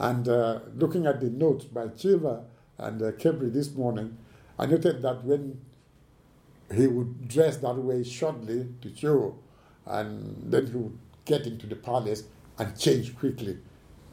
And 0.00 0.26
uh, 0.28 0.60
looking 0.74 1.06
at 1.06 1.20
the 1.20 1.28
notes 1.28 1.66
by 1.66 1.88
Chilver 1.88 2.42
and 2.78 3.02
uh, 3.02 3.12
Kaberry 3.12 3.52
this 3.52 3.74
morning, 3.74 4.16
I 4.58 4.64
noted 4.64 5.02
that 5.02 5.22
when 5.24 5.60
he 6.74 6.86
would 6.86 7.28
dress 7.28 7.58
that 7.58 7.76
way 7.76 8.02
shortly 8.02 8.66
to 8.80 8.96
show, 8.96 9.38
and 9.84 10.50
then 10.50 10.66
he 10.68 10.76
would 10.76 10.98
get 11.26 11.46
into 11.46 11.66
the 11.66 11.76
palace 11.76 12.24
and 12.58 12.78
change 12.78 13.14
quickly 13.18 13.58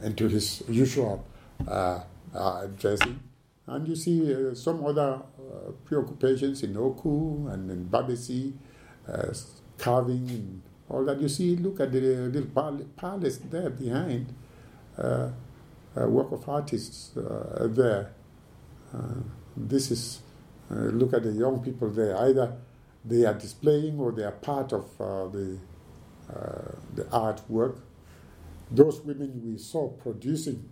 into 0.04 0.28
his 0.28 0.62
usual 0.68 1.26
uh, 1.66 2.02
uh, 2.36 2.66
dressing. 2.78 3.22
And 3.66 3.88
you 3.88 3.96
see 3.96 4.34
uh, 4.34 4.56
some 4.56 4.86
other 4.86 5.22
uh, 5.40 5.72
preoccupations 5.86 6.64
in 6.64 6.76
Oku 6.76 7.48
and 7.48 7.72
in 7.72 7.86
Babessi, 7.86 8.54
uh, 9.08 9.34
carving 9.78 10.30
and 10.30 10.62
all 10.90 11.06
that. 11.06 11.22
You 11.22 11.30
see, 11.30 11.56
look 11.56 11.80
at 11.80 11.94
the 11.94 12.00
little 12.00 12.86
palace 12.98 13.40
there 13.50 13.70
behind, 13.70 14.34
uh, 14.98 15.30
Uh, 15.98 16.08
work 16.08 16.32
of 16.32 16.48
artists 16.50 17.16
uh, 17.18 17.68
there. 17.70 18.14
Uh, 18.93 19.00
this 19.56 19.89
is, 19.91 20.22
look 20.70 21.14
at 21.14 21.24
the 21.24 21.32
young 21.32 21.60
people 21.64 21.89
there. 21.89 22.16
Either 22.18 22.56
they 23.04 23.26
are 23.26 23.34
displaying 23.34 24.00
or 24.00 24.12
they 24.12 24.24
are 24.24 24.32
part 24.32 24.74
of 24.74 24.86
the, 24.98 25.58
the 26.93 27.04
artwork 27.06 27.80
those 28.70 29.00
women 29.02 29.41
we 29.45 29.58
saw 29.58 29.88
producing 29.88 30.70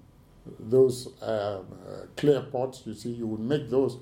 those 0.59 1.07
um, 1.21 1.65
uh, 1.88 2.05
clay 2.17 2.43
pots, 2.51 2.84
you 2.86 2.93
see, 2.93 3.09
you 3.09 3.26
would 3.26 3.39
make 3.39 3.69
those 3.69 3.97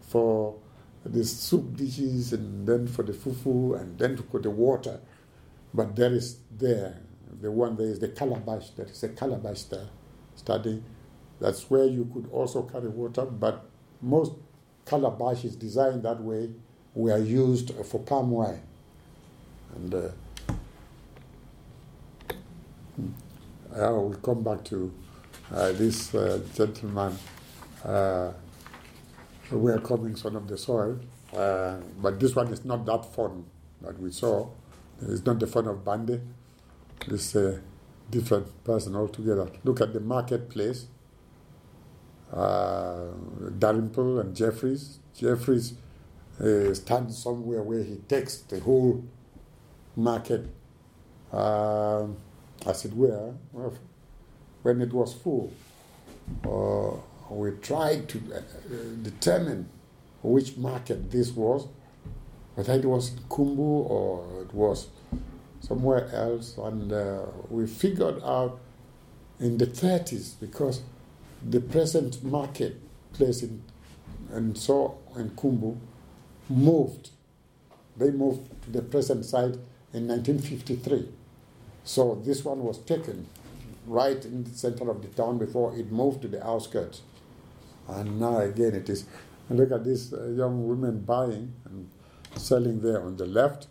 for 0.00 0.58
the 1.04 1.24
soup 1.24 1.76
dishes 1.76 2.32
and 2.32 2.66
then 2.66 2.86
for 2.86 3.02
the 3.02 3.12
fufu 3.12 3.78
and 3.78 3.98
then 3.98 4.16
for 4.16 4.40
the 4.40 4.50
water. 4.50 5.00
But 5.72 5.94
there 5.94 6.12
is 6.12 6.38
there, 6.50 6.96
the 7.40 7.50
one 7.50 7.76
there 7.76 7.86
is 7.86 8.00
the 8.00 8.08
calabash, 8.08 8.70
there 8.70 8.86
is 8.86 9.02
a 9.02 9.08
calabash 9.10 9.64
there 9.64 9.88
studying. 10.44 10.84
That's 11.40 11.68
where 11.70 11.84
you 11.86 12.08
could 12.12 12.28
also 12.30 12.62
carry 12.62 12.88
water, 12.88 13.24
but 13.24 13.64
most 14.00 14.32
calabash 14.86 15.44
is 15.44 15.56
designed 15.56 16.02
that 16.02 16.20
way 16.20 16.50
were 16.94 17.18
used 17.18 17.72
for 17.84 18.00
palm 18.00 18.30
wine. 18.30 18.62
And 19.74 19.94
uh, 19.94 20.08
I 23.74 23.90
will 23.90 24.14
come 24.14 24.42
back 24.44 24.64
to 24.66 24.92
uh, 25.52 25.72
this 25.72 26.14
uh, 26.14 26.40
gentleman 26.54 27.18
uh, 27.84 28.32
welcoming 29.50 30.16
son 30.16 30.36
of 30.36 30.46
the 30.46 30.56
soil. 30.56 31.00
Uh, 31.34 31.76
but 32.00 32.20
this 32.20 32.36
one 32.36 32.48
is 32.48 32.64
not 32.64 32.86
that 32.86 33.04
Fon 33.14 33.44
that 33.82 33.98
we 33.98 34.12
saw. 34.12 34.48
It's 35.02 35.24
not 35.26 35.40
the 35.40 35.46
Fon 35.48 35.66
of 35.66 35.84
Bande. 35.84 36.20
It's 37.08 37.34
a 37.34 37.60
different 38.10 38.64
person 38.64 38.94
altogether. 38.94 39.50
Look 39.64 39.80
at 39.80 39.92
the 39.92 40.00
marketplace. 40.00 40.86
Uh, 42.32 43.10
Dalrymple 43.58 44.20
and 44.20 44.34
Jeffreys. 44.34 44.98
Jeffreys 45.16 45.74
uh, 46.40 46.74
stands 46.74 47.22
somewhere 47.22 47.62
where 47.62 47.82
he 47.82 47.96
takes 48.08 48.38
the 48.38 48.60
whole 48.60 49.04
market. 49.96 50.48
Uh, 51.32 52.06
as 52.66 52.84
it 52.84 52.94
were, 52.94 53.34
when 54.62 54.80
it 54.80 54.92
was 54.92 55.14
full. 55.14 55.52
Uh, 56.44 56.96
we 57.30 57.50
tried 57.62 58.08
to 58.08 58.18
uh, 58.34 58.40
determine 59.02 59.68
which 60.22 60.56
market 60.56 61.10
this 61.10 61.30
was, 61.32 61.68
whether 62.54 62.72
it 62.74 62.84
was 62.84 63.12
Kumbo 63.28 63.62
or 63.62 64.42
it 64.42 64.54
was 64.54 64.88
somewhere 65.66 66.10
else, 66.12 66.56
and 66.58 66.92
uh, 66.92 67.22
we 67.48 67.66
figured 67.66 68.22
out 68.22 68.60
in 69.40 69.58
the 69.58 69.66
30s 69.66 70.38
because 70.40 70.82
the 71.48 71.60
present 71.60 72.22
market 72.22 72.80
place 73.12 73.42
in 73.42 73.62
Nso 74.30 74.96
in 75.16 75.30
Kumbo 75.30 75.78
moved. 76.48 77.10
They 77.96 78.10
moved 78.10 78.50
to 78.64 78.70
the 78.70 78.82
present 78.82 79.24
site 79.24 79.56
in 79.92 80.08
1953. 80.08 81.08
So 81.84 82.20
this 82.24 82.44
one 82.44 82.60
was 82.64 82.78
taken 82.78 83.26
right 83.86 84.24
in 84.24 84.44
the 84.44 84.50
center 84.50 84.90
of 84.90 85.02
the 85.02 85.08
town 85.08 85.38
before 85.38 85.76
it 85.76 85.92
moved 85.92 86.22
to 86.22 86.28
the 86.28 86.44
outskirts. 86.44 87.02
And 87.88 88.18
now 88.18 88.38
again 88.38 88.74
it 88.74 88.88
is. 88.88 89.04
And 89.48 89.58
look 89.58 89.70
at 89.70 89.84
these 89.84 90.12
uh, 90.12 90.28
young 90.28 90.66
women 90.66 91.00
buying 91.00 91.52
and 91.66 91.90
selling 92.36 92.80
there 92.80 93.02
on 93.02 93.16
the 93.16 93.26
left, 93.26 93.68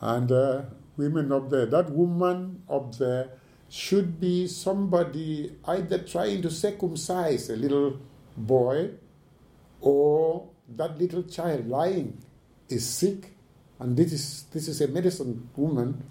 and 0.00 0.30
uh, 0.30 0.62
women 0.98 1.32
up 1.32 1.48
there. 1.48 1.66
That 1.66 1.90
woman 1.90 2.62
up 2.68 2.96
there 2.96 3.30
should 3.70 4.20
be 4.20 4.46
somebody 4.46 5.56
either 5.64 5.98
trying 5.98 6.42
to 6.42 6.50
circumcise 6.50 7.48
a 7.50 7.56
little 7.56 7.98
boy 8.36 8.90
or 9.80 10.48
that 10.76 10.98
little 10.98 11.22
child 11.22 11.68
lying 11.68 12.18
is 12.68 12.86
sick 12.86 13.34
and 13.80 13.96
this 13.96 14.12
is 14.12 14.44
this 14.52 14.68
is 14.68 14.80
a 14.80 14.88
medicine 14.88 15.48
woman 15.56 16.02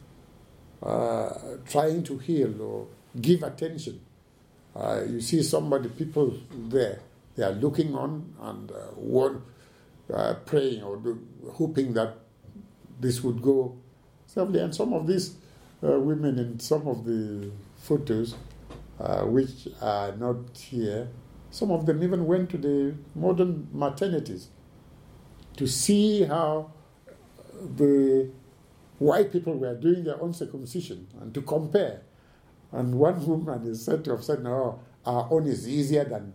uh, 0.82 1.58
trying 1.68 2.04
to 2.04 2.18
heal 2.18 2.62
or 2.62 2.88
give 3.20 3.44
attention. 3.44 4.00
Uh, 4.76 5.02
you 5.08 5.20
see 5.22 5.42
somebody, 5.42 5.90
people 5.90 6.34
there, 6.70 7.00
they 7.36 7.44
are 7.44 7.52
looking 7.54 7.96
on 7.96 8.34
and 8.42 8.72
uh, 8.72 10.14
uh, 10.14 10.34
praying 10.46 10.84
or 10.84 10.98
do, 10.98 11.28
hoping 11.54 11.94
that 11.94 12.16
this 13.00 13.24
would 13.24 13.42
go 13.42 13.76
safely. 14.38 14.60
And 14.60 14.74
some 14.74 14.94
of 14.94 15.08
these 15.08 15.36
uh, 15.84 16.00
women 16.00 16.40
in 16.40 16.60
some 16.60 16.88
of 16.88 17.06
the 17.06 17.52
photos, 17.78 18.36
uh, 19.00 19.22
which 19.22 19.68
are 19.82 20.16
not 20.16 20.58
here, 20.58 21.10
some 21.50 21.72
of 21.72 21.86
them 21.86 22.04
even 22.04 22.26
went 22.26 22.50
to 22.52 22.58
the 22.58 22.96
modern 23.16 23.68
maternities 23.74 24.48
to 25.56 25.68
see 25.68 26.24
how 26.24 26.72
the 27.76 28.30
white 29.00 29.32
people 29.32 29.54
were 29.54 29.76
doing 29.76 30.04
their 30.04 30.22
own 30.22 30.34
circumcision 30.34 31.08
and 31.22 31.34
to 31.34 31.42
compare. 31.42 32.02
And 32.72 32.96
one 32.96 33.26
woman 33.26 33.66
is 33.66 33.84
said 33.84 34.04
to 34.06 34.12
have 34.12 34.24
said, 34.24 34.44
No, 34.44 34.82
our 35.06 35.28
own 35.32 35.48
is 35.48 35.68
easier 35.68 36.04
than 36.04 36.34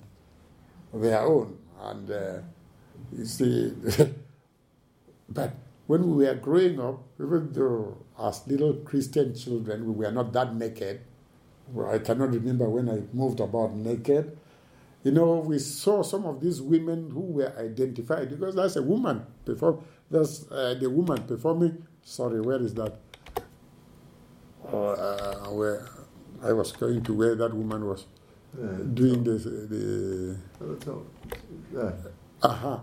their 0.94 1.20
own. 1.20 1.59
And 1.80 2.11
uh, 2.11 2.38
you 3.16 3.26
see, 3.26 3.74
but 5.28 5.55
when 5.93 6.16
we 6.16 6.24
were 6.24 6.34
growing 6.36 6.80
up, 6.80 7.05
even 7.20 7.53
though 7.53 7.99
as 8.18 8.49
little 8.49 8.72
Christian 8.80 9.34
children 9.34 9.84
we 9.84 9.93
were 9.93 10.11
not 10.11 10.32
that 10.32 10.55
naked, 10.57 11.03
I 11.86 11.99
cannot 11.99 12.32
remember 12.32 12.66
when 12.66 12.88
I 12.88 13.03
moved 13.12 13.40
about 13.40 13.74
naked. 13.76 14.38
You 15.05 15.12
know, 15.12 15.45
we 15.45 15.59
saw 15.59 16.03
some 16.03 16.24
of 16.24 16.40
these 16.40 16.62
women 16.62 17.11
who 17.11 17.20
were 17.20 17.53
identified 17.59 18.30
because 18.30 18.55
that's 18.55 18.76
a 18.76 18.82
woman 18.82 19.26
perform. 19.45 19.84
That's 20.11 20.51
uh, 20.51 20.76
the 20.80 20.88
woman 20.88 21.24
performing. 21.24 21.86
Sorry, 22.03 22.40
where 22.40 22.62
is 22.62 22.72
that? 22.74 22.97
Uh, 24.64 25.51
where 25.53 25.86
I 26.43 26.55
was 26.55 26.72
going 26.72 27.03
to 27.03 27.12
where 27.12 27.34
that 27.34 27.53
woman 27.53 27.84
was 27.84 28.07
Yeah, 28.57 28.80
doing 28.95 29.24
the 29.24 29.36
the. 29.36 30.38
At 30.61 30.68
the 30.68 30.86
top. 30.86 31.05
There. 31.70 31.95
Aha. 32.43 32.80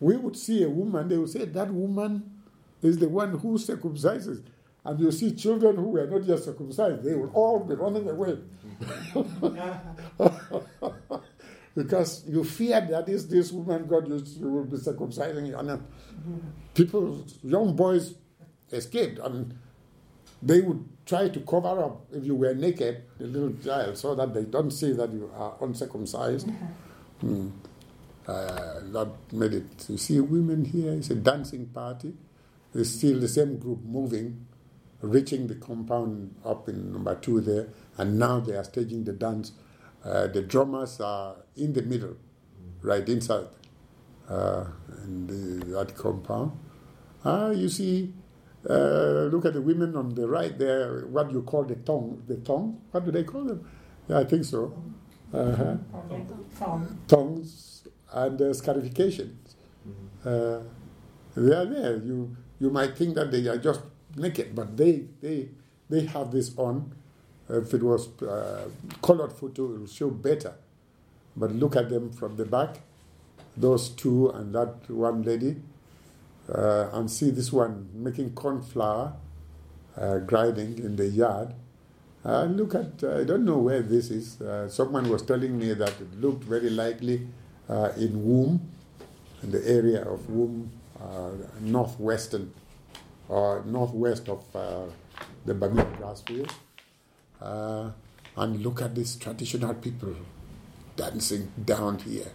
We 0.00 0.16
would 0.16 0.36
see 0.36 0.62
a 0.62 0.68
woman, 0.68 1.08
they 1.08 1.18
would 1.18 1.30
say 1.30 1.44
that 1.44 1.70
woman 1.70 2.30
is 2.82 2.98
the 2.98 3.08
one 3.08 3.38
who 3.38 3.58
circumcises. 3.58 4.42
And 4.84 5.00
you 5.00 5.10
see 5.10 5.34
children 5.34 5.76
who 5.76 5.90
were 5.90 6.06
not 6.06 6.24
yet 6.24 6.38
circumcised, 6.38 7.02
they 7.02 7.14
would 7.14 7.30
all 7.34 7.60
be 7.60 7.74
running 7.74 8.08
away. 8.08 8.38
because 11.74 12.24
you 12.26 12.44
fear 12.44 12.80
that 12.80 13.08
is 13.08 13.28
this 13.28 13.52
woman 13.52 13.86
God 13.86 14.08
you, 14.08 14.22
you 14.38 14.48
will 14.48 14.64
be 14.64 14.76
circumcising. 14.76 15.58
And 15.58 15.68
then 15.68 15.84
people, 16.74 17.24
young 17.42 17.76
boys 17.76 18.14
escaped. 18.72 19.18
And 19.18 19.58
they 20.40 20.60
would 20.60 20.88
try 21.04 21.28
to 21.28 21.40
cover 21.40 21.84
up 21.84 22.06
if 22.12 22.24
you 22.24 22.36
were 22.36 22.54
naked, 22.54 23.02
the 23.18 23.26
little 23.26 23.52
child, 23.62 23.98
so 23.98 24.14
that 24.14 24.32
they 24.32 24.44
don't 24.44 24.70
see 24.70 24.92
that 24.92 25.12
you 25.12 25.30
are 25.34 25.56
uncircumcised. 25.60 26.48
Hmm. 27.20 27.48
Uh, 28.28 28.80
that 28.92 29.08
made 29.32 29.54
it. 29.54 29.86
You 29.88 29.98
see, 29.98 30.20
women 30.20 30.66
here, 30.66 30.92
it's 30.92 31.10
a 31.10 31.16
dancing 31.16 31.66
party. 31.68 32.14
It's 32.74 32.90
still 32.90 33.20
the 33.20 33.28
same 33.28 33.58
group 33.58 33.82
moving, 33.84 34.46
reaching 35.02 35.46
the 35.48 35.56
compound 35.56 36.36
up 36.44 36.68
in 36.68 36.92
number 36.92 37.14
two 37.16 37.40
there, 37.40 37.68
and 37.98 38.18
now 38.18 38.40
they 38.40 38.54
are 38.54 38.64
staging 38.64 39.04
the 39.04 39.14
dance. 39.14 39.52
Uh, 40.04 40.28
the 40.28 40.42
drummers 40.42 41.00
are 41.00 41.36
in 41.56 41.72
the 41.74 41.82
middle, 41.82 42.16
right 42.82 43.08
inside 43.08 43.46
uh, 44.28 44.66
in 45.04 45.26
the, 45.26 45.66
that 45.66 45.96
compound. 45.96 46.52
Ah, 47.24 47.50
you 47.50 47.68
see, 47.70 48.12
uh, 48.68 49.28
look 49.32 49.46
at 49.46 49.54
the 49.54 49.62
women 49.62 49.96
on 49.96 50.14
the 50.14 50.28
right 50.28 50.58
there, 50.58 51.06
what 51.06 51.32
you 51.32 51.42
call 51.42 51.64
the 51.64 51.76
tongue. 51.76 52.22
The 52.28 52.36
tongue? 52.36 52.80
What 52.90 53.06
do 53.06 53.10
they 53.10 53.24
call 53.24 53.44
them? 53.44 53.68
Yeah, 54.08 54.20
I 54.20 54.24
think 54.24 54.44
so. 54.44 54.74
Uh-huh 55.32 55.76
From 56.52 56.98
tongues 57.08 57.88
and 58.12 58.40
uh, 58.40 58.52
scarifications. 58.54 59.54
Uh, 60.24 60.60
they 61.36 61.54
are 61.54 61.66
there. 61.66 61.96
You 61.96 62.36
you 62.60 62.70
might 62.70 62.96
think 62.96 63.14
that 63.14 63.30
they 63.30 63.46
are 63.48 63.58
just 63.58 63.80
naked, 64.16 64.54
but 64.54 64.76
they 64.76 65.04
they 65.20 65.48
they 65.88 66.04
have 66.06 66.30
this 66.30 66.56
on. 66.56 66.92
If 67.48 67.72
it 67.72 67.82
was 67.82 68.08
uh, 68.22 68.68
colored 69.02 69.32
photo, 69.32 69.74
it 69.74 69.80
will 69.80 69.86
show 69.86 70.10
better. 70.10 70.54
But 71.36 71.52
look 71.52 71.76
at 71.76 71.88
them 71.88 72.10
from 72.12 72.36
the 72.36 72.44
back, 72.44 72.80
those 73.56 73.88
two 73.90 74.30
and 74.30 74.54
that 74.54 74.90
one 74.90 75.22
lady, 75.22 75.56
uh, 76.52 76.88
and 76.92 77.10
see 77.10 77.30
this 77.30 77.52
one 77.52 77.88
making 77.94 78.32
corn 78.34 78.62
flour, 78.62 79.14
uh, 79.96 80.18
grinding 80.18 80.78
in 80.78 80.96
the 80.96 81.06
yard. 81.06 81.54
Uh, 82.24 82.44
look 82.44 82.74
at, 82.74 83.02
I 83.04 83.24
don't 83.24 83.44
know 83.44 83.58
where 83.58 83.80
this 83.82 84.10
is. 84.10 84.40
Uh, 84.40 84.68
someone 84.68 85.08
was 85.08 85.22
telling 85.22 85.58
me 85.58 85.72
that 85.74 85.90
it 86.00 86.20
looked 86.20 86.44
very 86.44 86.70
likely 86.70 87.28
uh, 87.68 87.92
in 87.96 88.24
Wum, 88.24 88.60
in 89.42 89.50
the 89.50 89.66
area 89.68 90.02
of 90.02 90.28
Wum, 90.30 90.70
uh, 91.00 91.30
northwestern, 91.60 92.52
or 93.28 93.62
northwest 93.66 94.28
of 94.28 94.44
uh, 94.56 94.84
the 95.44 95.54
Bamenda 95.54 95.96
grass 95.96 96.22
field. 96.22 96.52
Uh, 97.40 97.90
and 98.36 98.62
look 98.62 98.82
at 98.82 98.94
these 98.94 99.16
traditional 99.16 99.74
people 99.74 100.14
dancing 100.96 101.52
down 101.64 101.98
here. 101.98 102.30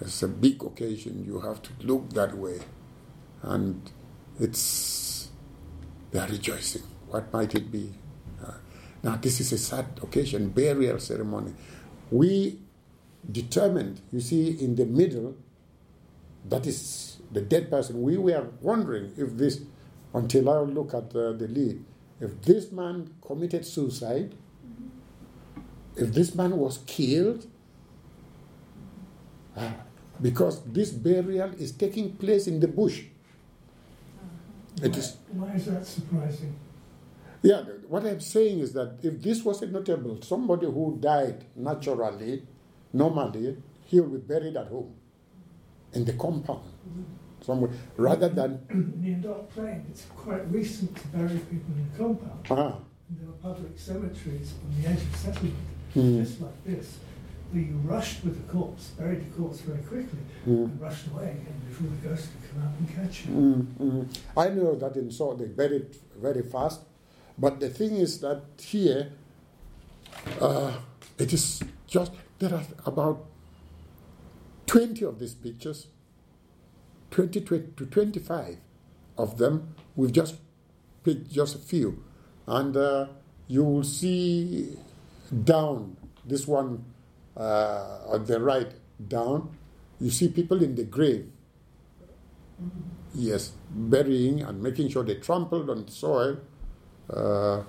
It's 0.00 0.22
a 0.22 0.28
big 0.28 0.62
occasion. 0.62 1.24
You 1.26 1.40
have 1.40 1.62
to 1.62 1.70
look 1.80 2.10
that 2.10 2.36
way. 2.36 2.60
And 3.42 3.90
it's, 4.40 5.30
they 6.10 6.18
are 6.18 6.28
rejoicing. 6.28 6.82
What 7.08 7.32
might 7.32 7.54
it 7.54 7.70
be? 7.70 7.92
Uh, 8.44 8.54
now, 9.02 9.16
this 9.16 9.40
is 9.40 9.52
a 9.52 9.58
sad 9.58 9.86
occasion, 10.02 10.48
burial 10.48 10.98
ceremony. 10.98 11.54
We 12.10 12.58
determined, 13.30 14.00
you 14.12 14.20
see, 14.20 14.50
in 14.50 14.76
the 14.76 14.86
middle, 14.86 15.36
that 16.48 16.66
is 16.66 17.18
the 17.30 17.40
dead 17.40 17.70
person. 17.70 18.02
We 18.02 18.18
were 18.18 18.48
wondering 18.60 19.12
if 19.16 19.36
this, 19.36 19.60
until 20.14 20.50
I 20.50 20.58
look 20.60 20.94
at 20.94 21.14
uh, 21.14 21.32
the 21.32 21.48
lead, 21.48 21.84
if 22.20 22.40
this 22.42 22.70
man 22.72 23.14
committed 23.24 23.64
suicide, 23.64 24.34
if 25.96 26.12
this 26.12 26.34
man 26.34 26.56
was 26.56 26.78
killed, 26.86 27.46
ah, 29.56 29.74
because 30.20 30.62
this 30.64 30.90
burial 30.90 31.50
is 31.58 31.72
taking 31.72 32.12
place 32.16 32.46
in 32.46 32.60
the 32.60 32.68
bush. 32.68 33.04
It 34.82 34.96
is 34.96 35.16
Why 35.32 35.52
is 35.54 35.66
that 35.66 35.84
surprising? 35.86 36.54
Yeah, 37.42 37.62
what 37.88 38.06
I'm 38.06 38.20
saying 38.20 38.60
is 38.60 38.72
that 38.74 38.98
if 39.02 39.20
this 39.20 39.42
was 39.42 39.62
a 39.62 39.66
notable, 39.66 40.22
somebody 40.22 40.66
who 40.66 40.96
died 41.00 41.44
naturally, 41.56 42.44
normally, 42.92 43.56
he 43.84 44.00
will 44.00 44.08
be 44.10 44.18
buried 44.18 44.56
at 44.56 44.68
home, 44.68 44.94
in 45.92 46.04
the 46.04 46.12
compound, 46.14 46.62
somewhere, 47.44 47.70
rather 47.96 48.28
than. 48.28 48.60
In 48.70 49.02
the 49.02 49.28
Ndop 49.28 49.48
Plain, 49.50 49.84
it's 49.90 50.04
quite 50.16 50.50
recent 50.50 50.94
to 50.96 51.06
bury 51.08 51.38
people 51.38 51.74
in 51.76 51.90
compound. 51.96 52.46
Ah, 52.50 52.78
And 53.08 53.18
there 53.20 53.26
were 53.28 53.40
public 53.54 53.78
cemeteries 53.78 54.54
on 54.64 54.82
the 54.82 54.88
edge 54.88 55.02
of 55.02 55.16
settlement, 55.16 55.56
Hmm. 55.94 56.22
just 56.22 56.40
like 56.40 56.64
this, 56.64 56.96
where 57.50 57.62
you 57.62 57.76
rushed 57.84 58.24
with 58.24 58.36
the 58.40 58.52
corpse, 58.52 58.90
buried 58.98 59.20
the 59.26 59.36
corpse 59.36 59.60
very 59.60 59.82
quickly, 59.82 60.20
Hmm. 60.44 60.64
and 60.64 60.80
rushed 60.80 61.06
away 61.08 61.30
again 61.32 61.60
before 61.68 61.88
the 61.88 62.08
ghost 62.08 62.28
could 62.32 62.50
come 62.50 62.62
out 62.66 62.74
and 62.78 62.88
catch 62.96 63.26
you. 63.26 63.32
mm, 63.34 63.66
mm. 63.78 64.06
I 64.36 64.48
know 64.48 64.74
that 64.76 64.96
in 64.96 65.10
Saw 65.10 65.34
they 65.34 65.46
buried 65.48 65.88
very 66.20 66.42
fast, 66.42 66.80
but 67.36 67.60
the 67.60 67.68
thing 67.68 67.96
is 67.96 68.20
that 68.20 68.40
here, 68.58 69.12
uh, 70.40 70.72
it 71.18 71.32
is 71.32 71.62
just, 71.86 72.12
there 72.42 72.58
are 72.58 72.64
about 72.86 73.24
20 74.66 75.04
of 75.04 75.20
these 75.20 75.34
pictures, 75.34 75.86
20 77.12 77.40
to 77.40 77.86
25 77.86 78.56
of 79.16 79.38
them. 79.38 79.74
We've 79.94 80.10
just 80.10 80.36
picked 81.04 81.30
just 81.30 81.54
a 81.54 81.58
few. 81.58 82.02
And 82.48 82.76
uh, 82.76 83.06
you 83.46 83.62
will 83.62 83.84
see 83.84 84.76
down, 85.44 85.96
this 86.24 86.48
one 86.48 86.84
uh, 87.36 87.98
on 88.08 88.24
the 88.24 88.40
right, 88.40 88.72
down, 89.06 89.56
you 90.00 90.10
see 90.10 90.28
people 90.28 90.64
in 90.64 90.74
the 90.74 90.84
grave. 90.84 91.30
Yes, 93.14 93.52
burying 93.70 94.42
and 94.42 94.60
making 94.60 94.88
sure 94.88 95.04
they 95.04 95.14
trampled 95.16 95.70
on 95.70 95.84
the 95.84 95.92
soil 95.92 96.38
uh, 97.08 97.62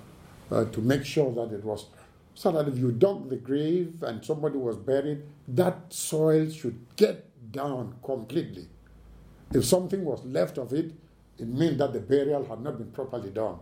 uh, 0.51 0.65
to 0.65 0.81
make 0.81 1.05
sure 1.05 1.31
that 1.33 1.53
it 1.53 1.63
was 1.63 1.85
so 2.35 2.51
that 2.51 2.67
if 2.67 2.77
you 2.77 2.91
dug 2.91 3.29
the 3.29 3.35
grave 3.35 4.01
and 4.03 4.23
somebody 4.23 4.57
was 4.57 4.77
buried, 4.77 5.23
that 5.47 5.93
soil 5.93 6.49
should 6.49 6.79
get 6.95 7.29
down 7.51 7.95
completely. 8.03 8.67
If 9.53 9.65
something 9.65 10.03
was 10.03 10.23
left 10.25 10.57
of 10.57 10.73
it, 10.73 10.93
it 11.37 11.47
meant 11.47 11.77
that 11.77 11.93
the 11.93 11.99
burial 11.99 12.45
had 12.45 12.61
not 12.61 12.77
been 12.77 12.91
properly 12.91 13.29
done. 13.29 13.57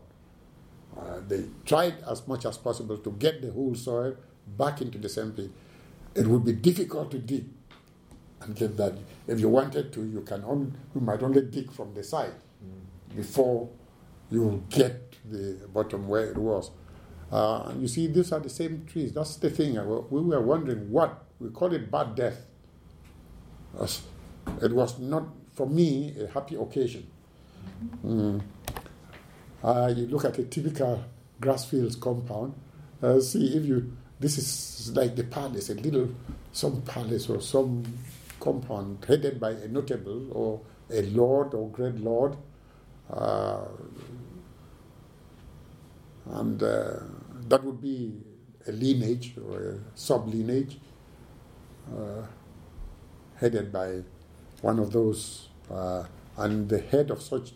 Uh, 0.98 1.20
they 1.28 1.46
tried 1.66 1.96
as 2.10 2.28
much 2.28 2.46
as 2.46 2.58
possible 2.58 2.98
to 2.98 3.12
get 3.12 3.42
the 3.42 3.52
whole 3.52 3.76
soil 3.76 4.16
back 4.58 4.82
into 4.82 4.98
the 4.98 5.10
same 5.10 5.32
pit. 5.32 5.50
It 6.16 6.28
would 6.28 6.44
be 6.44 6.54
difficult 6.54 7.12
to 7.12 7.20
dig 7.20 7.46
and 8.42 8.56
get 8.56 8.76
that. 8.78 8.98
If 9.28 9.40
you 9.40 9.50
wanted 9.50 9.94
to, 9.94 10.04
you 10.04 10.22
can 10.22 10.44
only, 10.44 10.72
you 10.94 11.02
might 11.02 11.22
only 11.24 11.42
dig 11.42 11.72
from 11.72 11.94
the 11.94 12.04
side 12.04 12.34
before 13.16 13.70
you 14.30 14.64
get 14.70 15.16
the 15.30 15.68
bottom 15.74 16.08
where 16.08 16.32
it 16.32 16.38
was. 16.38 16.72
Uh, 17.32 17.74
you 17.80 17.88
see, 17.88 18.08
these 18.08 18.32
are 18.34 18.40
the 18.42 18.50
same 18.50 18.86
trees. 18.86 19.14
That's 19.14 19.38
the 19.38 19.50
thing. 19.50 19.78
Uh, 19.78 19.86
We 20.10 20.22
were 20.22 20.42
wondering 20.42 20.92
what 20.92 21.24
we 21.40 21.50
call 21.50 21.74
it 21.74 21.90
bad 21.92 22.16
death. 22.16 22.46
It 24.62 24.74
was 24.74 25.00
not 25.00 25.26
for 25.54 25.68
me 25.68 26.16
a 26.20 26.28
happy 26.28 26.56
occasion. 26.56 27.08
Mm. 28.06 28.42
Uh, 29.64 29.94
you 29.96 30.08
look 30.08 30.26
at 30.26 30.38
a 30.40 30.44
typical 30.44 31.04
grass 31.40 31.66
fields 31.66 31.96
compound. 31.96 32.54
Uh, 33.02 33.20
see 33.22 33.56
if 33.58 33.66
you 33.66 33.96
this 34.20 34.38
is 34.38 34.96
like 34.96 35.16
the 35.16 35.24
palace, 35.24 35.70
a 35.70 35.76
little 35.76 36.10
some 36.52 36.82
palace 36.84 37.30
or 37.30 37.42
some 37.42 37.84
compound 38.40 39.04
headed 39.08 39.40
by 39.40 39.52
a 39.52 39.68
notable 39.68 40.32
or 40.34 40.62
a 40.92 41.02
lord 41.04 41.54
or 41.54 41.70
great 41.70 41.96
lord. 41.96 42.38
Uh, 43.12 43.66
and 46.28 46.62
uh, 46.64 47.00
that 47.50 47.64
would 47.64 47.82
be 47.82 48.14
a 48.68 48.72
lineage 48.72 49.36
or 49.50 49.60
a 49.60 49.78
sub 49.96 50.28
lineage 50.28 50.80
uh, 51.92 52.24
headed 53.36 53.72
by 53.72 54.02
one 54.62 54.80
of 54.80 54.92
those, 54.92 55.50
uh, 55.72 56.04
and 56.38 56.70
the 56.70 56.80
head 56.80 57.10
of 57.10 57.22
such 57.22 57.54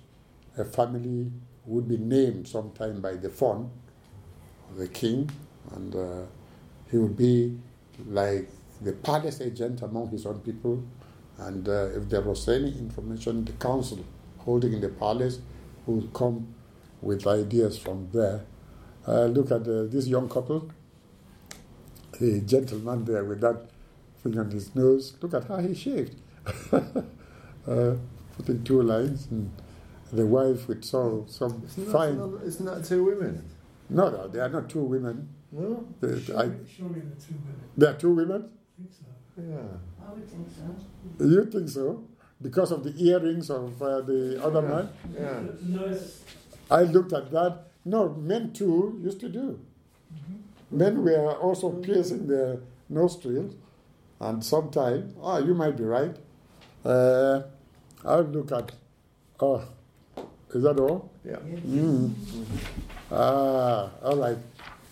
a 0.57 0.65
family 0.65 1.31
would 1.65 1.87
be 1.87 1.97
named 1.97 2.47
sometime 2.47 3.01
by 3.01 3.13
the 3.13 3.29
Fon, 3.29 3.69
the 4.77 4.87
king, 4.87 5.29
and 5.75 5.95
uh, 5.95 6.21
he 6.89 6.97
would 6.97 7.17
be 7.17 7.57
like 8.07 8.49
the 8.81 8.93
palace 8.93 9.41
agent 9.41 9.81
among 9.81 10.09
his 10.09 10.25
own 10.25 10.39
people. 10.39 10.83
And 11.37 11.67
uh, 11.67 11.89
if 11.95 12.09
there 12.09 12.21
was 12.21 12.47
any 12.47 12.69
information, 12.69 13.45
the 13.45 13.51
council 13.53 13.99
holding 14.39 14.73
in 14.73 14.81
the 14.81 14.89
palace 14.89 15.39
would 15.85 16.13
come 16.13 16.53
with 17.01 17.27
ideas 17.27 17.77
from 17.77 18.09
there. 18.13 18.45
Uh, 19.07 19.25
look 19.25 19.51
at 19.51 19.61
uh, 19.67 19.83
this 19.83 20.07
young 20.07 20.27
couple, 20.27 20.69
the 22.19 22.39
gentleman 22.41 23.05
there 23.05 23.23
with 23.23 23.41
that 23.41 23.69
thing 24.23 24.37
on 24.39 24.49
his 24.49 24.73
nose. 24.75 25.15
Look 25.21 25.33
at 25.33 25.43
how 25.47 25.57
he 25.57 25.75
shaved. 25.75 26.15
uh, 26.71 27.95
putting 28.37 28.63
two 28.63 28.81
lines, 28.81 29.27
and 29.29 29.51
the 30.11 30.25
wife 30.25 30.67
with 30.67 30.83
so 30.83 31.25
some 31.27 31.63
Isn't 31.65 31.85
that, 31.85 31.91
fine. 31.91 32.09
another- 32.13 32.41
isn't 32.43 32.65
that 32.65 32.83
two 32.85 33.03
women? 33.03 33.43
No, 33.89 34.09
no, 34.09 34.27
they 34.27 34.39
are 34.39 34.49
not 34.49 34.69
two 34.69 34.81
women. 34.83 35.29
No? 35.51 35.85
They, 36.01 36.07
I, 36.13 36.17
Surely, 36.19 36.55
surely 36.75 37.01
the 37.01 37.15
two 37.21 37.35
women. 37.35 37.69
they 37.77 37.85
are 37.87 37.93
two 37.93 38.13
women. 38.15 38.49
I 38.49 38.81
think 38.81 38.91
so. 38.91 39.41
Yeah. 39.41 40.07
I 40.07 40.13
would 40.13 40.29
think 40.29 40.47
so. 40.49 41.23
You 41.25 41.45
think 41.45 41.69
so? 41.69 42.03
Because 42.41 42.71
of 42.71 42.83
the 42.83 42.93
earrings 43.07 43.49
of 43.49 43.81
uh, 43.81 44.01
the 44.01 44.41
other 44.43 44.61
Yeah. 44.61 44.67
man? 44.69 44.89
Yeah. 45.13 45.39
No, 45.61 45.97
I 46.71 46.83
looked 46.83 47.13
at 47.13 47.31
that. 47.31 47.67
No, 47.85 48.09
men 48.15 48.51
too 48.53 48.99
used 49.03 49.19
to 49.19 49.29
do. 49.29 49.59
Men 50.71 51.03
were 51.03 51.33
also 51.33 51.69
piercing 51.69 52.27
their 52.27 52.57
nostrils, 52.89 53.53
and 54.19 54.43
sometimes, 54.43 55.13
oh, 55.21 55.37
you 55.37 55.53
might 55.53 55.77
be 55.77 55.83
right. 55.83 56.15
Uh, 56.83 57.43
I'll 58.03 58.23
look 58.23 58.51
at, 58.51 58.71
oh, 59.39 59.63
is 60.53 60.63
that 60.63 60.79
all? 60.79 61.09
Yeah. 61.23 61.37
Mm. 61.37 62.13
Ah, 63.11 63.89
all 64.03 64.17
right. 64.17 64.37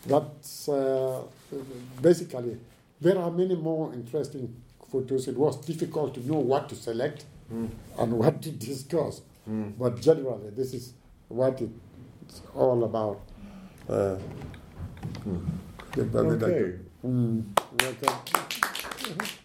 That's 0.05 0.69
uh, 0.69 1.23
basically, 2.01 2.57
there 3.01 3.17
are 3.17 3.31
many 3.31 3.55
more 3.55 3.93
interesting 3.93 4.53
photos. 4.91 5.27
It 5.27 5.37
was 5.37 5.57
difficult 5.57 6.13
to 6.15 6.27
know 6.27 6.37
what 6.39 6.69
to 6.69 6.75
select 6.75 7.25
Mm. 7.53 7.69
and 7.99 8.13
what 8.13 8.41
to 8.41 8.51
discuss. 8.51 9.21
Mm. 9.49 9.73
But 9.77 9.99
generally, 9.99 10.49
this 10.55 10.73
is 10.73 10.93
what 11.27 11.61
it's 12.34 12.41
all 12.55 12.84
about. 12.84 13.19
Uh, 13.88 14.17
Mm. 15.25 15.45
Okay. 16.43 16.79
Mm, 17.05 17.43
welcome. 17.81 19.39